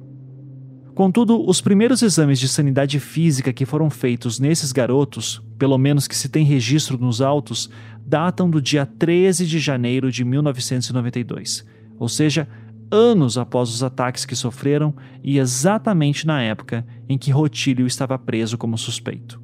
Contudo, 0.94 1.44
os 1.48 1.60
primeiros 1.60 2.04
exames 2.04 2.40
de 2.40 2.48
sanidade 2.48 3.00
física 3.00 3.52
que 3.52 3.66
foram 3.66 3.90
feitos 3.90 4.40
nesses 4.40 4.72
garotos, 4.72 5.42
pelo 5.58 5.78
menos 5.78 6.08
que 6.08 6.16
se 6.16 6.30
tem 6.30 6.46
registro 6.46 7.00
nos 7.00 7.20
autos, 7.20 7.70
datam 8.06 8.48
do 8.48 8.62
dia 8.62 8.86
13 8.86 9.48
de 9.48 9.58
janeiro 9.58 10.12
de 10.12 10.24
1992, 10.24 11.66
ou 11.98 12.08
seja, 12.08 12.48
anos 12.92 13.40
após 13.40 13.70
os 13.70 13.82
ataques 13.82 14.24
que 14.24 14.36
sofreram 14.36 14.94
e 15.24 15.40
exatamente 15.40 16.28
na 16.28 16.44
época 16.44 16.86
em 17.10 17.18
que 17.18 17.32
Rotílio 17.32 17.88
estava 17.88 18.20
preso 18.20 18.56
como 18.56 18.78
suspeito. 18.78 19.42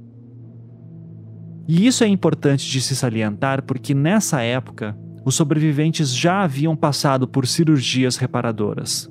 E 1.68 1.88
isso 1.88 2.04
é 2.04 2.08
importante 2.08 2.70
de 2.70 2.80
se 2.80 2.96
salientar 2.96 3.64
porque 3.64 3.96
nessa 3.96 4.42
época 4.42 4.96
os 5.26 5.34
sobreviventes 5.34 6.16
já 6.16 6.44
haviam 6.44 6.76
passado 6.76 7.28
por 7.28 7.48
cirurgias 7.48 8.18
reparadoras. 8.18 9.10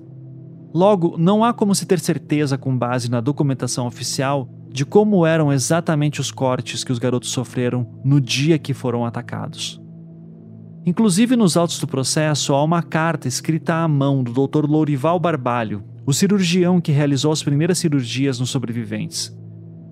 Logo, 0.73 1.17
não 1.19 1.43
há 1.43 1.53
como 1.53 1.75
se 1.75 1.87
ter 1.87 1.99
certeza, 1.99 2.59
com 2.59 2.77
base 2.77 3.11
na 3.11 3.21
documentação 3.21 3.87
oficial, 3.87 4.49
de 4.71 4.85
como 4.85 5.25
eram 5.25 5.53
exatamente 5.53 6.21
os 6.21 6.31
cortes 6.31 6.85
que 6.85 6.93
os 6.93 6.99
garotos 6.99 7.31
sofreram 7.31 7.87
no 8.05 8.21
dia 8.21 8.59
que 8.59 8.75
foram 8.75 9.05
atacados. 9.05 9.81
Inclusive, 10.85 11.37
nos 11.37 11.57
autos 11.57 11.79
do 11.81 11.87
processo, 11.87 12.55
há 12.55 12.63
uma 12.63 12.83
carta 12.83 13.29
escrita 13.29 13.75
à 13.75 13.89
mão 13.89 14.23
do 14.23 14.47
Dr. 14.47 14.67
Lourival 14.67 15.19
Barbalho, 15.19 15.85
o 16.07 16.13
cirurgião 16.13 16.81
que 16.81 16.93
realizou 16.93 17.33
as 17.33 17.43
primeiras 17.43 17.79
cirurgias 17.79 18.39
nos 18.39 18.51
sobreviventes. 18.51 19.37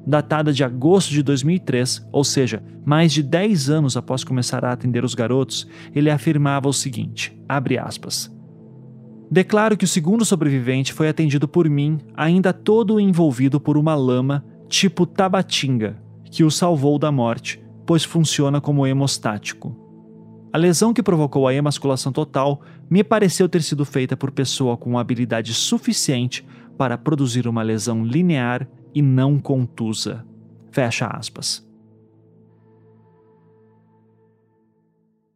Datada 0.06 0.52
de 0.52 0.62
agosto 0.62 1.10
de 1.10 1.22
2003, 1.22 2.06
ou 2.12 2.22
seja, 2.22 2.62
mais 2.84 3.12
de 3.12 3.22
10 3.22 3.68
anos 3.68 3.96
após 3.96 4.22
começar 4.22 4.64
a 4.64 4.72
atender 4.72 5.04
os 5.04 5.14
garotos, 5.14 5.66
ele 5.94 6.08
afirmava 6.08 6.68
o 6.68 6.72
seguinte: 6.72 7.36
abre 7.48 7.76
aspas. 7.76 8.34
Declaro 9.30 9.76
que 9.76 9.84
o 9.84 9.88
segundo 9.88 10.24
sobrevivente 10.24 10.92
foi 10.92 11.08
atendido 11.08 11.48
por 11.48 11.68
mim, 11.68 11.98
ainda 12.14 12.52
todo 12.52 13.00
envolvido 13.00 13.60
por 13.60 13.76
uma 13.76 13.94
lama 13.94 14.44
tipo 14.68 15.04
tabatinga, 15.06 16.00
que 16.30 16.44
o 16.44 16.50
salvou 16.50 16.98
da 16.98 17.10
morte, 17.10 17.62
pois 17.84 18.04
funciona 18.04 18.60
como 18.60 18.86
hemostático. 18.86 19.76
A 20.52 20.58
lesão 20.58 20.94
que 20.94 21.02
provocou 21.02 21.46
a 21.46 21.54
emasculação 21.54 22.12
total 22.12 22.62
me 22.88 23.02
pareceu 23.02 23.48
ter 23.48 23.62
sido 23.62 23.84
feita 23.84 24.16
por 24.16 24.30
pessoa 24.30 24.76
com 24.76 24.98
habilidade 24.98 25.52
suficiente 25.52 26.46
para 26.78 26.96
produzir 26.96 27.48
uma 27.48 27.62
lesão 27.62 28.04
linear 28.04 28.68
e 28.94 29.02
não 29.02 29.38
contusa. 29.38 30.24
Fecha 30.70 31.06
aspas. 31.06 31.65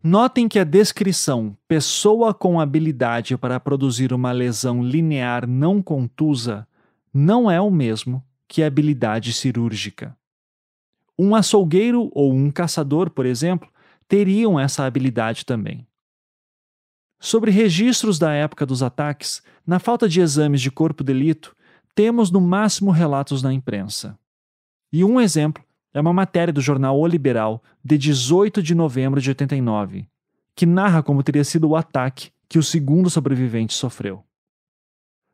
Notem 0.03 0.49
que 0.49 0.59
a 0.59 0.65
descrição 0.65 1.55
pessoa 1.69 2.33
com 2.33 2.59
habilidade 2.59 3.37
para 3.37 3.61
produzir 3.61 4.15
uma 4.15 4.33
lesão 4.33 4.83
linear 4.83 5.47
não 5.47 5.83
contusa 5.83 6.67
não 7.13 7.51
é 7.51 7.61
o 7.61 7.71
mesmo 7.71 8.25
que 8.49 8.63
habilidade 8.63 9.35
cirúrgica. 9.35 10.17
Um 11.19 11.35
açougueiro 11.35 12.11
ou 12.15 12.33
um 12.33 12.51
caçador, 12.51 13.11
por 13.11 13.27
exemplo, 13.27 13.69
teriam 14.09 14.59
essa 14.59 14.87
habilidade 14.87 15.45
também. 15.45 15.87
Sobre 17.19 17.51
registros 17.51 18.19
da 18.19 18.33
época 18.33 18.65
dos 18.65 18.83
ataques, 18.83 19.43
na 19.67 19.79
falta 19.79 20.09
de 20.09 20.23
exames 20.23 20.63
de 20.63 20.71
corpo 20.71 21.05
delito, 21.05 21.55
temos 21.95 22.31
no 22.31 22.41
máximo 22.41 22.91
relatos 22.91 23.43
na 23.43 23.53
imprensa. 23.53 24.19
E 24.91 25.05
um 25.05 25.21
exemplo 25.21 25.63
é 25.93 26.01
uma 26.01 26.13
matéria 26.13 26.53
do 26.53 26.61
jornal 26.61 26.99
O 26.99 27.07
Liberal, 27.07 27.63
de 27.85 27.99
18 27.99 28.63
de 28.63 28.75
novembro 28.75 29.21
de 29.21 29.31
89, 29.31 30.07
que 30.55 30.67
narra 30.67 31.03
como 31.03 31.23
teria 31.23 31.45
sido 31.45 31.69
o 31.69 31.77
ataque 31.77 32.31
que 32.49 32.59
o 32.59 32.63
segundo 32.63 33.11
sobrevivente 33.11 33.75
sofreu. 33.75 34.25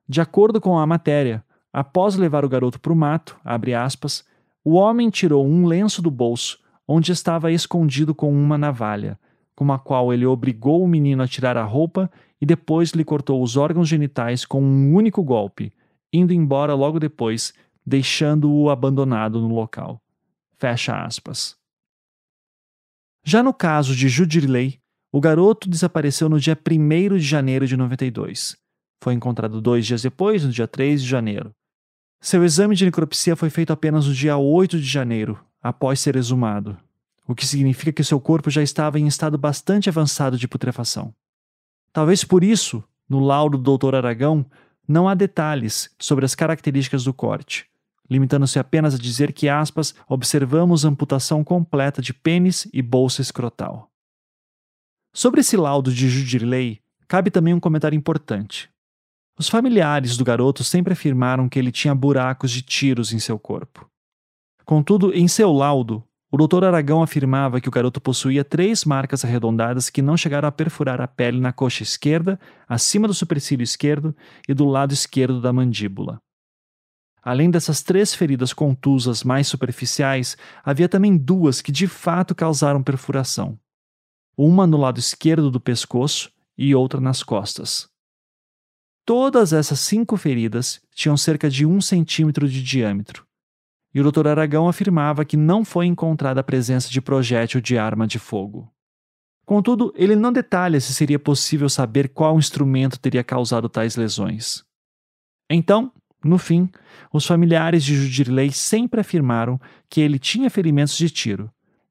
De 0.09 0.21
acordo 0.21 0.61
com 0.61 0.79
a 0.79 0.87
matéria, 0.87 1.45
após 1.73 2.17
levar 2.17 2.45
o 2.45 2.49
garoto 2.49 2.81
para 2.81 2.93
o 2.93 2.97
mato, 2.97 3.39
aspas, 3.45 4.25
o 4.65 4.75
homem 4.75 5.11
tirou 5.11 5.47
um 5.47 5.67
lenço 5.67 6.01
do 6.01 6.11
bolso, 6.11 6.59
onde 6.87 7.13
estava 7.13 7.51
escondido 7.51 8.15
com 8.15 8.33
uma 8.33 8.57
navalha, 8.57 9.19
com 9.55 9.73
a 9.73 9.79
qual 9.79 10.13
ele 10.13 10.27
obrigou 10.27 10.83
o 10.83 10.89
menino 10.89 11.23
a 11.23 11.29
tirar 11.29 11.57
a 11.57 11.65
roupa 11.65 12.11
e 12.41 12.47
depois 12.47 12.91
lhe 12.91 13.05
cortou 13.05 13.43
os 13.43 13.57
órgãos 13.57 13.89
genitais 13.89 14.45
com 14.45 14.63
um 14.63 14.95
único 14.95 15.23
golpe, 15.23 15.73
indo 16.13 16.33
embora 16.33 16.75
logo 16.75 17.01
depois, 17.01 17.53
deixando-o 17.85 18.71
abandonado 18.71 19.41
no 19.41 19.55
local. 19.55 20.01
Fecha 20.59 21.05
aspas. 21.05 21.57
Já 23.23 23.43
no 23.43 23.53
caso 23.53 23.95
de 23.95 24.09
Judirley, 24.09 24.81
o 25.13 25.21
garoto 25.21 25.69
desapareceu 25.69 26.29
no 26.29 26.41
dia 26.41 26.57
1 26.57 27.17
de 27.17 27.25
janeiro 27.25 27.67
de 27.67 27.77
92. 27.77 28.57
Foi 29.03 29.13
encontrado 29.13 29.61
dois 29.61 29.87
dias 29.87 30.03
depois, 30.03 30.45
no 30.45 30.51
dia 30.51 30.67
3 30.67 31.03
de 31.03 31.09
janeiro. 31.09 31.55
Seu 32.21 32.45
exame 32.45 32.75
de 32.75 32.85
necropsia 32.85 33.37
foi 33.37 33.51
feito 33.51 33.73
apenas 33.73 34.07
no 34.07 34.15
dia 34.15 34.37
8 34.37 34.81
de 34.81 34.87
janeiro, 34.87 35.39
após 35.63 36.01
ser 36.01 36.17
exumado, 36.17 36.79
o 37.27 37.35
que 37.35 37.47
significa 37.47 37.93
que 37.93 38.05
seu 38.05 38.21
corpo 38.21 38.51
já 38.51 38.63
estava 38.63 38.99
em 38.99 39.07
estado 39.07 39.37
bastante 39.37 39.89
avançado 39.89 40.39
de 40.39 40.49
putrefação. 40.49 41.15
Talvez 41.93 42.25
por 42.25 42.43
isso, 42.43 42.83
no 43.09 43.21
laudo 43.21 43.59
do 43.59 43.77
Dr. 43.77 43.97
Aragão, 43.97 44.47
não 44.89 45.09
há 45.09 45.15
detalhes 45.15 45.95
sobre 45.99 46.25
as 46.25 46.35
características 46.35 47.05
do 47.05 47.13
corte, 47.13 47.69
limitando-se 48.09 48.59
apenas 48.59 48.95
a 48.95 48.99
dizer 48.99 49.33
que, 49.33 49.49
aspas, 49.49 49.95
observamos 50.09 50.85
amputação 50.85 51.43
completa 51.43 52.01
de 52.01 52.15
pênis 52.15 52.69
e 52.73 52.81
bolsa 52.83 53.21
escrotal. 53.21 53.91
Sobre 55.15 55.41
esse 55.41 55.57
laudo 55.57 55.93
de 55.93 56.09
Judirley, 56.09 56.81
cabe 57.09 57.31
também 57.31 57.55
um 57.55 57.61
comentário 57.61 57.97
importante. 57.97 58.69
Os 59.39 59.49
familiares 59.49 60.17
do 60.17 60.25
garoto 60.25 60.65
sempre 60.65 60.93
afirmaram 60.93 61.49
que 61.49 61.59
ele 61.59 61.73
tinha 61.73 61.95
buracos 61.95 62.51
de 62.51 62.63
tiros 62.63 63.13
em 63.13 63.19
seu 63.19 63.39
corpo. 63.39 63.89
Contudo, 64.65 65.13
em 65.13 65.29
seu 65.29 65.53
laudo, 65.53 66.03
o 66.31 66.37
Dr. 66.37 66.65
Aragão 66.65 67.03
afirmava 67.03 67.61
que 67.61 67.69
o 67.69 67.73
garoto 67.73 68.01
possuía 68.01 68.45
três 68.45 68.85
marcas 68.85 69.25
arredondadas 69.25 69.89
que 69.89 70.03
não 70.03 70.17
chegaram 70.17 70.49
a 70.49 70.53
perfurar 70.53 71.01
a 71.01 71.07
pele 71.07 71.41
na 71.41 71.53
coxa 71.53 71.83
esquerda, 71.83 72.39
acima 72.69 73.07
do 73.07 73.15
supercílio 73.15 73.63
esquerdo 73.63 74.15
e 74.49 74.53
do 74.53 74.65
lado 74.65 74.93
esquerdo 74.93 75.41
da 75.41 75.53
mandíbula. 75.53 76.21
Além 77.27 77.51
dessas 77.51 77.83
três 77.83 78.15
feridas 78.15 78.53
contusas 78.53 79.25
mais 79.25 79.49
superficiais, 79.49 80.37
havia 80.63 80.89
também 80.89 81.17
duas 81.17 81.61
que 81.61 81.73
de 81.73 81.89
fato 81.89 82.37
causaram 82.37 82.85
perfuração. 82.85 83.59
Uma 84.37 84.65
no 84.65 84.77
lado 84.77 85.01
esquerdo 85.01 85.51
do 85.51 85.59
pescoço 85.59 86.31
e 86.57 86.73
outra 86.73 87.01
nas 87.01 87.25
costas. 87.25 87.89
Todas 89.05 89.53
essas 89.53 89.81
cinco 89.81 90.17
feridas 90.17 90.81
tinham 90.95 91.17
cerca 91.17 91.51
de 91.51 91.67
um 91.67 91.81
centímetro 91.81 92.49
de 92.49 92.63
diâmetro 92.63 93.27
e 93.97 94.01
o 94.01 94.13
Dr. 94.13 94.29
Aragão 94.29 94.69
afirmava 94.69 95.25
que 95.25 95.39
não 95.39 95.65
foi 95.65 95.87
encontrada 95.87 96.41
a 96.41 96.45
presença 96.45 96.91
de 96.91 97.01
projétil 97.01 97.63
de 97.63 97.79
arma 97.79 98.07
de 98.07 98.19
fogo. 98.19 98.71
Contudo, 99.47 99.91
ele 99.97 100.15
não 100.15 100.31
detalha 100.31 100.79
se 100.81 100.93
seria 100.93 101.19
possível 101.19 101.67
saber 101.71 102.11
qual 102.11 102.39
instrumento 102.39 103.01
teria 103.01 103.25
causado 103.25 103.71
tais 103.71 103.97
lesões. 103.97 104.63
Então, 105.49 105.91
no 106.27 106.39
fim, 106.39 106.69
os 107.13 107.25
familiares 107.27 107.85
de 107.85 107.95
Judirley 107.95 108.53
sempre 108.53 109.01
afirmaram 109.01 109.61
que 109.89 110.01
ele 110.01 110.19
tinha 110.19 110.51
ferimentos 110.51 110.97
de 110.97 111.09
tiro, 111.09 111.51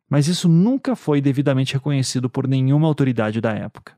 mas 0.09 0.27
isso 0.27 0.47
nunca 0.47 0.95
foi 0.95 1.21
devidamente 1.21 1.73
reconhecido 1.73 2.29
por 2.29 2.47
nenhuma 2.47 2.87
autoridade 2.87 3.41
da 3.41 3.53
época. 3.53 3.97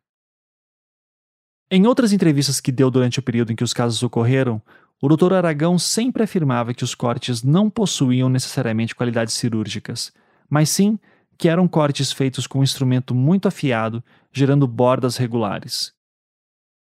Em 1.69 1.85
outras 1.85 2.13
entrevistas 2.13 2.61
que 2.61 2.71
deu 2.71 2.89
durante 2.89 3.19
o 3.19 3.21
período 3.21 3.51
em 3.51 3.55
que 3.55 3.63
os 3.63 3.73
casos 3.73 4.01
ocorreram, 4.01 4.61
o 5.01 5.09
Dr. 5.09 5.33
Aragão 5.33 5.77
sempre 5.77 6.23
afirmava 6.23 6.73
que 6.73 6.83
os 6.83 6.95
cortes 6.95 7.43
não 7.43 7.69
possuíam 7.69 8.29
necessariamente 8.29 8.95
qualidades 8.95 9.33
cirúrgicas, 9.33 10.13
mas 10.49 10.69
sim 10.69 10.97
que 11.38 11.49
eram 11.49 11.67
cortes 11.67 12.11
feitos 12.11 12.47
com 12.47 12.59
um 12.59 12.63
instrumento 12.63 13.13
muito 13.13 13.47
afiado, 13.47 14.03
gerando 14.31 14.65
bordas 14.65 15.17
regulares. 15.17 15.93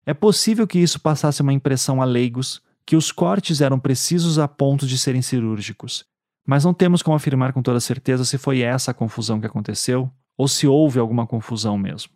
É 0.07 0.15
possível 0.15 0.67
que 0.67 0.79
isso 0.79 0.99
passasse 1.01 1.43
uma 1.43 1.53
impressão 1.53 2.01
a 2.01 2.05
leigos 2.05 2.63
que 2.89 2.97
os 2.97 3.13
cortes 3.13 3.61
eram 3.61 3.79
precisos 3.79 4.39
a 4.39 4.49
ponto 4.49 4.87
de 4.87 4.97
serem 4.97 5.21
cirúrgicos, 5.21 6.07
mas 6.47 6.65
não 6.65 6.73
temos 6.73 7.03
como 7.03 7.15
afirmar 7.15 7.53
com 7.53 7.61
toda 7.61 7.81
certeza 7.81 8.25
se 8.25 8.39
foi 8.39 8.63
essa 8.63 8.93
a 8.93 8.95
confusão 8.95 9.39
que 9.39 9.47
aconteceu 9.47 10.11
ou 10.39 10.49
se 10.49 10.67
houve 10.67 10.99
alguma 10.99 11.27
confusão 11.27 11.77
mesmo. 11.77 12.11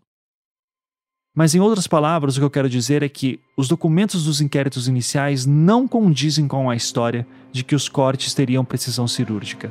Mas, 1.36 1.54
em 1.54 1.60
outras 1.60 1.86
palavras, 1.86 2.36
o 2.36 2.40
que 2.40 2.44
eu 2.46 2.50
quero 2.50 2.70
dizer 2.70 3.02
é 3.02 3.08
que 3.10 3.38
os 3.54 3.68
documentos 3.68 4.24
dos 4.24 4.40
inquéritos 4.40 4.88
iniciais 4.88 5.44
não 5.44 5.86
condizem 5.86 6.48
com 6.48 6.70
a 6.70 6.74
história 6.74 7.26
de 7.52 7.62
que 7.62 7.74
os 7.74 7.86
cortes 7.86 8.32
teriam 8.32 8.64
precisão 8.64 9.06
cirúrgica, 9.06 9.70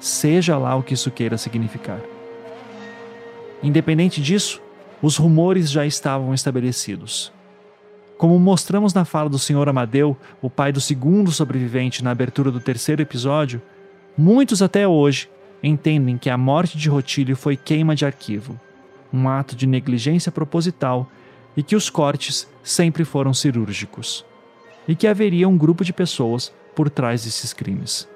seja 0.00 0.58
lá 0.58 0.74
o 0.74 0.82
que 0.82 0.94
isso 0.94 1.12
queira 1.12 1.38
significar. 1.38 2.00
Independente 3.62 4.20
disso, 4.20 4.60
os 5.00 5.16
rumores 5.16 5.70
já 5.70 5.86
estavam 5.86 6.34
estabelecidos. 6.34 7.32
Como 8.20 8.38
mostramos 8.38 8.92
na 8.92 9.06
fala 9.06 9.30
do 9.30 9.38
Sr. 9.38 9.70
Amadeu, 9.70 10.14
o 10.42 10.50
pai 10.50 10.72
do 10.72 10.78
segundo 10.78 11.32
sobrevivente 11.32 12.04
na 12.04 12.10
abertura 12.10 12.50
do 12.50 12.60
terceiro 12.60 13.00
episódio, 13.00 13.62
muitos 14.14 14.60
até 14.60 14.86
hoje 14.86 15.30
entendem 15.62 16.18
que 16.18 16.28
a 16.28 16.36
morte 16.36 16.76
de 16.76 16.90
Rotílio 16.90 17.34
foi 17.34 17.56
queima 17.56 17.96
de 17.96 18.04
arquivo 18.04 18.60
um 19.10 19.26
ato 19.26 19.56
de 19.56 19.66
negligência 19.66 20.30
proposital 20.30 21.10
e 21.56 21.62
que 21.62 21.74
os 21.74 21.88
cortes 21.88 22.46
sempre 22.62 23.06
foram 23.06 23.32
cirúrgicos, 23.32 24.22
e 24.86 24.94
que 24.94 25.06
haveria 25.06 25.48
um 25.48 25.56
grupo 25.56 25.82
de 25.82 25.90
pessoas 25.90 26.52
por 26.76 26.90
trás 26.90 27.24
desses 27.24 27.54
crimes. 27.54 28.06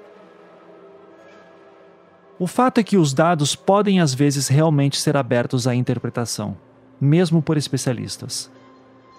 O 2.37 2.45
fato 2.45 2.77
é 2.77 2.83
que 2.83 2.95
os 2.95 3.11
dados 3.11 3.55
podem 3.55 3.99
às 3.99 4.13
vezes 4.13 4.49
realmente 4.49 4.99
ser 4.99 5.17
abertos 5.17 5.65
à 5.65 5.73
interpretação, 5.73 6.55
mesmo 7.01 7.41
por 7.41 7.57
especialistas. 7.57 8.53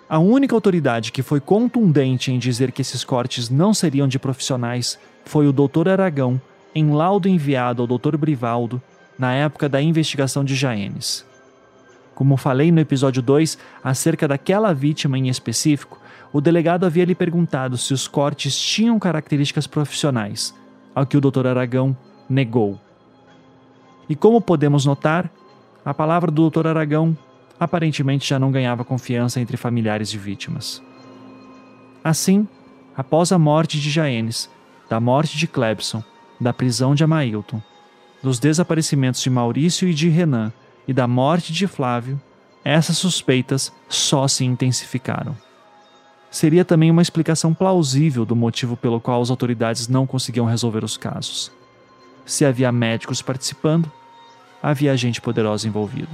A 0.09 0.21
única 0.21 0.55
autoridade 0.55 1.11
que 1.11 1.21
foi 1.21 1.41
contundente 1.41 2.31
em 2.31 2.39
dizer 2.39 2.71
que 2.71 2.81
esses 2.81 3.03
cortes 3.03 3.51
não 3.51 3.75
seriam 3.75 4.07
de 4.07 4.21
profissionais 4.21 4.97
foi 5.25 5.49
o 5.49 5.53
Dr. 5.53 5.89
Aragão, 5.89 6.41
em 6.73 6.93
laudo 6.93 7.29
enviado 7.29 7.83
ao 7.83 7.89
Dr. 7.89 8.17
Brivaldo 8.17 8.81
na 9.19 9.33
época 9.35 9.69
da 9.69 9.83
investigação 9.83 10.45
de 10.45 10.55
Jaenes. 10.55 11.27
Como 12.15 12.37
falei 12.37 12.71
no 12.71 12.81
episódio 12.81 13.21
2, 13.21 13.59
acerca 13.83 14.29
daquela 14.29 14.73
vítima 14.73 15.19
em 15.19 15.29
específico, 15.29 15.99
o 16.33 16.41
delegado 16.41 16.87
havia 16.87 17.05
lhe 17.05 17.15
perguntado 17.15 17.77
se 17.77 17.93
os 17.93 18.07
cortes 18.07 18.57
tinham 18.57 19.01
características 19.01 19.67
profissionais, 19.67 20.55
ao 20.95 21.05
que 21.05 21.17
o 21.17 21.21
Dr. 21.21 21.49
Aragão 21.49 21.97
negou. 22.29 22.79
E 24.09 24.15
como 24.15 24.41
podemos 24.41 24.87
notar, 24.87 25.29
a 25.85 25.93
palavra 25.93 26.31
do 26.31 26.49
Dr. 26.49 26.69
Aragão 26.69 27.17
aparentemente 27.59 28.29
já 28.29 28.39
não 28.39 28.51
ganhava 28.51 28.85
confiança 28.85 29.41
entre 29.41 29.57
familiares 29.57 30.11
de 30.11 30.19
vítimas. 30.19 30.83
Assim, 32.05 32.47
após 32.97 33.33
a 33.33 33.39
morte 33.39 33.81
de 33.81 33.91
Jaenes, 33.91 34.51
da 34.89 35.01
morte 35.01 35.37
de 35.37 35.47
Clebson, 35.47 36.03
da 36.41 36.53
prisão 36.53 36.95
de 36.95 37.03
Amailton, 37.03 37.61
dos 38.23 38.39
desaparecimentos 38.39 39.21
de 39.21 39.31
Maurício 39.31 39.89
e 39.89 39.95
de 39.95 40.09
Renan 40.09 40.53
e 40.87 40.93
da 40.93 41.07
morte 41.07 41.53
de 41.53 41.67
Flávio, 41.67 42.21
essas 42.65 42.99
suspeitas 42.99 43.73
só 43.89 44.27
se 44.27 44.45
intensificaram. 44.45 45.37
Seria 46.31 46.65
também 46.65 46.91
uma 46.91 47.03
explicação 47.03 47.55
plausível 47.55 48.25
do 48.25 48.37
motivo 48.37 48.77
pelo 48.77 49.01
qual 49.01 49.23
as 49.23 49.31
autoridades 49.31 49.89
não 49.89 50.07
conseguiam 50.07 50.47
resolver 50.47 50.85
os 50.85 50.97
casos. 50.97 51.51
Se 52.25 52.45
havia 52.45 52.73
médicos 52.73 53.23
participando, 53.23 53.91
havia 54.63 54.97
gente 54.97 55.21
poderosa 55.21 55.69
envolvida. 55.69 56.11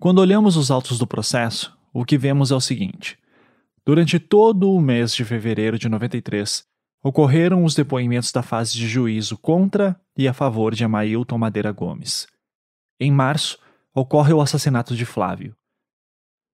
Quando 0.00 0.20
olhamos 0.20 0.56
os 0.56 0.70
autos 0.70 0.96
do 0.96 1.08
processo, 1.08 1.76
o 1.92 2.04
que 2.04 2.16
vemos 2.16 2.52
é 2.52 2.54
o 2.54 2.60
seguinte: 2.60 3.18
durante 3.84 4.20
todo 4.20 4.70
o 4.70 4.80
mês 4.80 5.12
de 5.12 5.24
fevereiro 5.24 5.76
de 5.76 5.88
93, 5.88 6.64
ocorreram 7.02 7.64
os 7.64 7.74
depoimentos 7.74 8.30
da 8.30 8.40
fase 8.40 8.74
de 8.74 8.86
juízo 8.86 9.36
contra 9.36 10.00
e 10.16 10.28
a 10.28 10.32
favor 10.32 10.72
de 10.72 10.84
Amailton 10.84 11.36
Madeira 11.36 11.72
Gomes. 11.72 12.28
Em 13.00 13.10
março, 13.10 13.58
ocorre 13.92 14.32
o 14.32 14.40
assassinato 14.40 14.94
de 14.94 15.04
Flávio. 15.04 15.56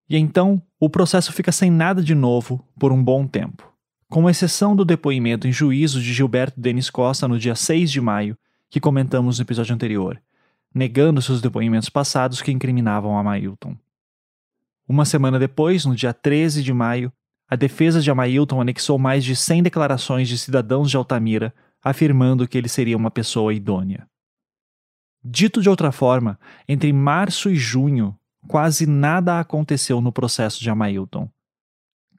E 0.09 0.17
então, 0.17 0.59
o 0.79 0.89
processo 0.89 1.31
fica 1.31 1.51
sem 1.51 1.69
nada 1.69 2.01
de 2.01 2.15
novo 2.15 2.67
por 2.79 2.91
um 2.91 3.03
bom 3.03 3.27
tempo, 3.27 3.71
com 4.09 4.27
exceção 4.27 4.75
do 4.75 4.83
depoimento 4.83 5.47
em 5.47 5.51
juízo 5.51 6.01
de 6.01 6.13
Gilberto 6.13 6.59
Denis 6.59 6.89
Costa 6.89 7.27
no 7.27 7.37
dia 7.37 7.53
6 7.53 7.91
de 7.91 8.01
maio, 8.01 8.35
que 8.71 8.79
comentamos 8.79 9.37
no 9.37 9.43
episódio 9.43 9.73
anterior, 9.73 10.19
negando 10.75 11.21
seus 11.21 11.41
depoimentos 11.41 11.87
passados 11.87 12.41
que 12.41 12.51
incriminavam 12.51 13.17
Amailton. 13.17 13.77
Uma 14.85 15.05
semana 15.05 15.39
depois, 15.39 15.85
no 15.85 15.95
dia 15.95 16.13
13 16.13 16.61
de 16.61 16.73
maio, 16.73 17.13
a 17.47 17.55
defesa 17.55 18.01
de 18.01 18.11
Amailton 18.11 18.59
anexou 18.59 18.99
mais 18.99 19.23
de 19.23 19.37
100 19.37 19.63
declarações 19.63 20.27
de 20.27 20.37
cidadãos 20.37 20.91
de 20.91 20.97
Altamira 20.97 21.53
afirmando 21.81 22.45
que 22.45 22.57
ele 22.57 22.67
seria 22.67 22.97
uma 22.97 23.09
pessoa 23.09 23.53
idônea. 23.53 24.05
Dito 25.23 25.61
de 25.61 25.69
outra 25.69 25.93
forma, 25.93 26.37
entre 26.67 26.91
março 26.91 27.49
e 27.49 27.55
junho, 27.55 28.17
quase 28.47 28.85
nada 28.85 29.39
aconteceu 29.39 30.01
no 30.01 30.11
processo 30.11 30.61
de 30.61 30.69
Amailton. 30.69 31.29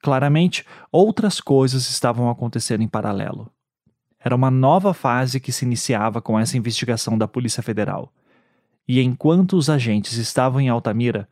Claramente, 0.02 0.64
outras 0.90 1.40
coisas 1.40 1.90
estavam 1.90 2.30
acontecendo 2.30 2.82
em 2.82 2.88
paralelo. 2.88 3.52
Era 4.18 4.34
uma 4.34 4.50
nova 4.50 4.94
fase 4.94 5.40
que 5.40 5.52
se 5.52 5.64
iniciava 5.64 6.22
com 6.22 6.38
essa 6.38 6.57
investigação 6.57 7.18
da 7.18 7.28
Polícia 7.28 7.62
Federal 7.62 8.12
e 8.87 9.01
enquanto 9.01 9.57
os 9.57 9.68
agentes 9.68 10.16
estavam 10.16 10.61
em 10.61 10.68
Altamira, 10.68 11.28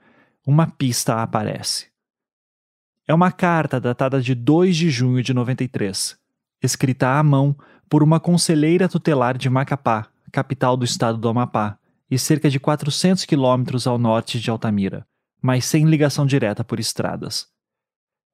uma 0.47 0.67
pista 0.67 1.23
aparece. 1.23 1.89
É 3.07 3.15
uma 3.15 3.31
carta 3.31 3.81
datada 3.81 4.21
de 4.21 4.35
2 4.35 4.77
de 4.77 4.91
junho 4.91 5.23
de 5.23 5.33
93, 5.33 6.19
escrita 6.63 7.19
à 7.19 7.23
mão 7.23 7.57
por 7.89 8.03
uma 8.03 8.19
conselheira 8.19 8.89
tutelar 8.89 9.37
de 9.37 9.49
Macapá, 9.49 10.09
capital 10.33 10.77
do 10.77 10.85
estado 10.85 11.19
do 11.19 11.29
Amapá, 11.29 11.79
e 12.11 12.19
cerca 12.19 12.51
de 12.51 12.59
400 12.59 13.25
quilômetros 13.25 13.87
ao 13.87 13.99
norte 13.99 14.41
de 14.41 14.51
Altamira, 14.51 15.07
mas 15.41 15.65
sem 15.65 15.85
ligação 15.85 16.27
direta 16.27 16.65
por 16.65 16.81
estradas. 16.81 17.47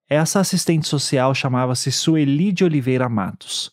Essa 0.09 0.41
assistente 0.41 0.89
social 0.89 1.35
chamava-se 1.35 1.93
Sueli 1.93 2.53
de 2.53 2.65
Oliveira 2.65 3.09
Matos. 3.09 3.71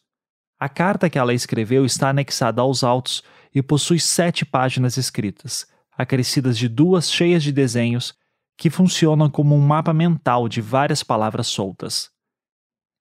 A 0.60 0.70
carta 0.70 1.10
que 1.10 1.18
ela 1.18 1.34
escreveu 1.34 1.86
está 1.86 2.10
anexada 2.10 2.62
aos 2.62 2.84
autos 2.84 3.24
e 3.54 3.62
possui 3.62 4.00
sete 4.00 4.45
páginas 4.45 4.98
escritas, 4.98 5.68
acrescidas 5.98 6.58
de 6.58 6.68
duas 6.68 7.12
cheias 7.12 7.43
de 7.43 7.52
desenhos 7.52 8.14
que 8.58 8.70
funcionam 8.70 9.30
como 9.30 9.56
um 9.56 9.60
mapa 9.60 9.93
mental 9.93 10.50
de 10.50 10.62
várias 10.62 11.04
palavras 11.04 11.48
soltas. 11.48 12.10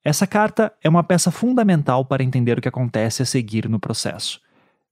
Essa 0.04 0.26
carta 0.26 0.72
é 0.82 0.88
uma 0.88 1.02
peça 1.02 1.30
fundamental 1.30 2.04
para 2.04 2.22
entender 2.22 2.58
o 2.58 2.60
que 2.60 2.68
acontece 2.68 3.22
a 3.22 3.26
seguir 3.26 3.68
no 3.68 3.80
processo. 3.80 4.40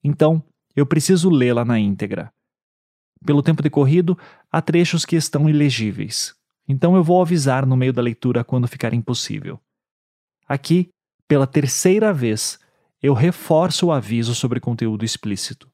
Então, 0.02 0.42
eu 0.74 0.84
preciso 0.84 1.30
lê-la 1.30 1.64
na 1.64 1.78
íntegra. 1.78 2.32
Pelo 3.24 3.42
tempo 3.42 3.62
decorrido, 3.62 4.18
há 4.50 4.60
trechos 4.60 5.04
que 5.04 5.16
estão 5.16 5.48
ilegíveis, 5.48 6.34
então 6.66 6.96
eu 6.96 7.04
vou 7.04 7.22
avisar 7.22 7.64
no 7.64 7.76
meio 7.76 7.92
da 7.92 8.02
leitura 8.02 8.42
quando 8.42 8.66
ficar 8.66 8.92
impossível. 8.92 9.60
Aqui, 10.46 10.90
pela 11.28 11.46
terceira 11.46 12.12
vez, 12.12 12.58
eu 13.04 13.12
reforço 13.12 13.88
o 13.88 13.92
aviso 13.92 14.34
sobre 14.34 14.58
conteúdo 14.58 15.04
explícito. 15.04 15.70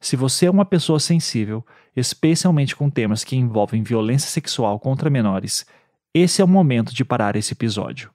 Se 0.00 0.16
você 0.16 0.46
é 0.46 0.50
uma 0.50 0.64
pessoa 0.64 0.98
sensível, 0.98 1.62
especialmente 1.94 2.74
com 2.74 2.88
temas 2.88 3.22
que 3.22 3.36
envolvem 3.36 3.82
violência 3.82 4.30
sexual 4.30 4.80
contra 4.80 5.10
menores, 5.10 5.66
esse 6.14 6.40
é 6.40 6.44
o 6.44 6.48
momento 6.48 6.94
de 6.94 7.04
parar 7.04 7.36
esse 7.36 7.52
episódio. 7.52 8.10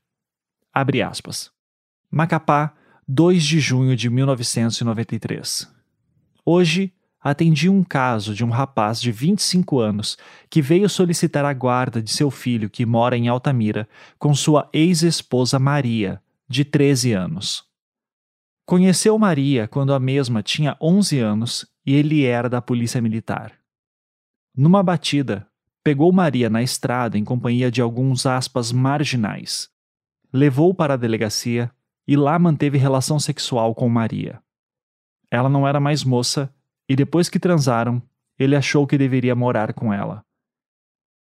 Abre 0.74 1.04
aspas. 1.04 1.52
Macapá, 2.10 2.74
2 3.08 3.44
de 3.44 3.60
junho 3.60 3.96
de 3.96 4.10
1993. 4.10 5.72
Hoje, 6.44 6.92
atendi 7.22 7.70
um 7.70 7.84
caso 7.84 8.34
de 8.34 8.44
um 8.44 8.50
rapaz 8.50 9.00
de 9.00 9.12
25 9.12 9.80
anos 9.80 10.18
que 10.50 10.64
veio 10.64 10.90
solicitar 10.90 11.46
a 11.46 11.54
guarda 11.54 12.02
de 12.02 12.12
seu 12.12 12.32
filho 12.32 12.72
que 12.72 12.88
mora 12.88 13.16
em 13.16 13.28
Altamira 13.28 13.88
com 14.18 14.34
sua 14.34 14.68
ex-esposa 14.74 15.60
Maria, 15.60 16.20
de 16.50 16.66
13 16.66 17.14
anos. 17.14 17.67
Conheceu 18.68 19.18
Maria 19.18 19.66
quando 19.66 19.94
a 19.94 20.00
mesma 20.00 20.44
tinha 20.44 20.76
11 20.82 21.20
anos 21.20 21.66
e 21.86 21.96
ele 21.96 22.26
era 22.26 22.50
da 22.50 22.62
polícia 22.62 23.02
militar. 23.02 23.54
Numa 24.54 24.84
batida, 24.84 25.48
pegou 25.82 26.12
Maria 26.12 26.50
na 26.50 26.62
estrada 26.62 27.18
em 27.18 27.24
companhia 27.24 27.72
de 27.72 27.82
alguns 27.82 28.26
aspas 28.26 28.74
marginais. 28.74 29.70
Levou 30.34 30.74
para 30.74 30.96
a 30.96 30.98
delegacia 30.98 31.72
e 32.06 32.18
lá 32.18 32.38
manteve 32.38 32.78
relação 32.78 33.18
sexual 33.22 33.74
com 33.74 33.88
Maria. 33.88 34.44
Ela 35.32 35.48
não 35.48 35.66
era 35.66 35.80
mais 35.80 36.04
moça 36.04 36.54
e 36.90 36.96
depois 36.96 37.30
que 37.30 37.40
transaram, 37.40 38.04
ele 38.38 38.54
achou 38.54 38.86
que 38.86 38.98
deveria 38.98 39.34
morar 39.34 39.72
com 39.74 39.94
ela. 39.94 40.26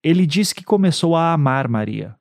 Ele 0.04 0.28
disse 0.28 0.54
que 0.54 0.64
começou 0.64 1.16
a 1.16 1.34
amar 1.34 1.68
Maria, 1.68 2.16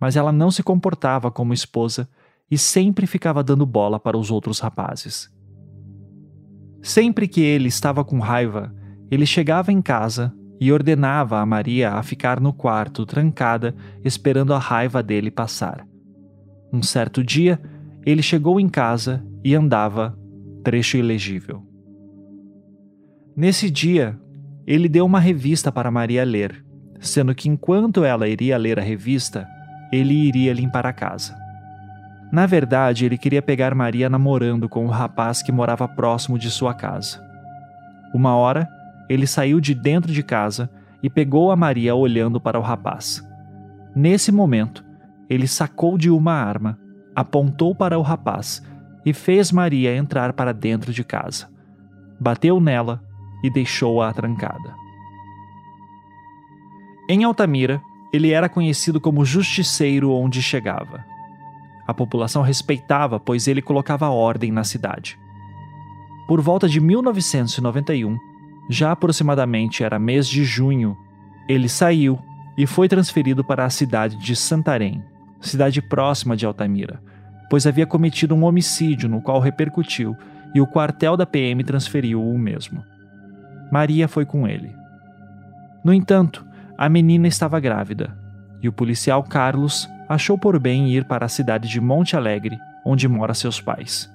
mas 0.00 0.16
ela 0.16 0.32
não 0.32 0.50
se 0.50 0.64
comportava 0.64 1.30
como 1.30 1.54
esposa 1.54 2.08
e 2.50 2.58
sempre 2.58 3.06
ficava 3.06 3.42
dando 3.42 3.66
bola 3.66 3.98
para 3.98 4.16
os 4.16 4.30
outros 4.30 4.60
rapazes. 4.60 5.30
Sempre 6.82 7.26
que 7.26 7.40
ele 7.40 7.68
estava 7.68 8.04
com 8.04 8.18
raiva, 8.18 8.74
ele 9.10 9.24
chegava 9.24 9.72
em 9.72 9.80
casa 9.80 10.34
e 10.60 10.72
ordenava 10.72 11.40
a 11.40 11.46
Maria 11.46 11.92
a 11.92 12.02
ficar 12.02 12.40
no 12.40 12.52
quarto 12.52 13.04
trancada, 13.06 13.74
esperando 14.04 14.52
a 14.54 14.58
raiva 14.58 15.02
dele 15.02 15.30
passar. 15.30 15.86
Um 16.72 16.82
certo 16.82 17.22
dia, 17.22 17.60
ele 18.04 18.22
chegou 18.22 18.60
em 18.60 18.68
casa 18.68 19.24
e 19.42 19.54
andava, 19.54 20.18
trecho 20.62 20.96
ilegível. 20.96 21.62
Nesse 23.36 23.70
dia, 23.70 24.18
ele 24.66 24.88
deu 24.88 25.04
uma 25.04 25.20
revista 25.20 25.72
para 25.72 25.90
Maria 25.90 26.24
ler, 26.24 26.64
sendo 27.00 27.34
que 27.34 27.48
enquanto 27.48 28.04
ela 28.04 28.28
iria 28.28 28.56
ler 28.56 28.78
a 28.78 28.82
revista, 28.82 29.46
ele 29.92 30.14
iria 30.14 30.52
limpar 30.52 30.86
a 30.86 30.92
casa. 30.92 31.43
Na 32.32 32.46
verdade, 32.46 33.04
ele 33.04 33.16
queria 33.16 33.42
pegar 33.42 33.74
Maria 33.74 34.08
namorando 34.08 34.68
com 34.68 34.84
o 34.84 34.88
um 34.88 34.90
rapaz 34.90 35.42
que 35.42 35.52
morava 35.52 35.86
próximo 35.86 36.38
de 36.38 36.50
sua 36.50 36.74
casa. 36.74 37.22
Uma 38.12 38.34
hora, 38.34 38.68
ele 39.08 39.26
saiu 39.26 39.60
de 39.60 39.74
dentro 39.74 40.12
de 40.12 40.22
casa 40.22 40.70
e 41.02 41.10
pegou 41.10 41.50
a 41.50 41.56
Maria 41.56 41.94
olhando 41.94 42.40
para 42.40 42.58
o 42.58 42.62
rapaz. 42.62 43.22
Nesse 43.94 44.32
momento, 44.32 44.84
ele 45.28 45.46
sacou 45.46 45.96
de 45.96 46.10
uma 46.10 46.32
arma, 46.32 46.78
apontou 47.14 47.74
para 47.74 47.98
o 47.98 48.02
rapaz 48.02 48.62
e 49.04 49.12
fez 49.12 49.52
Maria 49.52 49.94
entrar 49.94 50.32
para 50.32 50.52
dentro 50.52 50.92
de 50.92 51.04
casa. 51.04 51.48
Bateu 52.18 52.60
nela 52.60 53.02
e 53.42 53.50
deixou-a 53.50 54.12
trancada. 54.12 54.74
Em 57.08 57.22
Altamira, 57.22 57.82
ele 58.12 58.30
era 58.30 58.48
conhecido 58.48 59.00
como 59.00 59.24
justiceiro 59.24 60.10
onde 60.10 60.40
chegava. 60.40 61.04
A 61.86 61.92
população 61.92 62.42
respeitava, 62.42 63.20
pois 63.20 63.46
ele 63.46 63.60
colocava 63.60 64.08
ordem 64.08 64.50
na 64.50 64.64
cidade. 64.64 65.18
Por 66.26 66.40
volta 66.40 66.68
de 66.68 66.80
1991, 66.80 68.16
já 68.70 68.92
aproximadamente 68.92 69.84
era 69.84 69.98
mês 69.98 70.26
de 70.26 70.44
junho, 70.44 70.96
ele 71.48 71.68
saiu 71.68 72.18
e 72.56 72.66
foi 72.66 72.88
transferido 72.88 73.44
para 73.44 73.64
a 73.64 73.70
cidade 73.70 74.16
de 74.16 74.34
Santarém, 74.34 75.02
cidade 75.40 75.82
próxima 75.82 76.36
de 76.36 76.46
Altamira, 76.46 77.02
pois 77.50 77.66
havia 77.66 77.86
cometido 77.86 78.34
um 78.34 78.44
homicídio 78.44 79.08
no 79.08 79.20
qual 79.20 79.40
repercutiu 79.40 80.16
e 80.54 80.60
o 80.60 80.66
quartel 80.66 81.16
da 81.16 81.26
PM 81.26 81.62
transferiu 81.62 82.22
o 82.22 82.38
mesmo. 82.38 82.82
Maria 83.70 84.08
foi 84.08 84.24
com 84.24 84.48
ele. 84.48 84.74
No 85.84 85.92
entanto, 85.92 86.46
a 86.78 86.88
menina 86.88 87.28
estava 87.28 87.60
grávida 87.60 88.16
e 88.62 88.68
o 88.68 88.72
policial 88.72 89.22
Carlos 89.22 89.88
achou 90.08 90.38
por 90.38 90.58
bem 90.58 90.90
ir 90.90 91.04
para 91.04 91.26
a 91.26 91.28
cidade 91.28 91.68
de 91.68 91.80
Monte 91.80 92.16
Alegre, 92.16 92.58
onde 92.84 93.08
mora 93.08 93.34
seus 93.34 93.60
pais. 93.60 94.10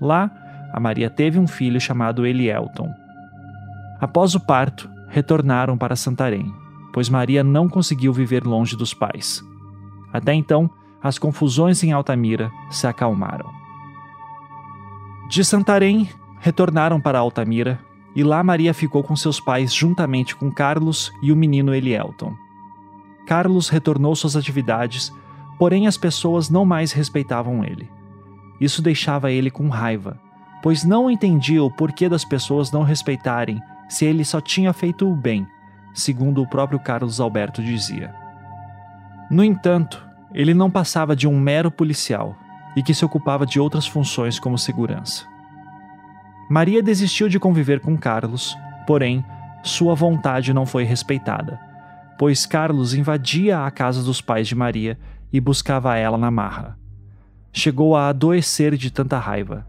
Lá, 0.00 0.30
a 0.72 0.78
Maria 0.78 1.08
teve 1.08 1.38
um 1.38 1.46
filho 1.46 1.80
chamado 1.80 2.26
Elielton. 2.26 2.92
Após 4.00 4.34
o 4.34 4.40
parto, 4.40 4.88
retornaram 5.08 5.76
para 5.76 5.96
Santarém, 5.96 6.52
pois 6.92 7.08
Maria 7.08 7.42
não 7.42 7.68
conseguiu 7.68 8.12
viver 8.12 8.44
longe 8.44 8.76
dos 8.76 8.94
pais. 8.94 9.42
Até 10.12 10.34
então, 10.34 10.70
as 11.02 11.18
confusões 11.18 11.82
em 11.82 11.92
Altamira 11.92 12.50
se 12.70 12.86
acalmaram. 12.86 13.50
De 15.28 15.44
Santarém, 15.44 16.08
retornaram 16.40 17.00
para 17.00 17.18
Altamira 17.18 17.78
e 18.14 18.22
lá 18.22 18.42
Maria 18.42 18.72
ficou 18.72 19.02
com 19.02 19.14
seus 19.14 19.40
pais 19.40 19.74
juntamente 19.74 20.34
com 20.34 20.50
Carlos 20.50 21.12
e 21.22 21.30
o 21.30 21.36
menino 21.36 21.74
Elielton. 21.74 22.32
Carlos 23.28 23.68
retornou 23.68 24.16
suas 24.16 24.36
atividades, 24.36 25.12
porém 25.58 25.86
as 25.86 25.98
pessoas 25.98 26.48
não 26.48 26.64
mais 26.64 26.92
respeitavam 26.92 27.62
ele. 27.62 27.86
Isso 28.58 28.80
deixava 28.80 29.30
ele 29.30 29.50
com 29.50 29.68
raiva, 29.68 30.18
pois 30.62 30.82
não 30.82 31.10
entendia 31.10 31.62
o 31.62 31.70
porquê 31.70 32.08
das 32.08 32.24
pessoas 32.24 32.72
não 32.72 32.82
respeitarem 32.82 33.60
se 33.86 34.06
ele 34.06 34.24
só 34.24 34.40
tinha 34.40 34.72
feito 34.72 35.06
o 35.06 35.14
bem, 35.14 35.46
segundo 35.92 36.40
o 36.40 36.48
próprio 36.48 36.80
Carlos 36.80 37.20
Alberto 37.20 37.62
dizia. 37.62 38.14
No 39.30 39.44
entanto, 39.44 40.02
ele 40.32 40.54
não 40.54 40.70
passava 40.70 41.14
de 41.14 41.28
um 41.28 41.38
mero 41.38 41.70
policial 41.70 42.34
e 42.74 42.82
que 42.82 42.94
se 42.94 43.04
ocupava 43.04 43.44
de 43.44 43.60
outras 43.60 43.86
funções 43.86 44.40
como 44.40 44.56
segurança. 44.56 45.26
Maria 46.48 46.82
desistiu 46.82 47.28
de 47.28 47.38
conviver 47.38 47.80
com 47.80 47.94
Carlos, 47.94 48.56
porém, 48.86 49.22
sua 49.62 49.94
vontade 49.94 50.54
não 50.54 50.64
foi 50.64 50.84
respeitada, 50.84 51.67
pois 52.18 52.44
Carlos 52.44 52.94
invadia 52.94 53.64
a 53.64 53.70
casa 53.70 54.02
dos 54.02 54.20
pais 54.20 54.48
de 54.48 54.56
Maria 54.56 54.98
e 55.32 55.40
buscava 55.40 55.96
ela 55.96 56.18
na 56.18 56.30
marra. 56.30 56.76
Chegou 57.52 57.96
a 57.96 58.08
adoecer 58.08 58.76
de 58.76 58.90
tanta 58.90 59.18
raiva. 59.18 59.64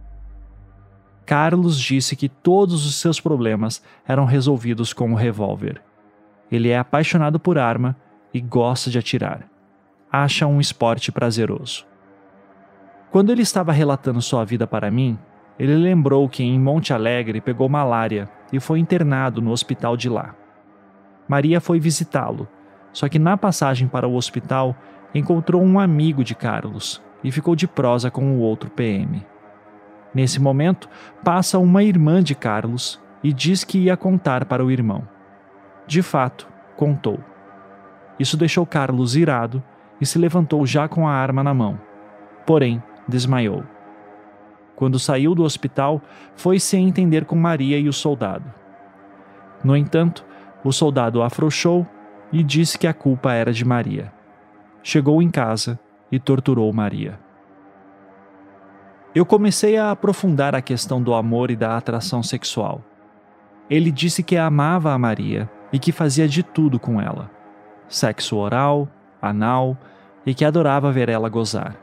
Carlos 1.25 1.79
disse 1.79 2.15
que 2.15 2.27
todos 2.27 2.87
os 2.87 2.95
seus 2.95 3.21
problemas 3.21 3.83
eram 4.07 4.25
resolvidos 4.25 4.91
com 4.93 5.11
o 5.13 5.15
revólver. 5.15 5.79
Ele 6.51 6.69
é 6.69 6.79
apaixonado 6.79 7.39
por 7.39 7.59
arma 7.59 7.95
e 8.33 8.41
gosta 8.41 8.89
de 8.89 8.97
atirar. 8.97 9.47
Acha 10.11 10.47
um 10.47 10.59
esporte 10.59 11.11
prazeroso. 11.11 11.85
Quando 13.11 13.31
ele 13.31 13.43
estava 13.43 13.71
relatando 13.71 14.21
sua 14.23 14.43
vida 14.43 14.65
para 14.65 14.89
mim, 14.89 15.19
ele 15.59 15.75
lembrou 15.75 16.27
que 16.27 16.41
em 16.41 16.59
Monte 16.59 16.93
Alegre 16.93 17.41
pegou 17.41 17.69
malária 17.69 18.27
e 18.51 18.59
foi 18.59 18.79
internado 18.79 19.39
no 19.39 19.51
hospital 19.51 19.95
de 19.95 20.09
lá. 20.09 20.33
Maria 21.29 21.61
foi 21.61 21.79
visitá-lo, 21.79 22.47
só 22.91 23.07
que 23.07 23.19
na 23.19 23.37
passagem 23.37 23.87
para 23.87 24.07
o 24.07 24.15
hospital 24.15 24.75
encontrou 25.13 25.61
um 25.61 25.79
amigo 25.79 26.23
de 26.23 26.33
Carlos 26.33 27.01
e 27.23 27.31
ficou 27.31 27.55
de 27.55 27.67
prosa 27.67 28.09
com 28.09 28.35
o 28.35 28.39
outro 28.39 28.67
PM. 28.71 29.23
Nesse 30.11 30.41
momento, 30.41 30.89
passa 31.23 31.59
uma 31.59 31.83
irmã 31.83 32.23
de 32.23 32.33
Carlos 32.33 32.99
e 33.23 33.31
diz 33.31 33.63
que 33.63 33.77
ia 33.77 33.95
contar 33.95 34.45
para 34.45 34.65
o 34.65 34.71
irmão. 34.71 35.07
De 35.85 36.01
fato, 36.01 36.47
contou. 36.75 37.19
Isso 38.19 38.35
deixou 38.35 38.65
Carlos 38.65 39.15
irado 39.15 39.61
e 40.01 40.05
se 40.05 40.17
levantou 40.17 40.65
já 40.65 40.87
com 40.87 41.07
a 41.07 41.11
arma 41.11 41.43
na 41.43 41.53
mão. 41.53 41.79
Porém, 42.43 42.81
desmaiou. 43.07 43.63
Quando 44.75 44.97
saiu 44.97 45.35
do 45.35 45.43
hospital, 45.43 46.01
foi 46.35 46.59
se 46.59 46.77
entender 46.77 47.25
com 47.25 47.35
Maria 47.35 47.77
e 47.77 47.87
o 47.87 47.93
soldado. 47.93 48.51
No 49.63 49.75
entanto, 49.75 50.25
o 50.63 50.71
soldado 50.71 51.21
afrouxou 51.21 51.87
e 52.31 52.43
disse 52.43 52.77
que 52.77 52.87
a 52.87 52.93
culpa 52.93 53.33
era 53.33 53.51
de 53.51 53.65
Maria. 53.65 54.11
Chegou 54.83 55.21
em 55.21 55.29
casa 55.29 55.79
e 56.11 56.19
torturou 56.19 56.71
Maria. 56.73 57.19
Eu 59.13 59.25
comecei 59.25 59.77
a 59.77 59.91
aprofundar 59.91 60.53
a 60.53 60.61
questão 60.61 61.01
do 61.01 61.13
amor 61.13 61.49
e 61.49 61.55
da 61.55 61.75
atração 61.75 62.21
sexual. 62.21 62.81
Ele 63.69 63.91
disse 63.91 64.21
que 64.21 64.37
amava 64.37 64.93
a 64.93 64.97
Maria 64.97 65.49
e 65.73 65.79
que 65.79 65.91
fazia 65.91 66.27
de 66.27 66.43
tudo 66.43 66.79
com 66.79 67.01
ela: 67.01 67.29
sexo 67.87 68.37
oral, 68.37 68.87
anal 69.21 69.77
e 70.25 70.33
que 70.33 70.45
adorava 70.45 70.91
ver 70.91 71.09
ela 71.09 71.29
gozar. 71.29 71.75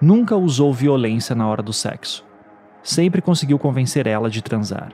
Nunca 0.00 0.36
usou 0.36 0.72
violência 0.74 1.34
na 1.34 1.48
hora 1.48 1.62
do 1.62 1.72
sexo. 1.72 2.24
Sempre 2.82 3.22
conseguiu 3.22 3.58
convencer 3.58 4.06
ela 4.06 4.28
de 4.28 4.42
transar. 4.42 4.92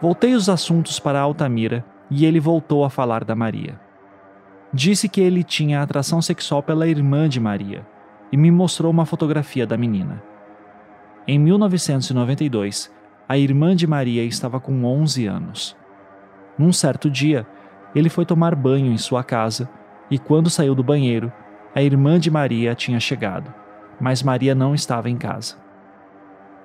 Voltei 0.00 0.34
os 0.34 0.48
assuntos 0.48 0.98
para 0.98 1.20
Altamira 1.20 1.84
e 2.10 2.24
ele 2.24 2.40
voltou 2.40 2.84
a 2.84 2.90
falar 2.90 3.22
da 3.22 3.34
Maria. 3.34 3.78
Disse 4.72 5.08
que 5.08 5.20
ele 5.20 5.44
tinha 5.44 5.82
atração 5.82 6.22
sexual 6.22 6.62
pela 6.62 6.86
irmã 6.86 7.28
de 7.28 7.38
Maria 7.38 7.86
e 8.32 8.36
me 8.36 8.50
mostrou 8.50 8.90
uma 8.90 9.04
fotografia 9.04 9.66
da 9.66 9.76
menina. 9.76 10.22
Em 11.26 11.38
1992, 11.38 12.90
a 13.28 13.36
irmã 13.36 13.76
de 13.76 13.86
Maria 13.86 14.24
estava 14.24 14.58
com 14.58 14.84
11 14.84 15.26
anos. 15.26 15.76
Num 16.56 16.72
certo 16.72 17.10
dia, 17.10 17.46
ele 17.94 18.08
foi 18.08 18.24
tomar 18.24 18.54
banho 18.54 18.90
em 18.92 18.96
sua 18.96 19.22
casa 19.22 19.68
e, 20.10 20.18
quando 20.18 20.48
saiu 20.48 20.74
do 20.74 20.82
banheiro, 20.82 21.32
a 21.74 21.82
irmã 21.82 22.18
de 22.18 22.30
Maria 22.30 22.74
tinha 22.74 22.98
chegado, 22.98 23.52
mas 24.00 24.22
Maria 24.22 24.54
não 24.54 24.74
estava 24.74 25.10
em 25.10 25.16
casa. 25.16 25.56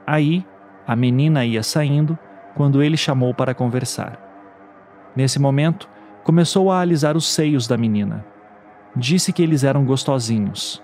Aí, 0.08 0.46
a 0.88 0.96
menina 0.96 1.46
ia 1.46 1.62
saindo 1.62 2.18
quando 2.56 2.82
ele 2.82 2.98
chamou 2.98 3.34
para 3.34 3.54
conversar. 3.54 4.20
Nesse 5.16 5.40
momento, 5.40 5.90
começou 6.24 6.72
a 6.72 6.80
alisar 6.80 7.16
os 7.16 7.28
seios 7.28 7.68
da 7.68 7.78
menina. 7.78 8.26
Disse 8.96 9.32
que 9.32 9.44
eles 9.44 9.64
eram 9.64 9.86
gostosinhos. 9.86 10.82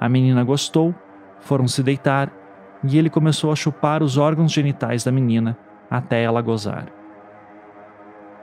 A 0.00 0.08
menina 0.08 0.42
gostou, 0.42 0.94
foram 1.40 1.68
se 1.68 1.82
deitar 1.82 2.32
e 2.82 2.96
ele 2.96 3.10
começou 3.10 3.52
a 3.52 3.56
chupar 3.56 4.02
os 4.02 4.16
órgãos 4.16 4.52
genitais 4.52 5.04
da 5.04 5.12
menina 5.12 5.56
até 5.90 6.22
ela 6.22 6.40
gozar. 6.40 6.86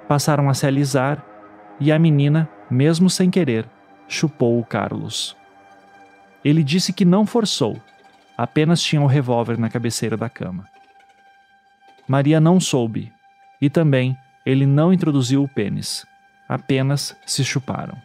Passaram 0.08 0.50
a 0.50 0.54
se 0.54 0.68
alisar 0.68 1.26
e 1.80 1.92
a 1.92 1.98
menina, 1.98 2.50
mesmo 2.70 3.10
sem 3.10 3.30
querer, 3.30 3.66
chupou 4.08 4.60
o 4.60 4.66
Carlos. 4.66 5.36
Ele 6.44 6.64
disse 6.64 6.92
que 6.92 7.06
não 7.06 7.26
forçou, 7.26 7.80
apenas 8.38 8.82
tinha 8.82 9.02
o 9.02 9.06
um 9.06 9.08
revólver 9.08 9.58
na 9.58 9.70
cabeceira 9.70 10.18
da 10.18 10.30
cama. 10.30 10.66
Maria 12.12 12.42
não 12.42 12.60
soube, 12.60 13.10
e 13.62 13.70
também 13.70 14.18
ele 14.46 14.66
não 14.66 14.92
introduziu 14.92 15.42
o 15.42 15.48
pênis, 15.48 16.06
apenas 16.46 17.16
se 17.26 17.42
chuparam. 17.42 17.98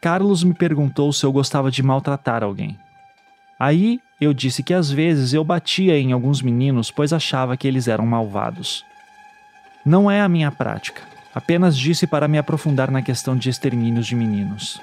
Carlos 0.00 0.42
me 0.42 0.54
perguntou 0.54 1.12
se 1.12 1.26
eu 1.26 1.30
gostava 1.30 1.70
de 1.70 1.82
maltratar 1.82 2.42
alguém. 2.42 2.78
Aí 3.60 4.00
eu 4.18 4.32
disse 4.32 4.62
que 4.62 4.72
às 4.72 4.90
vezes 4.90 5.34
eu 5.34 5.44
batia 5.44 5.98
em 5.98 6.12
alguns 6.12 6.40
meninos 6.40 6.90
pois 6.90 7.12
achava 7.12 7.54
que 7.54 7.68
eles 7.68 7.86
eram 7.86 8.06
malvados. 8.06 8.82
Não 9.84 10.10
é 10.10 10.22
a 10.22 10.28
minha 10.28 10.50
prática, 10.50 11.02
Apenas 11.34 11.76
disse 11.76 12.06
para 12.06 12.26
me 12.26 12.38
aprofundar 12.38 12.90
na 12.90 13.02
questão 13.02 13.36
de 13.36 13.50
extermínios 13.50 14.06
de 14.06 14.16
meninos. 14.16 14.80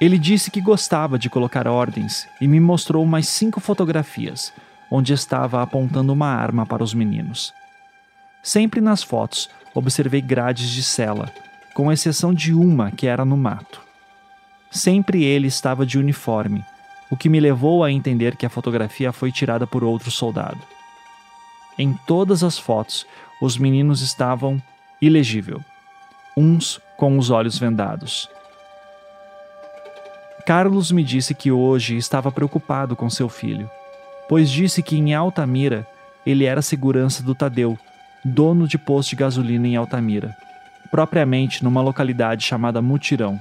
Ele 0.00 0.18
disse 0.18 0.50
que 0.50 0.60
gostava 0.60 1.16
de 1.16 1.30
colocar 1.30 1.68
ordens 1.68 2.28
e 2.40 2.48
me 2.48 2.58
mostrou 2.58 3.06
mais 3.06 3.28
cinco 3.28 3.60
fotografias, 3.60 4.52
onde 4.90 5.12
estava 5.12 5.62
apontando 5.62 6.12
uma 6.12 6.28
arma 6.28 6.66
para 6.66 6.82
os 6.82 6.94
meninos. 6.94 7.52
Sempre 8.42 8.80
nas 8.80 9.02
fotos 9.02 9.48
observei 9.74 10.20
grades 10.20 10.68
de 10.70 10.82
cela, 10.82 11.32
com 11.74 11.90
exceção 11.90 12.32
de 12.32 12.54
uma 12.54 12.90
que 12.90 13.06
era 13.06 13.24
no 13.24 13.36
mato. 13.36 13.82
Sempre 14.70 15.24
ele 15.24 15.48
estava 15.48 15.84
de 15.84 15.98
uniforme, 15.98 16.64
o 17.10 17.16
que 17.16 17.28
me 17.28 17.40
levou 17.40 17.84
a 17.84 17.90
entender 17.90 18.36
que 18.36 18.46
a 18.46 18.50
fotografia 18.50 19.12
foi 19.12 19.30
tirada 19.32 19.66
por 19.66 19.84
outro 19.84 20.10
soldado. 20.10 20.60
Em 21.78 21.92
todas 22.06 22.44
as 22.44 22.58
fotos, 22.58 23.06
os 23.40 23.58
meninos 23.58 24.00
estavam 24.00 24.62
ilegível, 25.00 25.60
uns 26.36 26.80
com 26.96 27.18
os 27.18 27.30
olhos 27.30 27.58
vendados. 27.58 28.28
Carlos 30.46 30.92
me 30.92 31.02
disse 31.02 31.34
que 31.34 31.50
hoje 31.50 31.96
estava 31.96 32.30
preocupado 32.30 32.94
com 32.94 33.08
seu 33.08 33.28
filho, 33.28 33.68
pois 34.28 34.50
disse 34.50 34.82
que 34.82 34.96
em 34.96 35.14
Altamira 35.14 35.86
ele 36.24 36.44
era 36.44 36.62
segurança 36.62 37.22
do 37.22 37.34
Tadeu, 37.34 37.78
dono 38.24 38.66
de 38.66 38.78
posto 38.78 39.10
de 39.10 39.16
gasolina 39.16 39.68
em 39.68 39.76
Altamira, 39.76 40.36
propriamente 40.90 41.62
numa 41.62 41.82
localidade 41.82 42.44
chamada 42.44 42.80
Mutirão, 42.80 43.40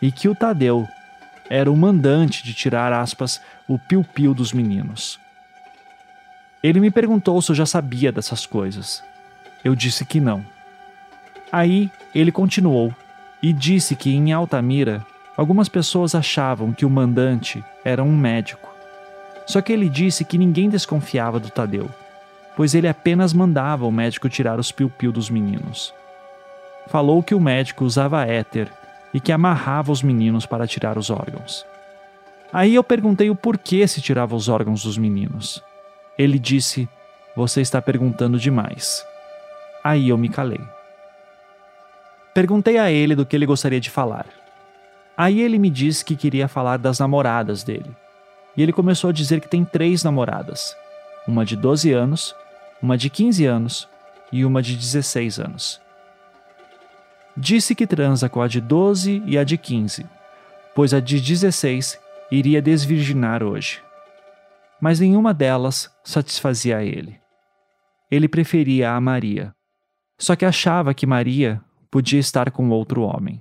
e 0.00 0.12
que 0.12 0.28
o 0.28 0.34
Tadeu 0.34 0.86
era 1.48 1.70
o 1.70 1.76
mandante 1.76 2.42
de 2.42 2.54
tirar 2.54 2.92
aspas 2.92 3.40
o 3.68 3.78
piu-piu 3.78 4.32
dos 4.32 4.52
meninos. 4.52 5.18
Ele 6.62 6.80
me 6.80 6.90
perguntou 6.90 7.40
se 7.42 7.50
eu 7.50 7.56
já 7.56 7.66
sabia 7.66 8.10
dessas 8.10 8.46
coisas. 8.46 9.02
Eu 9.62 9.74
disse 9.74 10.04
que 10.04 10.20
não. 10.20 10.44
Aí 11.52 11.90
ele 12.14 12.32
continuou 12.32 12.94
e 13.42 13.52
disse 13.52 13.94
que 13.94 14.14
em 14.14 14.32
Altamira 14.32 15.04
algumas 15.36 15.68
pessoas 15.68 16.14
achavam 16.14 16.72
que 16.72 16.86
o 16.86 16.90
mandante 16.90 17.62
era 17.84 18.02
um 18.02 18.16
médico. 18.16 18.73
Só 19.46 19.60
que 19.60 19.72
ele 19.72 19.88
disse 19.88 20.24
que 20.24 20.38
ninguém 20.38 20.68
desconfiava 20.68 21.38
do 21.38 21.50
Tadeu, 21.50 21.90
pois 22.56 22.74
ele 22.74 22.88
apenas 22.88 23.32
mandava 23.32 23.86
o 23.86 23.92
médico 23.92 24.28
tirar 24.28 24.58
os 24.58 24.72
piu-piu 24.72 25.12
dos 25.12 25.28
meninos. 25.28 25.92
Falou 26.86 27.22
que 27.22 27.34
o 27.34 27.40
médico 27.40 27.84
usava 27.84 28.24
éter 28.24 28.70
e 29.12 29.20
que 29.20 29.32
amarrava 29.32 29.92
os 29.92 30.02
meninos 30.02 30.46
para 30.46 30.66
tirar 30.66 30.98
os 30.98 31.10
órgãos. 31.10 31.64
Aí 32.52 32.74
eu 32.74 32.84
perguntei 32.84 33.30
o 33.30 33.34
porquê 33.34 33.86
se 33.86 34.00
tirava 34.00 34.36
os 34.36 34.48
órgãos 34.48 34.82
dos 34.84 34.96
meninos. 34.96 35.62
Ele 36.16 36.38
disse: 36.38 36.88
Você 37.34 37.60
está 37.60 37.82
perguntando 37.82 38.38
demais. 38.38 39.04
Aí 39.82 40.08
eu 40.08 40.18
me 40.18 40.28
calei. 40.28 40.60
Perguntei 42.32 42.78
a 42.78 42.90
ele 42.90 43.14
do 43.14 43.26
que 43.26 43.34
ele 43.34 43.46
gostaria 43.46 43.80
de 43.80 43.90
falar. 43.90 44.26
Aí 45.16 45.40
ele 45.40 45.58
me 45.58 45.70
disse 45.70 46.04
que 46.04 46.16
queria 46.16 46.48
falar 46.48 46.76
das 46.76 46.98
namoradas 46.98 47.62
dele. 47.62 47.90
E 48.56 48.62
ele 48.62 48.72
começou 48.72 49.10
a 49.10 49.12
dizer 49.12 49.40
que 49.40 49.48
tem 49.48 49.64
três 49.64 50.02
namoradas: 50.02 50.76
uma 51.26 51.44
de 51.44 51.56
12 51.56 51.92
anos, 51.92 52.34
uma 52.80 52.96
de 52.96 53.10
15 53.10 53.46
anos 53.46 53.88
e 54.32 54.44
uma 54.44 54.62
de 54.62 54.76
16 54.76 55.38
anos. 55.38 55.80
Disse 57.36 57.74
que 57.74 57.86
transa 57.86 58.28
com 58.28 58.40
a 58.40 58.46
de 58.46 58.60
12 58.60 59.22
e 59.26 59.36
a 59.36 59.42
de 59.42 59.58
15, 59.58 60.06
pois 60.74 60.94
a 60.94 61.00
de 61.00 61.20
16 61.20 61.98
iria 62.30 62.62
desvirginar 62.62 63.42
hoje. 63.42 63.82
Mas 64.80 65.00
nenhuma 65.00 65.34
delas 65.34 65.90
satisfazia 66.04 66.78
a 66.78 66.84
ele. 66.84 67.20
Ele 68.10 68.28
preferia 68.28 68.92
a 68.92 69.00
Maria, 69.00 69.52
só 70.18 70.36
que 70.36 70.44
achava 70.44 70.94
que 70.94 71.06
Maria 71.06 71.60
podia 71.90 72.20
estar 72.20 72.50
com 72.50 72.68
outro 72.70 73.02
homem. 73.02 73.40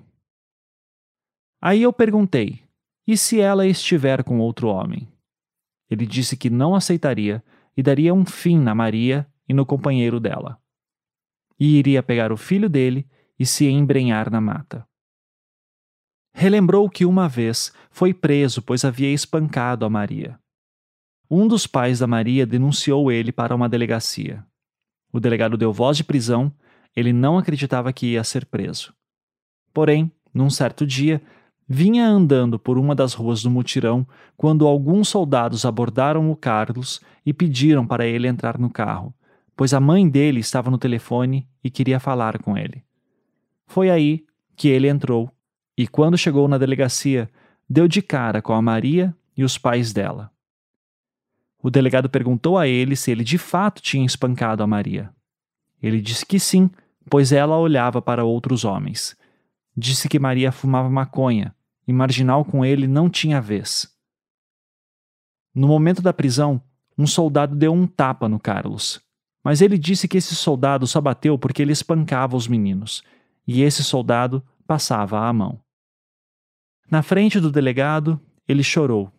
Aí 1.62 1.82
eu 1.82 1.94
perguntei: 1.94 2.63
e 3.06 3.18
se 3.18 3.40
ela 3.40 3.68
estiver 3.68 4.24
com 4.24 4.40
outro 4.40 4.68
homem? 4.68 5.08
Ele 5.90 6.06
disse 6.06 6.38
que 6.38 6.50
não 6.50 6.74
aceitaria 6.76 7.44
e 7.76 7.84
daria 7.84 8.14
um 8.14 8.26
fim 8.26 8.58
na 8.58 8.74
Maria 8.74 9.28
e 9.48 9.54
no 9.54 9.66
companheiro 9.66 10.20
dela. 10.20 10.60
E 11.60 11.78
iria 11.78 12.02
pegar 12.02 12.32
o 12.32 12.38
filho 12.38 12.70
dele 12.70 13.08
e 13.38 13.46
se 13.46 13.68
embrenhar 13.68 14.32
na 14.32 14.40
mata. 14.40 14.88
Relembrou 16.34 16.90
que 16.90 17.06
uma 17.06 17.28
vez 17.28 17.72
foi 17.92 18.14
preso 18.14 18.62
pois 18.62 18.84
havia 18.84 19.14
espancado 19.14 19.86
a 19.86 19.90
Maria. 19.90 20.40
Um 21.30 21.48
dos 21.48 21.68
pais 21.68 22.00
da 22.00 22.08
Maria 22.08 22.46
denunciou 22.46 23.12
ele 23.12 23.32
para 23.32 23.56
uma 23.56 23.70
delegacia. 23.70 24.46
O 25.12 25.20
delegado 25.20 25.58
deu 25.58 25.72
voz 25.72 25.98
de 25.98 26.04
prisão, 26.04 26.52
ele 26.96 27.14
não 27.14 27.38
acreditava 27.38 27.94
que 27.94 28.14
ia 28.14 28.24
ser 28.24 28.46
preso. 28.46 28.94
Porém, 29.74 30.12
num 30.34 30.50
certo 30.50 30.86
dia, 30.86 31.22
vinha 31.68 32.08
andando 32.08 32.60
por 32.60 32.78
uma 32.78 32.94
das 32.94 33.14
ruas 33.14 33.42
do 33.42 33.50
mutirão 33.50 34.06
quando 34.36 34.68
alguns 34.68 35.10
soldados 35.10 35.66
abordaram 35.66 36.30
o 36.32 36.36
Carlos 36.36 37.02
e 37.26 37.34
pediram 37.34 37.86
para 37.86 38.06
ele 38.06 38.28
entrar 38.28 38.58
no 38.58 38.70
carro, 38.70 39.14
pois 39.56 39.74
a 39.74 39.80
mãe 39.80 40.08
dele 40.08 40.40
estava 40.40 40.70
no 40.70 40.78
telefone 40.78 41.48
e 41.64 41.70
queria 41.70 42.00
falar 42.00 42.40
com 42.40 42.58
ele. 42.58 42.84
Foi 43.66 43.90
aí 43.90 44.24
que 44.56 44.68
ele 44.68 44.88
entrou 44.88 45.32
e, 45.78 45.88
quando 45.88 46.18
chegou 46.18 46.48
na 46.48 46.58
delegacia, 46.58 47.30
deu 47.70 47.88
de 47.88 48.02
cara 48.02 48.42
com 48.42 48.54
a 48.54 48.62
Maria 48.62 49.16
e 49.36 49.44
os 49.44 49.58
pais 49.58 49.92
dela. 49.94 50.32
O 51.62 51.70
delegado 51.70 52.10
perguntou 52.10 52.58
a 52.58 52.68
ele 52.68 52.96
se 52.96 53.10
ele 53.10 53.24
de 53.24 53.38
fato 53.38 53.82
tinha 53.82 54.06
espancado 54.06 54.62
a 54.62 54.68
Maria. 54.68 55.10
Ele 55.82 56.02
disse 56.02 56.26
que 56.26 56.40
sim, 56.40 56.70
pois 57.10 57.32
ela 57.32 57.58
olhava 57.58 58.02
para 58.02 58.24
outros 58.24 58.66
homens. 58.66 59.16
Disse 59.76 60.08
que 60.08 60.20
Maria 60.20 60.52
fumava 60.52 60.90
maconha 60.90 61.56
e 61.88 61.94
marginal 61.94 62.46
com 62.46 62.64
ele 62.64 62.88
não 62.88 63.10
tinha 63.10 63.42
vez. 63.42 63.92
No 65.54 65.68
momento 65.68 66.02
da 66.02 66.14
prisão, 66.14 66.62
um 66.98 67.08
soldado 67.08 67.56
deu 67.56 67.74
um 67.74 67.88
tapa 67.88 68.30
no 68.30 68.40
Carlos, 68.40 69.02
mas 69.44 69.62
ele 69.62 69.78
disse 69.78 70.08
que 70.08 70.18
esse 70.18 70.36
soldado 70.36 70.88
só 70.88 71.02
bateu 71.02 71.38
porque 71.38 71.62
ele 71.62 71.72
espancava 71.72 72.36
os 72.36 72.48
meninos 72.48 73.04
e 73.46 73.62
esse 73.62 73.84
soldado 73.84 74.44
passava 74.66 75.28
a 75.28 75.34
mão. 75.34 75.60
Na 76.90 77.02
frente 77.02 77.40
do 77.40 77.52
delegado, 77.52 78.20
ele 78.48 78.64
chorou, 78.64 79.12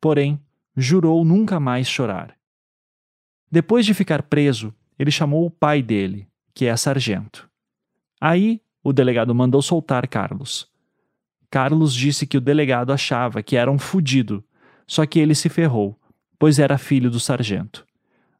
porém, 0.00 0.40
jurou 0.76 1.24
nunca 1.24 1.60
mais 1.60 1.86
chorar. 1.86 2.36
Depois 3.50 3.84
de 3.84 3.92
ficar 3.92 4.22
preso, 4.22 4.74
ele 4.98 5.10
chamou 5.10 5.44
o 5.44 5.50
pai 5.50 5.82
dele, 5.82 6.26
que 6.54 6.66
é 6.66 6.76
sargento. 6.76 7.48
Aí, 8.20 8.60
o 8.82 8.92
delegado 8.92 9.34
mandou 9.34 9.62
soltar 9.62 10.08
Carlos. 10.08 10.68
Carlos 11.50 11.94
disse 11.94 12.26
que 12.26 12.36
o 12.36 12.40
delegado 12.40 12.92
achava 12.92 13.42
que 13.42 13.56
era 13.56 13.70
um 13.70 13.78
fudido, 13.78 14.42
só 14.86 15.06
que 15.06 15.18
ele 15.18 15.34
se 15.34 15.48
ferrou, 15.48 15.98
pois 16.38 16.58
era 16.58 16.78
filho 16.78 17.10
do 17.10 17.20
sargento. 17.20 17.86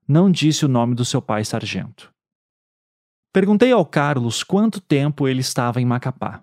Não 0.09 0.31
disse 0.31 0.65
o 0.65 0.69
nome 0.69 0.95
do 0.95 1.05
seu 1.05 1.23
pai 1.23 1.45
sargento. 1.45 2.13
Perguntei 3.33 3.73
ao 3.73 3.87
Carlos 3.87 4.43
quanto 4.43 4.81
tempo 4.81 5.29
ele 5.29 5.41
estava 5.41 5.81
em 5.81 5.85
Macapá. 5.85 6.43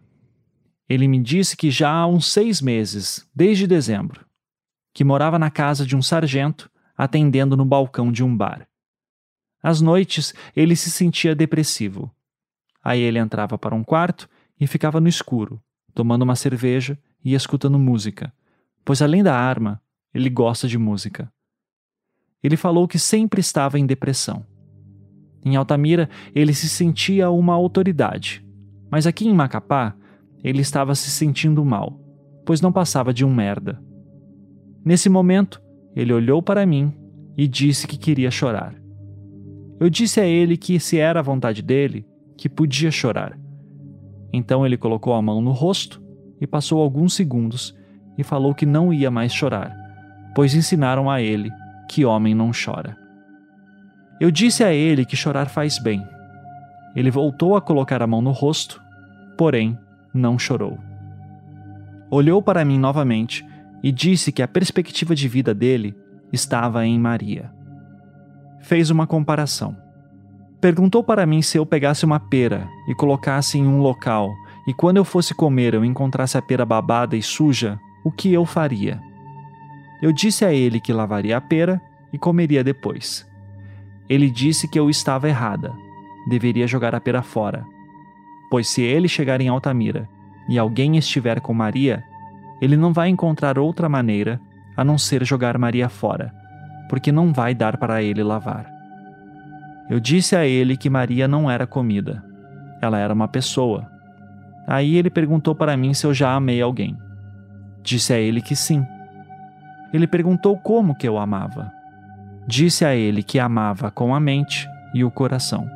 Ele 0.88 1.08
me 1.08 1.22
disse 1.22 1.56
que 1.56 1.70
já 1.70 1.91
há 1.91 2.08
uns 2.08 2.32
seis 2.32 2.62
meses, 2.62 3.28
desde 3.36 3.68
dezembro, 3.68 4.26
que 4.93 5.04
morava 5.04 5.38
na 5.38 5.52
casa 5.52 5.86
de 5.86 5.95
um 5.95 6.02
sargento, 6.02 6.70
atendendo 6.97 7.56
no 7.56 7.64
balcão 7.64 8.12
de 8.12 8.24
um 8.24 8.36
bar. 8.36 8.68
Às 9.62 9.82
noites, 9.82 10.34
ele 10.56 10.76
se 10.76 10.89
sentia 10.89 11.36
depressivo. 11.36 12.12
Aí 12.84 13.02
ele 13.02 13.20
entrava 13.20 13.58
para 13.58 13.76
um 13.76 13.84
quarto 13.84 14.30
e 14.60 14.68
ficava 14.68 15.00
no 15.00 15.08
escuro, 15.08 15.62
tomando 15.94 16.24
uma 16.24 16.36
cerveja 16.36 16.98
e 17.24 17.34
escutando 17.34 17.78
música, 17.78 18.34
pois 18.86 19.02
além 19.02 19.24
da 19.24 19.36
arma, 19.36 19.82
ele 20.14 20.30
gosta 20.30 20.68
de 20.68 20.78
música. 20.78 21.32
Ele 22.42 22.56
falou 22.56 22.88
que 22.88 22.98
sempre 22.98 23.42
estava 23.42 23.78
em 23.78 23.86
depressão. 23.86 24.46
Em 25.44 25.56
Altamira, 25.56 26.10
ele 26.34 26.54
se 26.54 26.68
sentia 26.70 27.30
uma 27.30 27.54
autoridade, 27.54 28.46
mas 28.90 29.06
aqui 29.06 29.28
em 29.28 29.34
Macapá, 29.34 29.96
ele 30.44 30.62
estava 30.62 30.96
se 30.96 31.10
sentindo 31.10 31.64
mal, 31.64 32.00
pois 32.46 32.62
não 32.62 32.72
passava 32.72 33.14
de 33.14 33.26
um 33.26 33.34
merda. 33.34 33.82
Nesse 34.84 35.10
momento, 35.10 35.62
ele 35.96 36.14
olhou 36.14 36.42
para 36.42 36.66
mim 36.66 36.94
e 37.38 37.48
disse 37.48 37.88
que 37.88 37.98
queria 37.98 38.32
chorar. 38.32 38.76
Eu 39.80 39.90
disse 39.90 40.20
a 40.20 40.26
ele 40.26 40.58
que, 40.58 40.80
se 40.80 40.98
era 40.98 41.20
a 41.20 41.24
vontade 41.24 41.62
dele, 41.62 42.06
que 42.40 42.48
podia 42.48 42.90
chorar. 42.90 43.38
Então 44.32 44.66
ele 44.66 44.78
colocou 44.78 45.14
a 45.14 45.22
mão 45.22 45.42
no 45.42 45.52
rosto 45.52 46.02
e 46.40 46.48
passou 46.48 46.82
alguns 46.82 47.14
segundos 47.14 47.76
e 48.18 48.24
falou 48.24 48.56
que 48.56 48.66
não 48.66 48.94
ia 48.94 49.12
mais 49.12 49.34
chorar, 49.34 49.76
pois 50.34 50.56
ensinaram 50.56 51.10
a 51.10 51.22
ele 51.22 51.52
que 51.90 52.06
homem 52.06 52.34
não 52.34 52.52
chora. 52.52 52.98
Eu 54.22 54.32
disse 54.32 54.64
a 54.64 54.74
ele 54.74 55.04
que 55.04 55.18
chorar 55.18 55.48
faz 55.50 55.80
bem. 55.80 56.02
Ele 56.96 57.12
voltou 57.12 57.58
a 57.58 57.62
colocar 57.62 58.02
a 58.02 58.08
mão 58.08 58.22
no 58.22 58.32
rosto, 58.32 58.82
porém 59.38 59.78
não 60.14 60.40
chorou. 60.40 60.80
Olhou 62.10 62.42
para 62.42 62.64
mim 62.64 62.80
novamente 62.80 63.46
e 63.84 63.92
disse 63.92 64.32
que 64.32 64.42
a 64.42 64.48
perspectiva 64.48 65.14
de 65.14 65.28
vida 65.28 65.54
dele 65.54 65.94
estava 66.32 66.86
em 66.86 66.98
Maria. 66.98 67.52
Fez 68.62 68.90
uma 68.90 69.06
comparação. 69.06 69.89
Perguntou 70.62 71.01
para 71.03 71.26
mim 71.26 71.41
se 71.41 71.57
eu 71.57 71.66
pegasse 71.66 72.03
uma 72.03 72.20
pera 72.20 72.68
e 72.88 72.93
colocasse 72.93 73.57
em 73.57 73.66
um 73.66 73.80
local 73.80 74.30
e 74.68 74.74
quando 74.74 74.97
eu 74.97 75.05
fosse 75.05 75.34
comer 75.34 75.74
eu 75.74 75.86
encontrasse 75.86 76.38
a 76.38 76.41
pera 76.41 76.66
babada 76.66 77.16
e 77.16 77.22
suja, 77.22 77.80
o 78.03 78.12
que 78.12 78.34
eu 78.34 78.45
faria? 78.45 79.01
Eu 80.01 80.12
disse 80.12 80.43
a 80.43 80.53
ele 80.53 80.80
que 80.80 80.93
lavaria 80.93 81.38
a 81.38 81.41
pera 81.41 81.82
e 82.12 82.18
comeria 82.18 82.64
depois. 82.64 83.28
Ele 84.10 84.30
disse 84.30 84.68
que 84.68 84.80
eu 84.80 84.89
estava 84.89 85.30
errada. 85.30 85.74
Deveria 86.28 86.68
jogar 86.68 86.93
a 86.93 86.99
pera 86.99 87.22
fora. 87.22 87.66
Pois 88.49 88.68
se 88.68 88.82
ele 88.82 89.07
chegar 89.07 89.39
em 89.39 89.47
Altamira 89.47 90.10
e 90.47 90.57
alguém 90.57 90.97
estiver 90.97 91.39
com 91.39 91.53
Maria, 91.53 92.03
ele 92.62 92.76
não 92.76 92.91
vai 92.91 93.10
encontrar 93.10 93.57
outra 93.57 93.88
maneira 93.88 94.41
a 94.76 94.84
não 94.84 94.97
ser 94.97 95.24
jogar 95.26 95.57
Maria 95.57 95.88
fora, 95.89 96.34
porque 96.89 97.12
não 97.12 97.32
vai 97.32 97.53
dar 97.53 97.78
para 97.78 98.01
ele 98.01 98.24
lavar. 98.24 98.79
Eu 99.90 100.00
disse 100.00 100.36
a 100.36 100.46
ele 100.46 100.78
que 100.78 100.90
Maria 100.90 101.28
não 101.28 101.50
era 101.50 101.66
comida. 101.66 102.24
Ela 102.82 103.00
era 103.00 103.14
uma 103.14 103.28
pessoa. 103.28 103.90
Aí 104.68 104.96
ele 104.96 105.10
perguntou 105.10 105.56
para 105.56 105.76
mim 105.76 105.94
se 105.94 106.06
eu 106.06 106.14
já 106.14 106.34
amei 106.34 106.62
alguém. 106.62 106.96
Disse 107.82 108.14
a 108.14 108.20
ele 108.20 108.42
que 108.42 108.56
sim. 108.56 108.86
Ele 109.92 110.06
perguntou 110.06 110.58
como 110.58 110.96
que 110.96 111.08
eu 111.08 111.18
amava. 111.18 111.72
Disse 112.46 112.86
a 112.86 112.96
ele 112.96 113.24
que 113.24 113.40
amava 113.40 113.90
com 113.90 114.14
a 114.14 114.20
mente 114.20 114.68
e 114.94 115.04
o 115.04 115.10
coração. 115.10 115.68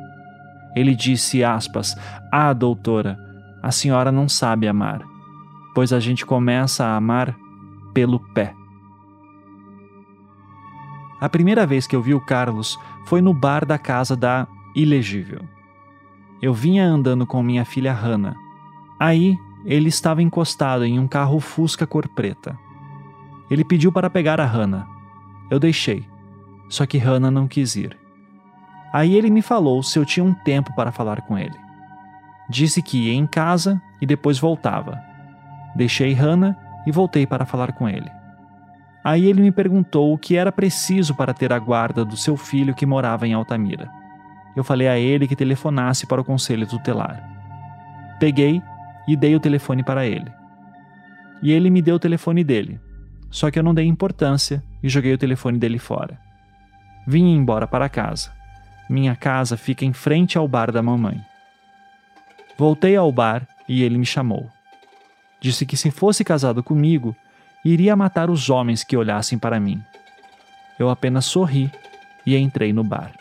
Ele 0.76 0.94
disse, 0.94 1.42
aspas, 1.42 1.96
Ah, 2.30 2.52
doutora, 2.52 3.18
a 3.62 3.70
senhora 3.70 4.12
não 4.12 4.28
sabe 4.28 4.68
amar, 4.68 5.00
pois 5.74 5.92
a 5.92 5.98
gente 5.98 6.24
começa 6.26 6.84
a 6.84 6.96
amar 6.96 7.34
pelo 7.92 8.20
pé. 8.32 8.54
A 11.24 11.28
primeira 11.30 11.64
vez 11.64 11.86
que 11.86 11.96
eu 11.96 12.02
vi 12.02 12.12
o 12.12 12.20
Carlos 12.20 12.78
foi 13.06 13.22
no 13.22 13.32
bar 13.32 13.64
da 13.64 13.78
casa 13.78 14.14
da 14.14 14.46
Ilegível. 14.76 15.40
eu 16.42 16.52
vinha 16.52 16.84
andando 16.84 17.26
com 17.26 17.42
minha 17.42 17.64
filha 17.64 17.94
Hannah. 17.94 18.36
Aí, 19.00 19.34
ele 19.64 19.88
estava 19.88 20.22
encostado 20.22 20.84
em 20.84 20.98
um 20.98 21.08
carro 21.08 21.40
Fusca 21.40 21.86
cor 21.86 22.06
preta. 22.08 22.58
Ele 23.50 23.64
pediu 23.64 23.90
para 23.90 24.10
pegar 24.10 24.38
a 24.38 24.44
Hannah. 24.44 24.86
Eu 25.50 25.58
deixei, 25.58 26.06
só 26.68 26.84
que 26.84 26.98
Hannah 26.98 27.30
não 27.30 27.48
quis 27.48 27.74
ir. 27.74 27.96
Aí 28.92 29.14
ele 29.14 29.30
me 29.30 29.40
falou 29.40 29.82
se 29.82 29.98
eu 29.98 30.04
tinha 30.04 30.22
um 30.22 30.34
tempo 30.34 30.76
para 30.76 30.92
falar 30.92 31.22
com 31.22 31.38
ele. 31.38 31.58
Disse 32.50 32.82
que 32.82 33.08
ia 33.08 33.14
em 33.14 33.26
casa 33.26 33.80
e 33.98 34.04
depois 34.04 34.38
voltava. 34.38 35.00
Deixei 35.74 36.12
Hannah 36.12 36.54
e 36.86 36.92
voltei 36.92 37.26
para 37.26 37.46
falar 37.46 37.72
com 37.72 37.88
ele. 37.88 38.13
Aí 39.04 39.26
ele 39.26 39.42
me 39.42 39.52
perguntou 39.52 40.14
o 40.14 40.18
que 40.18 40.34
era 40.34 40.50
preciso 40.50 41.14
para 41.14 41.34
ter 41.34 41.52
a 41.52 41.58
guarda 41.58 42.06
do 42.06 42.16
seu 42.16 42.38
filho 42.38 42.74
que 42.74 42.86
morava 42.86 43.28
em 43.28 43.34
Altamira. 43.34 43.90
Eu 44.56 44.64
falei 44.64 44.88
a 44.88 44.98
ele 44.98 45.28
que 45.28 45.36
telefonasse 45.36 46.06
para 46.06 46.22
o 46.22 46.24
conselho 46.24 46.66
tutelar. 46.66 47.22
Peguei 48.18 48.62
e 49.06 49.14
dei 49.14 49.36
o 49.36 49.40
telefone 49.40 49.82
para 49.82 50.06
ele. 50.06 50.32
E 51.42 51.52
ele 51.52 51.68
me 51.68 51.82
deu 51.82 51.96
o 51.96 51.98
telefone 51.98 52.42
dele, 52.42 52.80
só 53.30 53.50
que 53.50 53.58
eu 53.58 53.62
não 53.62 53.74
dei 53.74 53.84
importância 53.84 54.64
e 54.82 54.88
joguei 54.88 55.12
o 55.12 55.18
telefone 55.18 55.58
dele 55.58 55.78
fora. 55.78 56.18
Vim 57.06 57.34
embora 57.34 57.66
para 57.66 57.90
casa. 57.90 58.32
Minha 58.88 59.14
casa 59.14 59.56
fica 59.56 59.84
em 59.84 59.92
frente 59.92 60.38
ao 60.38 60.48
bar 60.48 60.72
da 60.72 60.82
mamãe. 60.82 61.20
Voltei 62.56 62.96
ao 62.96 63.12
bar 63.12 63.46
e 63.68 63.82
ele 63.82 63.98
me 63.98 64.06
chamou. 64.06 64.48
Disse 65.40 65.66
que 65.66 65.76
se 65.76 65.90
fosse 65.90 66.24
casado 66.24 66.62
comigo, 66.62 67.14
iria 67.64 67.96
matar 67.96 68.28
os 68.28 68.50
homens 68.50 68.84
que 68.84 68.96
olhassem 68.96 69.38
para 69.38 69.58
mim. 69.58 69.82
Eu 70.78 70.90
apenas 70.90 71.24
sorri 71.24 71.70
e 72.26 72.36
entrei 72.36 72.72
no 72.72 72.84
bar. 72.84 73.12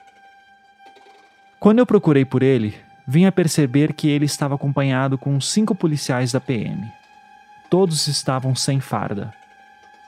Quando 1.59 1.79
eu 1.79 1.85
procurei 1.85 2.25
por 2.25 2.43
ele, 2.43 2.75
vim 3.07 3.25
a 3.25 3.31
perceber 3.31 3.93
que 3.93 4.09
ele 4.09 4.25
estava 4.25 4.55
acompanhado 4.55 5.17
com 5.17 5.39
cinco 5.39 5.73
policiais 5.73 6.31
da 6.31 6.41
PM. 6.41 6.91
Todos 7.69 8.07
estavam 8.07 8.53
sem 8.53 8.79
farda. 8.79 9.33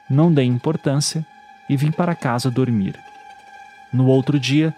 Não 0.10 0.34
dei 0.34 0.46
importância 0.46 1.26
e 1.70 1.78
vim 1.78 1.92
para 1.92 2.14
casa 2.14 2.52
dormir. 2.52 3.00
No 3.92 4.08
outro 4.08 4.40
dia, 4.40 4.76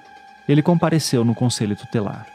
ele 0.48 0.62
compareceu 0.62 1.26
no 1.26 1.34
conselho 1.34 1.76
tutelar. 1.76 2.28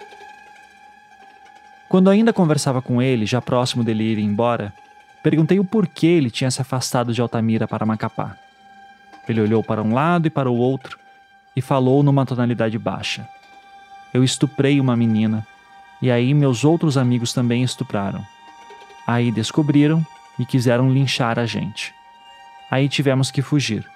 Quando 1.88 2.10
ainda 2.10 2.32
conversava 2.32 2.82
com 2.82 3.00
ele, 3.00 3.26
já 3.26 3.40
próximo 3.40 3.84
dele 3.84 4.04
ir 4.04 4.18
embora, 4.18 4.72
perguntei 5.22 5.58
o 5.58 5.64
porquê 5.64 6.06
ele 6.06 6.30
tinha 6.30 6.50
se 6.50 6.60
afastado 6.60 7.12
de 7.12 7.20
Altamira 7.20 7.68
para 7.68 7.86
Macapá. 7.86 8.36
Ele 9.28 9.40
olhou 9.40 9.62
para 9.62 9.82
um 9.82 9.94
lado 9.94 10.26
e 10.26 10.30
para 10.30 10.50
o 10.50 10.56
outro 10.56 10.98
e 11.54 11.60
falou 11.60 12.02
numa 12.02 12.26
tonalidade 12.26 12.78
baixa. 12.78 13.28
Eu 14.12 14.24
estuprei 14.24 14.80
uma 14.80 14.96
menina 14.96 15.46
e 16.00 16.10
aí 16.10 16.34
meus 16.34 16.64
outros 16.64 16.98
amigos 16.98 17.32
também 17.32 17.62
estupraram. 17.62 18.24
Aí 19.06 19.30
descobriram 19.30 20.04
e 20.38 20.44
quiseram 20.44 20.90
linchar 20.90 21.38
a 21.38 21.46
gente. 21.46 21.94
Aí 22.70 22.88
tivemos 22.88 23.30
que 23.30 23.42
fugir. 23.42 23.86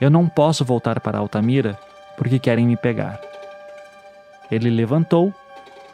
Eu 0.00 0.10
não 0.10 0.26
posso 0.28 0.64
voltar 0.64 1.00
para 1.00 1.18
Altamira 1.18 1.78
porque 2.16 2.38
querem 2.38 2.66
me 2.66 2.76
pegar. 2.76 3.20
Ele 4.50 4.70
levantou 4.70 5.34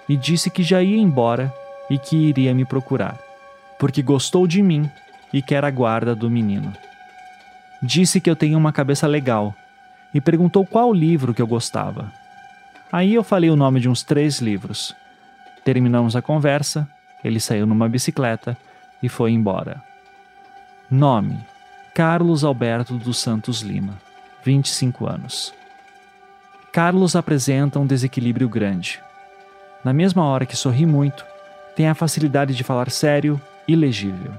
e 0.08 0.16
disse 0.16 0.50
que 0.50 0.62
já 0.62 0.82
ia 0.82 0.98
embora 0.98 1.52
e 1.90 1.98
que 1.98 2.16
iria 2.16 2.54
me 2.54 2.64
procurar, 2.64 3.18
porque 3.78 4.02
gostou 4.02 4.46
de 4.46 4.62
mim 4.62 4.90
e 5.32 5.42
quer 5.42 5.64
a 5.64 5.70
guarda 5.70 6.14
do 6.14 6.30
menino. 6.30 6.72
Disse 7.82 8.20
que 8.20 8.30
eu 8.30 8.36
tenho 8.36 8.58
uma 8.58 8.72
cabeça 8.72 9.06
legal 9.06 9.54
e 10.14 10.20
perguntou 10.20 10.64
qual 10.64 10.92
livro 10.92 11.34
que 11.34 11.42
eu 11.42 11.46
gostava. 11.46 12.10
Aí 12.90 13.14
eu 13.14 13.22
falei 13.22 13.50
o 13.50 13.56
nome 13.56 13.80
de 13.80 13.88
uns 13.88 14.02
três 14.02 14.40
livros. 14.40 14.94
Terminamos 15.64 16.16
a 16.16 16.22
conversa, 16.22 16.88
ele 17.22 17.40
saiu 17.40 17.66
numa 17.66 17.88
bicicleta 17.88 18.56
e 19.02 19.08
foi 19.08 19.32
embora. 19.32 19.82
Nome: 20.90 21.38
Carlos 21.94 22.44
Alberto 22.44 22.94
dos 22.94 23.18
Santos 23.18 23.60
Lima, 23.60 23.98
25 24.44 25.06
anos. 25.06 25.52
Carlos 26.72 27.16
apresenta 27.16 27.78
um 27.78 27.86
desequilíbrio 27.86 28.48
grande. 28.48 29.00
Na 29.84 29.92
mesma 29.92 30.24
hora 30.24 30.46
que 30.46 30.56
sorri 30.56 30.86
muito, 30.86 31.24
tem 31.74 31.88
a 31.88 31.94
facilidade 31.94 32.54
de 32.54 32.62
falar 32.64 32.90
sério 32.90 33.40
e 33.66 33.74
legível. 33.74 34.32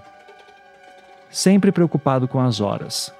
Sempre 1.29 1.71
preocupado 1.71 2.27
com 2.27 2.39
as 2.39 2.61
horas. 2.61 3.13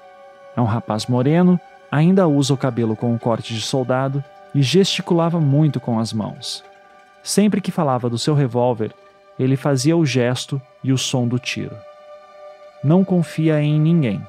É 0.56 0.60
um 0.60 0.64
rapaz 0.64 1.06
moreno, 1.06 1.60
ainda 1.90 2.26
usa 2.26 2.54
o 2.54 2.56
cabelo 2.56 2.96
com 2.96 3.12
um 3.12 3.18
corte 3.18 3.54
de 3.54 3.60
soldado 3.60 4.22
e 4.54 4.62
gesticulava 4.62 5.40
muito 5.40 5.78
com 5.78 5.98
as 5.98 6.12
mãos. 6.12 6.64
Sempre 7.22 7.60
que 7.60 7.70
falava 7.70 8.08
do 8.08 8.18
seu 8.18 8.34
revólver, 8.34 8.92
ele 9.38 9.56
fazia 9.56 9.96
o 9.96 10.06
gesto 10.06 10.60
e 10.82 10.92
o 10.92 10.98
som 10.98 11.28
do 11.28 11.38
tiro. 11.38 11.76
Não 12.82 13.04
confia 13.04 13.60
em 13.60 13.78
ninguém. 13.78 14.24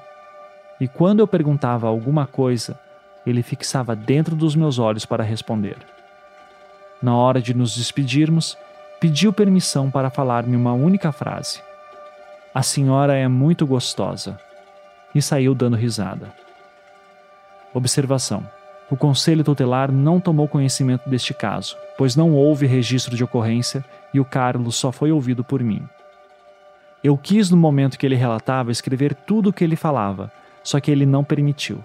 E 0.79 0.87
quando 0.87 1.19
eu 1.19 1.27
perguntava 1.27 1.87
alguma 1.87 2.25
coisa, 2.25 2.79
ele 3.25 3.43
fixava 3.43 3.95
dentro 3.95 4.35
dos 4.35 4.55
meus 4.55 4.79
olhos 4.79 5.05
para 5.05 5.23
responder. 5.23 5.77
Na 7.01 7.15
hora 7.15 7.41
de 7.41 7.53
nos 7.53 7.75
despedirmos, 7.75 8.57
pediu 8.99 9.31
permissão 9.31 9.89
para 9.89 10.09
falar-me 10.09 10.55
uma 10.55 10.73
única 10.73 11.11
frase: 11.11 11.61
A 12.53 12.63
senhora 12.63 13.15
é 13.15 13.27
muito 13.27 13.65
gostosa. 13.67 14.39
E 15.13 15.21
saiu 15.21 15.53
dando 15.53 15.75
risada. 15.75 16.33
Observação: 17.73 18.43
o 18.89 18.97
Conselho 18.97 19.43
Tutelar 19.43 19.91
não 19.91 20.19
tomou 20.19 20.47
conhecimento 20.47 21.07
deste 21.07 21.31
caso, 21.31 21.77
pois 21.95 22.15
não 22.15 22.33
houve 22.33 22.65
registro 22.65 23.15
de 23.15 23.23
ocorrência 23.23 23.85
e 24.11 24.19
o 24.19 24.25
Carlos 24.25 24.75
só 24.75 24.91
foi 24.91 25.11
ouvido 25.11 25.43
por 25.43 25.61
mim. 25.61 25.87
Eu 27.03 27.15
quis, 27.15 27.51
no 27.51 27.57
momento 27.57 27.99
que 27.99 28.05
ele 28.05 28.15
relatava, 28.15 28.71
escrever 28.71 29.13
tudo 29.13 29.49
o 29.49 29.53
que 29.53 29.63
ele 29.63 29.75
falava, 29.75 30.31
só 30.63 30.79
que 30.79 30.89
ele 30.89 31.05
não 31.05 31.23
permitiu. 31.23 31.83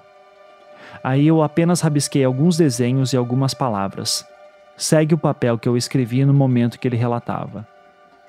Aí 1.03 1.27
eu 1.27 1.43
apenas 1.43 1.83
rabisquei 1.83 2.25
alguns 2.25 2.57
desenhos 2.57 3.13
e 3.13 3.17
algumas 3.19 3.53
palavras. 3.53 4.27
Segue 4.77 5.15
o 5.15 5.19
papel 5.19 5.59
que 5.59 5.69
eu 5.69 5.77
escrevi 5.77 6.25
no 6.25 6.33
momento 6.33 6.79
que 6.79 6.89
ele 6.89 6.97
relatava. 6.97 7.69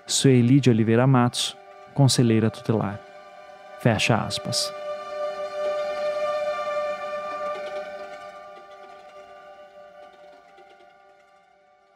Sueli 0.05 0.59
de 0.59 0.69
Oliveira 0.69 1.07
Matos, 1.07 1.57
conselheira 1.95 2.51
tutelar. 2.51 2.99
Fecha 3.79 4.15
aspas. 4.17 4.71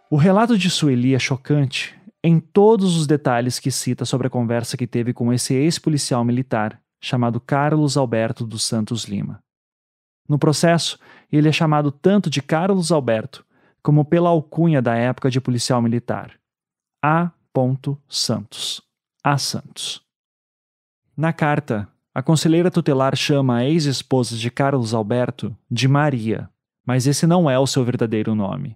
O 0.09 0.17
relato 0.17 0.57
de 0.57 0.71
Sueli 0.71 1.13
é 1.13 1.19
chocante 1.19 1.95
em 2.23 2.39
todos 2.39 2.97
os 2.97 3.05
detalhes 3.05 3.59
que 3.59 3.69
cita 3.69 4.05
sobre 4.05 4.25
a 4.25 4.29
conversa 4.29 4.75
que 4.75 4.87
teve 4.87 5.13
com 5.13 5.31
esse 5.31 5.53
ex-policial 5.53 6.23
militar 6.23 6.81
chamado 6.99 7.39
Carlos 7.39 7.95
Alberto 7.95 8.45
dos 8.45 8.63
Santos 8.63 9.03
Lima. 9.03 9.43
No 10.27 10.39
processo, 10.39 10.97
ele 11.31 11.47
é 11.47 11.51
chamado 11.51 11.91
tanto 11.91 12.29
de 12.29 12.41
Carlos 12.41 12.91
Alberto 12.91 13.45
como 13.83 14.03
pela 14.03 14.29
alcunha 14.29 14.81
da 14.81 14.95
época 14.95 15.29
de 15.29 15.39
policial 15.39 15.81
militar, 15.81 16.39
A. 17.03 17.31
Santos. 18.07 18.88
A. 19.31 19.37
Santos. 19.37 20.01
Na 21.15 21.31
carta, 21.31 21.87
a 22.15 22.23
conselheira 22.23 22.71
tutelar 22.71 23.15
chama 23.15 23.57
a 23.57 23.63
ex-esposa 23.63 24.35
de 24.35 24.49
Carlos 24.49 24.91
Alberto 24.91 25.55
de 25.69 25.87
Maria, 25.87 26.49
mas 26.83 27.05
esse 27.05 27.27
não 27.27 27.47
é 27.47 27.59
o 27.59 27.67
seu 27.67 27.85
verdadeiro 27.85 28.33
nome. 28.33 28.75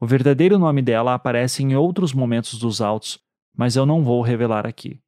O 0.00 0.06
verdadeiro 0.06 0.58
nome 0.58 0.80
dela 0.80 1.12
aparece 1.12 1.62
em 1.62 1.76
outros 1.76 2.14
momentos 2.14 2.58
dos 2.58 2.80
autos, 2.80 3.18
mas 3.54 3.76
eu 3.76 3.84
não 3.84 4.02
vou 4.02 4.22
revelar 4.22 4.66
aqui. 4.66 5.02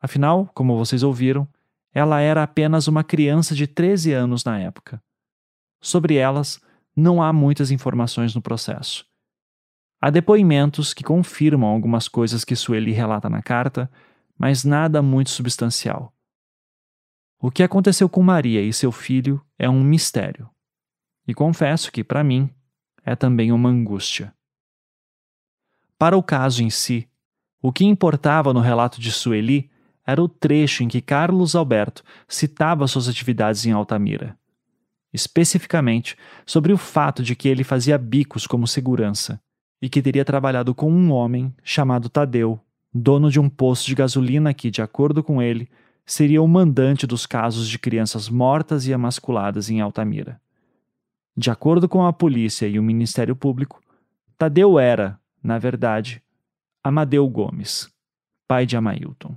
Afinal, 0.00 0.50
como 0.54 0.78
vocês 0.78 1.02
ouviram, 1.02 1.46
ela 1.92 2.22
era 2.22 2.42
apenas 2.42 2.88
uma 2.88 3.04
criança 3.04 3.54
de 3.54 3.66
13 3.66 4.14
anos 4.14 4.44
na 4.44 4.58
época. 4.58 5.02
Sobre 5.78 6.14
elas, 6.14 6.58
não 6.96 7.22
há 7.22 7.34
muitas 7.34 7.70
informações 7.70 8.34
no 8.34 8.40
processo. 8.40 9.09
Há 10.02 10.08
depoimentos 10.08 10.94
que 10.94 11.04
confirmam 11.04 11.68
algumas 11.68 12.08
coisas 12.08 12.42
que 12.42 12.56
Sueli 12.56 12.90
relata 12.90 13.28
na 13.28 13.42
carta, 13.42 13.90
mas 14.38 14.64
nada 14.64 15.02
muito 15.02 15.28
substancial. 15.28 16.14
O 17.38 17.50
que 17.50 17.62
aconteceu 17.62 18.08
com 18.08 18.22
Maria 18.22 18.62
e 18.62 18.72
seu 18.72 18.90
filho 18.90 19.44
é 19.58 19.68
um 19.68 19.82
mistério. 19.82 20.48
E 21.28 21.34
confesso 21.34 21.92
que, 21.92 22.02
para 22.02 22.24
mim, 22.24 22.48
é 23.04 23.14
também 23.14 23.52
uma 23.52 23.68
angústia. 23.68 24.34
Para 25.98 26.16
o 26.16 26.22
caso 26.22 26.62
em 26.62 26.70
si, 26.70 27.06
o 27.60 27.70
que 27.70 27.84
importava 27.84 28.54
no 28.54 28.60
relato 28.60 29.02
de 29.02 29.12
Sueli 29.12 29.70
era 30.06 30.22
o 30.22 30.28
trecho 30.28 30.82
em 30.82 30.88
que 30.88 31.02
Carlos 31.02 31.54
Alberto 31.54 32.02
citava 32.26 32.86
suas 32.86 33.06
atividades 33.06 33.66
em 33.66 33.72
Altamira. 33.72 34.38
Especificamente 35.12 36.16
sobre 36.46 36.72
o 36.72 36.78
fato 36.78 37.22
de 37.22 37.36
que 37.36 37.48
ele 37.48 37.64
fazia 37.64 37.98
bicos 37.98 38.46
como 38.46 38.66
segurança 38.66 39.38
e 39.80 39.88
que 39.88 40.02
teria 40.02 40.24
trabalhado 40.24 40.74
com 40.74 40.92
um 40.92 41.10
homem 41.10 41.54
chamado 41.62 42.08
Tadeu, 42.08 42.60
dono 42.92 43.30
de 43.30 43.40
um 43.40 43.48
posto 43.48 43.86
de 43.86 43.94
gasolina 43.94 44.52
que, 44.52 44.70
de 44.70 44.82
acordo 44.82 45.22
com 45.22 45.40
ele, 45.40 45.68
seria 46.04 46.42
o 46.42 46.48
mandante 46.48 47.06
dos 47.06 47.24
casos 47.24 47.68
de 47.68 47.78
crianças 47.78 48.28
mortas 48.28 48.86
e 48.86 48.92
emasculadas 48.92 49.70
em 49.70 49.80
Altamira. 49.80 50.40
De 51.36 51.50
acordo 51.50 51.88
com 51.88 52.04
a 52.04 52.12
polícia 52.12 52.66
e 52.66 52.78
o 52.78 52.82
Ministério 52.82 53.36
Público, 53.36 53.80
Tadeu 54.36 54.78
era, 54.78 55.18
na 55.42 55.58
verdade, 55.58 56.22
Amadeu 56.82 57.28
Gomes, 57.28 57.88
pai 58.48 58.66
de 58.66 58.76
Amailton. 58.76 59.36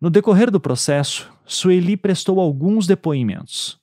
No 0.00 0.10
decorrer 0.10 0.50
do 0.50 0.60
processo, 0.60 1.32
Sueli 1.44 1.96
prestou 1.96 2.38
alguns 2.38 2.86
depoimentos. 2.86 3.80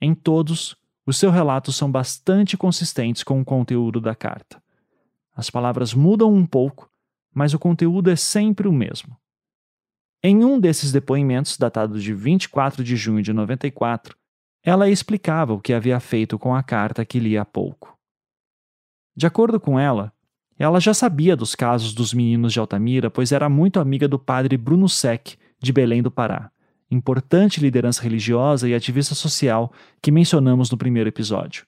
Em 0.00 0.14
todos, 0.14 0.76
os 1.08 1.16
seus 1.16 1.32
relatos 1.32 1.74
são 1.74 1.90
bastante 1.90 2.54
consistentes 2.54 3.22
com 3.22 3.40
o 3.40 3.44
conteúdo 3.44 3.98
da 3.98 4.14
carta. 4.14 4.62
As 5.34 5.48
palavras 5.48 5.94
mudam 5.94 6.30
um 6.30 6.44
pouco, 6.44 6.90
mas 7.32 7.54
o 7.54 7.58
conteúdo 7.58 8.10
é 8.10 8.16
sempre 8.16 8.68
o 8.68 8.72
mesmo. 8.72 9.16
Em 10.22 10.44
um 10.44 10.60
desses 10.60 10.92
depoimentos, 10.92 11.56
datado 11.56 11.98
de 11.98 12.12
24 12.12 12.84
de 12.84 12.94
junho 12.94 13.22
de 13.22 13.32
94, 13.32 14.14
ela 14.62 14.90
explicava 14.90 15.54
o 15.54 15.60
que 15.60 15.72
havia 15.72 15.98
feito 15.98 16.38
com 16.38 16.54
a 16.54 16.62
carta 16.62 17.06
que 17.06 17.18
li 17.18 17.38
há 17.38 17.44
pouco. 17.44 17.96
De 19.16 19.26
acordo 19.26 19.58
com 19.58 19.80
ela, 19.80 20.12
ela 20.58 20.78
já 20.78 20.92
sabia 20.92 21.34
dos 21.34 21.54
casos 21.54 21.94
dos 21.94 22.12
meninos 22.12 22.52
de 22.52 22.60
Altamira, 22.60 23.08
pois 23.08 23.32
era 23.32 23.48
muito 23.48 23.80
amiga 23.80 24.06
do 24.06 24.18
padre 24.18 24.58
Bruno 24.58 24.90
Sec, 24.90 25.38
de 25.58 25.72
Belém 25.72 26.02
do 26.02 26.10
Pará 26.10 26.52
importante 26.90 27.60
liderança 27.60 28.02
religiosa 28.02 28.68
e 28.68 28.74
ativista 28.74 29.14
social 29.14 29.72
que 30.00 30.10
mencionamos 30.10 30.70
no 30.70 30.76
primeiro 30.76 31.08
episódio. 31.08 31.66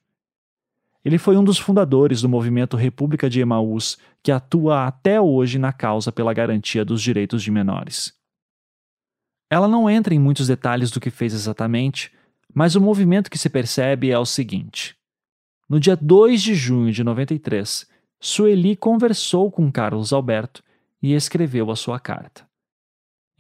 Ele 1.05 1.19
foi 1.19 1.37
um 1.37 1.45
dos 1.45 1.59
fundadores 1.59 2.21
do 2.21 2.29
movimento 2.29 2.77
República 2.77 3.29
de 3.29 3.41
Emaús, 3.41 3.99
que 4.23 4.31
atua 4.31 4.87
até 4.87 5.21
hoje 5.21 5.59
na 5.59 5.73
causa 5.73 6.13
pela 6.13 6.35
garantia 6.35 6.85
dos 6.85 7.01
direitos 7.01 7.43
de 7.43 7.51
menores. 7.51 8.13
Ela 9.49 9.67
não 9.67 9.89
entra 9.89 10.15
em 10.15 10.19
muitos 10.19 10.47
detalhes 10.47 10.91
do 10.91 11.01
que 11.01 11.11
fez 11.11 11.33
exatamente, 11.33 12.13
mas 12.53 12.75
o 12.75 12.81
movimento 12.81 13.31
que 13.31 13.39
se 13.39 13.49
percebe 13.49 14.11
é 14.11 14.19
o 14.19 14.27
seguinte. 14.27 14.95
No 15.69 15.81
dia 15.81 15.97
2 15.97 16.43
de 16.43 16.55
junho 16.55 16.93
de 16.93 17.03
93, 17.03 17.87
Sueli 18.21 18.77
conversou 18.77 19.51
com 19.51 19.73
Carlos 19.73 20.13
Alberto 20.13 20.63
e 21.03 21.15
escreveu 21.15 21.71
a 21.71 21.77
sua 21.77 21.99
carta. 21.99 22.50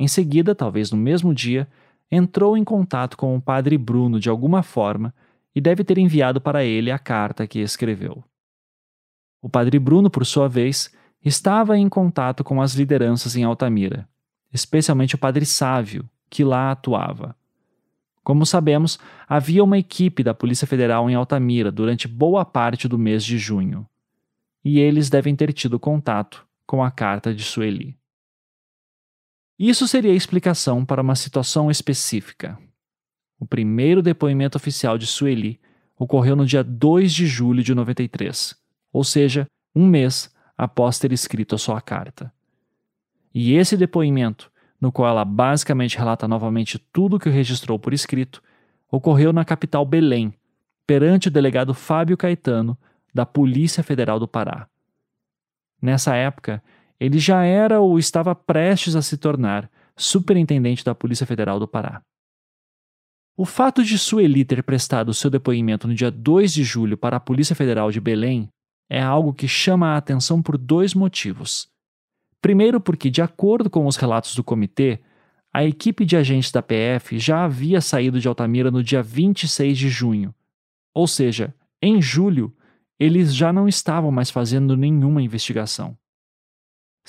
Em 0.01 0.09
seguida, 0.09 0.55
talvez 0.55 0.90
no 0.90 0.97
mesmo 0.97 1.35
dia, 1.35 1.68
entrou 2.10 2.56
em 2.56 2.64
contato 2.64 3.18
com 3.18 3.36
o 3.36 3.40
padre 3.40 3.77
Bruno 3.77 4.18
de 4.18 4.31
alguma 4.31 4.62
forma 4.62 5.14
e 5.55 5.60
deve 5.60 5.85
ter 5.85 5.98
enviado 5.98 6.40
para 6.40 6.64
ele 6.64 6.90
a 6.90 6.98
carta 6.98 7.47
que 7.47 7.59
escreveu. 7.59 8.24
O 9.43 9.48
padre 9.51 9.78
Bruno, 9.78 10.09
por 10.09 10.24
sua 10.24 10.48
vez, 10.48 10.90
estava 11.22 11.77
em 11.77 11.86
contato 11.86 12.43
com 12.43 12.62
as 12.62 12.72
lideranças 12.72 13.36
em 13.36 13.44
Altamira, 13.44 14.09
especialmente 14.51 15.16
o 15.16 15.18
padre 15.18 15.44
Sávio, 15.44 16.09
que 16.31 16.43
lá 16.44 16.70
atuava. 16.70 17.36
Como 18.24 18.47
sabemos, 18.47 18.98
havia 19.28 19.62
uma 19.62 19.77
equipe 19.77 20.22
da 20.22 20.32
Polícia 20.32 20.66
Federal 20.66 21.10
em 21.10 21.14
Altamira 21.14 21.70
durante 21.70 22.09
boa 22.09 22.43
parte 22.43 22.89
do 22.89 22.97
mês 22.97 23.22
de 23.22 23.36
junho. 23.36 23.86
E 24.64 24.78
eles 24.78 25.10
devem 25.10 25.36
ter 25.36 25.52
tido 25.52 25.78
contato 25.78 26.47
com 26.66 26.82
a 26.82 26.90
carta 26.90 27.35
de 27.35 27.44
Sueli. 27.44 27.99
Isso 29.62 29.86
seria 29.86 30.12
a 30.12 30.16
explicação 30.16 30.86
para 30.86 31.02
uma 31.02 31.14
situação 31.14 31.70
específica. 31.70 32.58
O 33.38 33.44
primeiro 33.44 34.00
depoimento 34.00 34.56
oficial 34.56 34.96
de 34.96 35.06
Sueli 35.06 35.60
ocorreu 35.98 36.34
no 36.34 36.46
dia 36.46 36.64
2 36.64 37.12
de 37.12 37.26
julho 37.26 37.62
de 37.62 37.74
93, 37.74 38.56
ou 38.90 39.04
seja, 39.04 39.46
um 39.76 39.86
mês 39.86 40.34
após 40.56 40.98
ter 40.98 41.12
escrito 41.12 41.54
a 41.54 41.58
sua 41.58 41.78
carta. 41.78 42.32
E 43.34 43.52
esse 43.52 43.76
depoimento, 43.76 44.50
no 44.80 44.90
qual 44.90 45.10
ela 45.10 45.26
basicamente 45.26 45.98
relata 45.98 46.26
novamente 46.26 46.78
tudo 46.78 47.16
o 47.16 47.20
que 47.20 47.28
registrou 47.28 47.78
por 47.78 47.92
escrito, 47.92 48.42
ocorreu 48.90 49.30
na 49.30 49.44
capital 49.44 49.84
Belém, 49.84 50.32
perante 50.86 51.28
o 51.28 51.30
delegado 51.30 51.74
Fábio 51.74 52.16
Caetano, 52.16 52.78
da 53.12 53.26
Polícia 53.26 53.82
Federal 53.82 54.18
do 54.18 54.26
Pará. 54.26 54.66
Nessa 55.82 56.16
época, 56.16 56.62
ele 57.01 57.18
já 57.18 57.43
era 57.44 57.81
ou 57.81 57.98
estava 57.98 58.35
prestes 58.35 58.94
a 58.94 59.01
se 59.01 59.16
tornar 59.16 59.70
superintendente 59.97 60.85
da 60.85 60.94
Polícia 60.94 61.27
Federal 61.27 61.59
do 61.59 61.66
Pará. 61.66 62.02
O 63.36 63.47
fato 63.47 63.82
de 63.82 63.97
Sueli 63.98 64.44
ter 64.44 64.62
prestado 64.62 65.14
seu 65.14 65.31
depoimento 65.31 65.89
no 65.89 65.94
dia 65.94 66.10
2 66.10 66.52
de 66.52 66.62
julho 66.62 66.98
para 66.98 67.16
a 67.16 67.20
Polícia 67.20 67.56
Federal 67.56 67.90
de 67.90 67.98
Belém 67.98 68.51
é 68.89 69.01
algo 69.01 69.32
que 69.32 69.48
chama 69.48 69.94
a 69.94 69.97
atenção 69.97 70.43
por 70.43 70.59
dois 70.59 70.94
motivos. 70.94 71.68
Primeiro, 72.43 72.81
porque, 72.81 73.09
de 73.09 73.22
acordo 73.22 73.70
com 73.70 73.86
os 73.86 73.97
relatos 73.97 74.35
do 74.35 74.44
comitê, 74.44 75.01
a 75.52 75.64
equipe 75.64 76.05
de 76.05 76.16
agentes 76.16 76.52
da 76.52 76.62
PF 76.62 77.18
já 77.18 77.44
havia 77.44 77.81
saído 77.81 78.20
de 78.20 78.28
Altamira 78.28 78.70
no 78.70 78.82
dia 78.82 79.02
26 79.02 79.78
de 79.78 79.89
junho. 79.89 80.35
Ou 80.94 81.06
seja, 81.06 81.55
em 81.81 82.01
julho, 82.01 82.55
eles 82.98 83.35
já 83.35 83.52
não 83.52 83.66
estavam 83.66 84.10
mais 84.10 84.31
fazendo 84.31 84.77
nenhuma 84.77 85.22
investigação. 85.22 85.97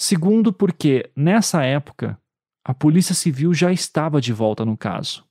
Segundo, 0.01 0.51
porque, 0.51 1.11
nessa 1.15 1.63
época, 1.63 2.19
a 2.65 2.73
Polícia 2.73 3.13
Civil 3.13 3.53
já 3.53 3.71
estava 3.71 4.19
de 4.19 4.33
volta 4.33 4.65
no 4.65 4.75
caso. 4.75 5.23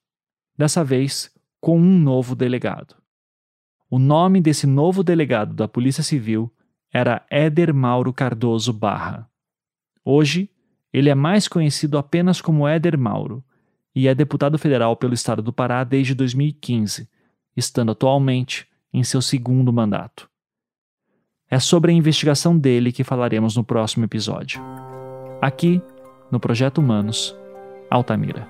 Dessa 0.57 0.85
vez, 0.85 1.29
com 1.61 1.77
um 1.77 1.99
novo 1.99 2.37
delegado. 2.37 2.95
O 3.91 3.99
nome 3.99 4.41
desse 4.41 4.69
novo 4.69 5.03
delegado 5.03 5.55
da 5.55 5.67
Polícia 5.67 6.05
Civil 6.05 6.55
era 6.93 7.27
Éder 7.29 7.75
Mauro 7.75 8.13
Cardoso 8.13 8.73
Barra. 8.73 9.29
Hoje, 10.05 10.49
ele 10.93 11.11
é 11.11 11.17
mais 11.17 11.49
conhecido 11.49 11.99
apenas 11.99 12.41
como 12.41 12.69
Éder 12.69 12.97
Mauro 12.97 13.45
e 13.93 14.07
é 14.07 14.15
deputado 14.15 14.57
federal 14.57 14.97
pelo 14.97 15.15
estado 15.15 15.43
do 15.43 15.53
Pará 15.53 15.83
desde 15.83 16.15
2015, 16.15 17.11
estando 17.57 17.91
atualmente 17.91 18.69
em 18.93 19.03
seu 19.03 19.21
segundo 19.21 19.73
mandato. 19.73 20.30
É 21.53 21.59
sobre 21.59 21.91
a 21.91 21.95
investigação 21.95 22.57
dele 22.57 22.93
que 22.93 23.03
falaremos 23.03 23.57
no 23.57 23.65
próximo 23.65 24.05
episódio. 24.05 24.63
Aqui, 25.43 25.83
no 26.31 26.39
Projeto 26.39 26.79
Humanos, 26.79 27.37
Altamira. 27.91 28.47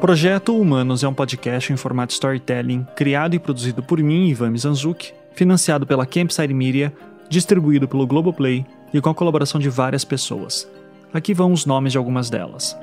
Projeto 0.00 0.58
Humanos 0.58 1.04
é 1.04 1.08
um 1.08 1.12
podcast 1.12 1.70
em 1.70 1.76
formato 1.76 2.14
storytelling 2.14 2.86
criado 2.96 3.34
e 3.34 3.38
produzido 3.38 3.82
por 3.82 4.02
mim, 4.02 4.28
Ivan 4.28 4.48
Mizanzuki, 4.48 5.12
financiado 5.34 5.86
pela 5.86 6.06
Campside 6.06 6.54
Media 6.54 6.90
distribuído 7.28 7.86
pelo 7.86 8.06
Globoplay 8.06 8.64
e 8.92 9.00
com 9.00 9.10
a 9.10 9.14
colaboração 9.14 9.60
de 9.60 9.68
várias 9.68 10.04
pessoas. 10.04 10.68
Aqui 11.12 11.34
vão 11.34 11.52
os 11.52 11.66
nomes 11.66 11.92
de 11.92 11.98
algumas 11.98 12.30
delas. 12.30 12.76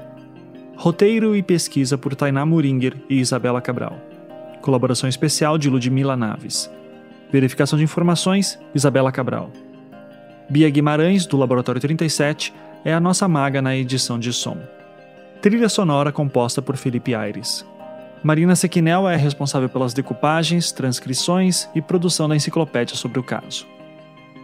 Roteiro 0.76 1.36
e 1.36 1.42
pesquisa 1.42 1.98
por 1.98 2.16
Tainá 2.16 2.46
Muringer 2.46 2.96
e 3.10 3.20
Isabela 3.20 3.62
Cabral. 3.62 3.98
Colaboração 4.62 5.08
especial 5.08 5.58
de 5.58 5.70
Ludmila 5.70 6.18
Naves. 6.18 6.70
Verificação 7.32 7.78
de 7.78 7.84
informações, 7.84 8.60
Isabela 8.74 9.12
Cabral. 9.12 9.52
Bia 10.50 10.70
Guimarães, 10.70 11.26
do 11.26 11.38
Laboratório 11.38 11.82
37, 11.82 12.54
é 12.84 12.94
a 12.94 13.00
nossa 13.00 13.28
maga 13.28 13.62
na 13.62 13.76
edição 13.76 14.20
de 14.20 14.32
som. 14.32 14.58
Trilha 15.42 15.70
sonora 15.70 16.12
composta 16.12 16.62
por 16.62 16.78
Felipe 16.78 17.16
Aires. 17.16 17.66
Marina 18.24 18.56
Sequinel 18.56 19.08
é 19.08 19.16
responsável 19.16 19.70
pelas 19.70 19.94
decupagens, 19.94 20.72
transcrições 20.72 21.70
e 21.76 21.82
produção 21.82 22.28
da 22.28 22.36
enciclopédia 22.36 22.96
sobre 22.96 23.20
o 23.20 23.24
caso. 23.24 23.75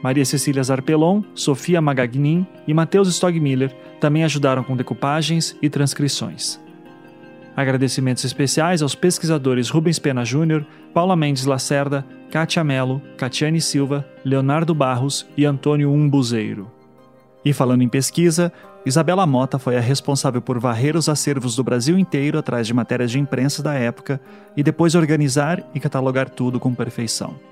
Maria 0.02 0.26
Cecília 0.26 0.64
Zarpelon, 0.64 1.22
Sofia 1.36 1.82
Magagnin 1.82 2.46
e 2.68 2.74
Matheus 2.74 3.08
Stogmiller 3.10 3.76
também 4.00 4.24
ajudaram 4.24 4.64
com 4.64 4.76
decupagens 4.76 5.56
e 5.62 5.70
transcrições. 5.70 6.60
Agradecimentos 7.56 8.24
especiais 8.24 8.82
aos 8.82 8.96
pesquisadores 8.96 9.70
Rubens 9.70 10.00
Pena 10.00 10.24
Júnior, 10.24 10.66
Paula 10.94 11.16
Mendes 11.16 11.46
Lacerda, 11.46 12.06
Kátia 12.32 12.64
Melo, 12.64 13.02
Catiane 13.18 13.60
Silva, 13.60 14.08
Leonardo 14.24 14.74
Barros 14.74 15.28
e 15.38 15.46
Antônio 15.46 15.92
Umbuzeiro. 15.92 16.72
E 17.44 17.52
falando 17.52 17.82
em 17.82 17.90
pesquisa, 17.90 18.54
Isabela 18.86 19.28
Mota 19.28 19.60
foi 19.60 19.78
a 19.78 19.82
responsável 19.82 20.42
por 20.42 20.60
varrer 20.60 20.96
os 20.96 21.10
acervos 21.10 21.56
do 21.56 21.64
Brasil 21.64 22.00
inteiro 22.00 22.40
atrás 22.40 22.66
de 22.66 22.74
matérias 22.74 23.12
de 23.12 23.20
imprensa 23.20 23.62
da 23.62 23.74
época 23.74 24.20
e 24.56 24.64
depois 24.64 24.96
organizar 24.96 25.64
e 25.76 25.80
catalogar 25.80 26.30
tudo 26.30 26.60
com 26.60 26.74
perfeição. 26.74 27.51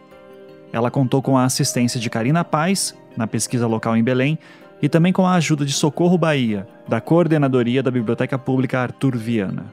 Ela 0.72 0.92
contou 0.92 1.22
com 1.22 1.38
a 1.38 1.44
assistência 1.44 2.00
de 2.00 2.10
Karina 2.10 2.44
Paz, 2.44 2.96
na 3.18 3.28
pesquisa 3.28 3.68
local 3.68 3.98
em 3.98 4.04
Belém, 4.04 4.38
e 4.82 4.88
também 4.88 5.12
com 5.12 5.26
a 5.26 5.34
ajuda 5.34 5.66
de 5.66 5.74
Socorro 5.74 6.18
Bahia, 6.18 6.68
da 6.88 7.02
Coordenadoria 7.02 7.84
da 7.84 7.92
Biblioteca 7.92 8.38
Pública 8.38 8.80
Arthur 8.80 9.18
Viana. 9.18 9.66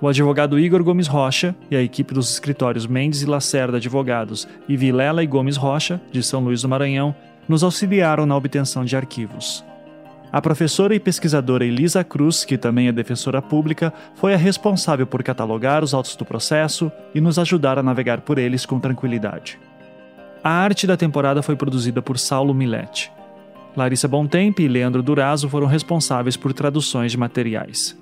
O 0.00 0.06
advogado 0.06 0.58
Igor 0.58 0.82
Gomes 0.84 1.08
Rocha 1.08 1.54
e 1.70 1.76
a 1.76 1.82
equipe 1.82 2.14
dos 2.14 2.30
escritórios 2.30 2.86
Mendes 2.86 3.22
e 3.22 3.26
Lacerda 3.26 3.78
Advogados 3.78 4.46
e 4.68 4.76
Vilela 4.76 5.24
e 5.24 5.26
Gomes 5.26 5.56
Rocha, 5.56 6.00
de 6.12 6.22
São 6.22 6.40
Luís 6.40 6.62
do 6.62 6.68
Maranhão, 6.68 7.14
nos 7.48 7.64
auxiliaram 7.64 8.24
na 8.24 8.36
obtenção 8.36 8.84
de 8.84 8.96
arquivos. 8.96 9.64
A 10.30 10.40
professora 10.40 10.94
e 10.94 11.00
pesquisadora 11.00 11.64
Elisa 11.64 12.04
Cruz, 12.04 12.44
que 12.44 12.58
também 12.58 12.86
é 12.86 12.92
defensora 12.92 13.40
pública, 13.40 13.92
foi 14.14 14.34
a 14.34 14.36
responsável 14.36 15.06
por 15.06 15.22
catalogar 15.22 15.82
os 15.82 15.94
autos 15.94 16.14
do 16.16 16.24
processo 16.24 16.92
e 17.14 17.20
nos 17.20 17.38
ajudar 17.38 17.78
a 17.78 17.82
navegar 17.82 18.20
por 18.20 18.38
eles 18.38 18.66
com 18.66 18.78
tranquilidade. 18.78 19.58
A 20.42 20.50
arte 20.50 20.86
da 20.86 20.96
temporada 20.96 21.42
foi 21.42 21.56
produzida 21.56 22.00
por 22.00 22.18
Saulo 22.18 22.54
Milete. 22.54 23.12
Larissa 23.76 24.08
Bontempo 24.08 24.60
e 24.60 24.68
Leandro 24.68 25.02
Durazo 25.02 25.48
foram 25.48 25.66
responsáveis 25.66 26.36
por 26.36 26.52
traduções 26.52 27.12
de 27.12 27.18
materiais. 27.18 27.96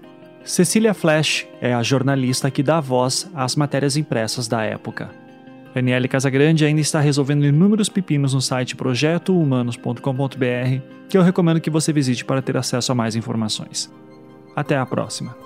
Cecília 0.44 0.94
Flash 0.94 1.46
é 1.60 1.74
a 1.74 1.82
jornalista 1.82 2.50
que 2.50 2.62
dá 2.62 2.80
voz 2.80 3.30
às 3.34 3.56
matérias 3.56 3.96
impressas 3.96 4.46
da 4.46 4.62
época. 4.62 5.10
Daniele 5.74 6.08
Casagrande 6.08 6.64
ainda 6.64 6.80
está 6.80 7.00
resolvendo 7.00 7.44
inúmeros 7.44 7.90
pepinos 7.90 8.32
no 8.32 8.40
site 8.40 8.76
projetohumanos.com.br, 8.76 10.80
que 11.08 11.18
eu 11.18 11.22
recomendo 11.22 11.60
que 11.60 11.68
você 11.68 11.92
visite 11.92 12.24
para 12.24 12.40
ter 12.40 12.56
acesso 12.56 12.92
a 12.92 12.94
mais 12.94 13.14
informações. 13.14 13.92
Até 14.54 14.78
a 14.78 14.86
próxima! 14.86 15.45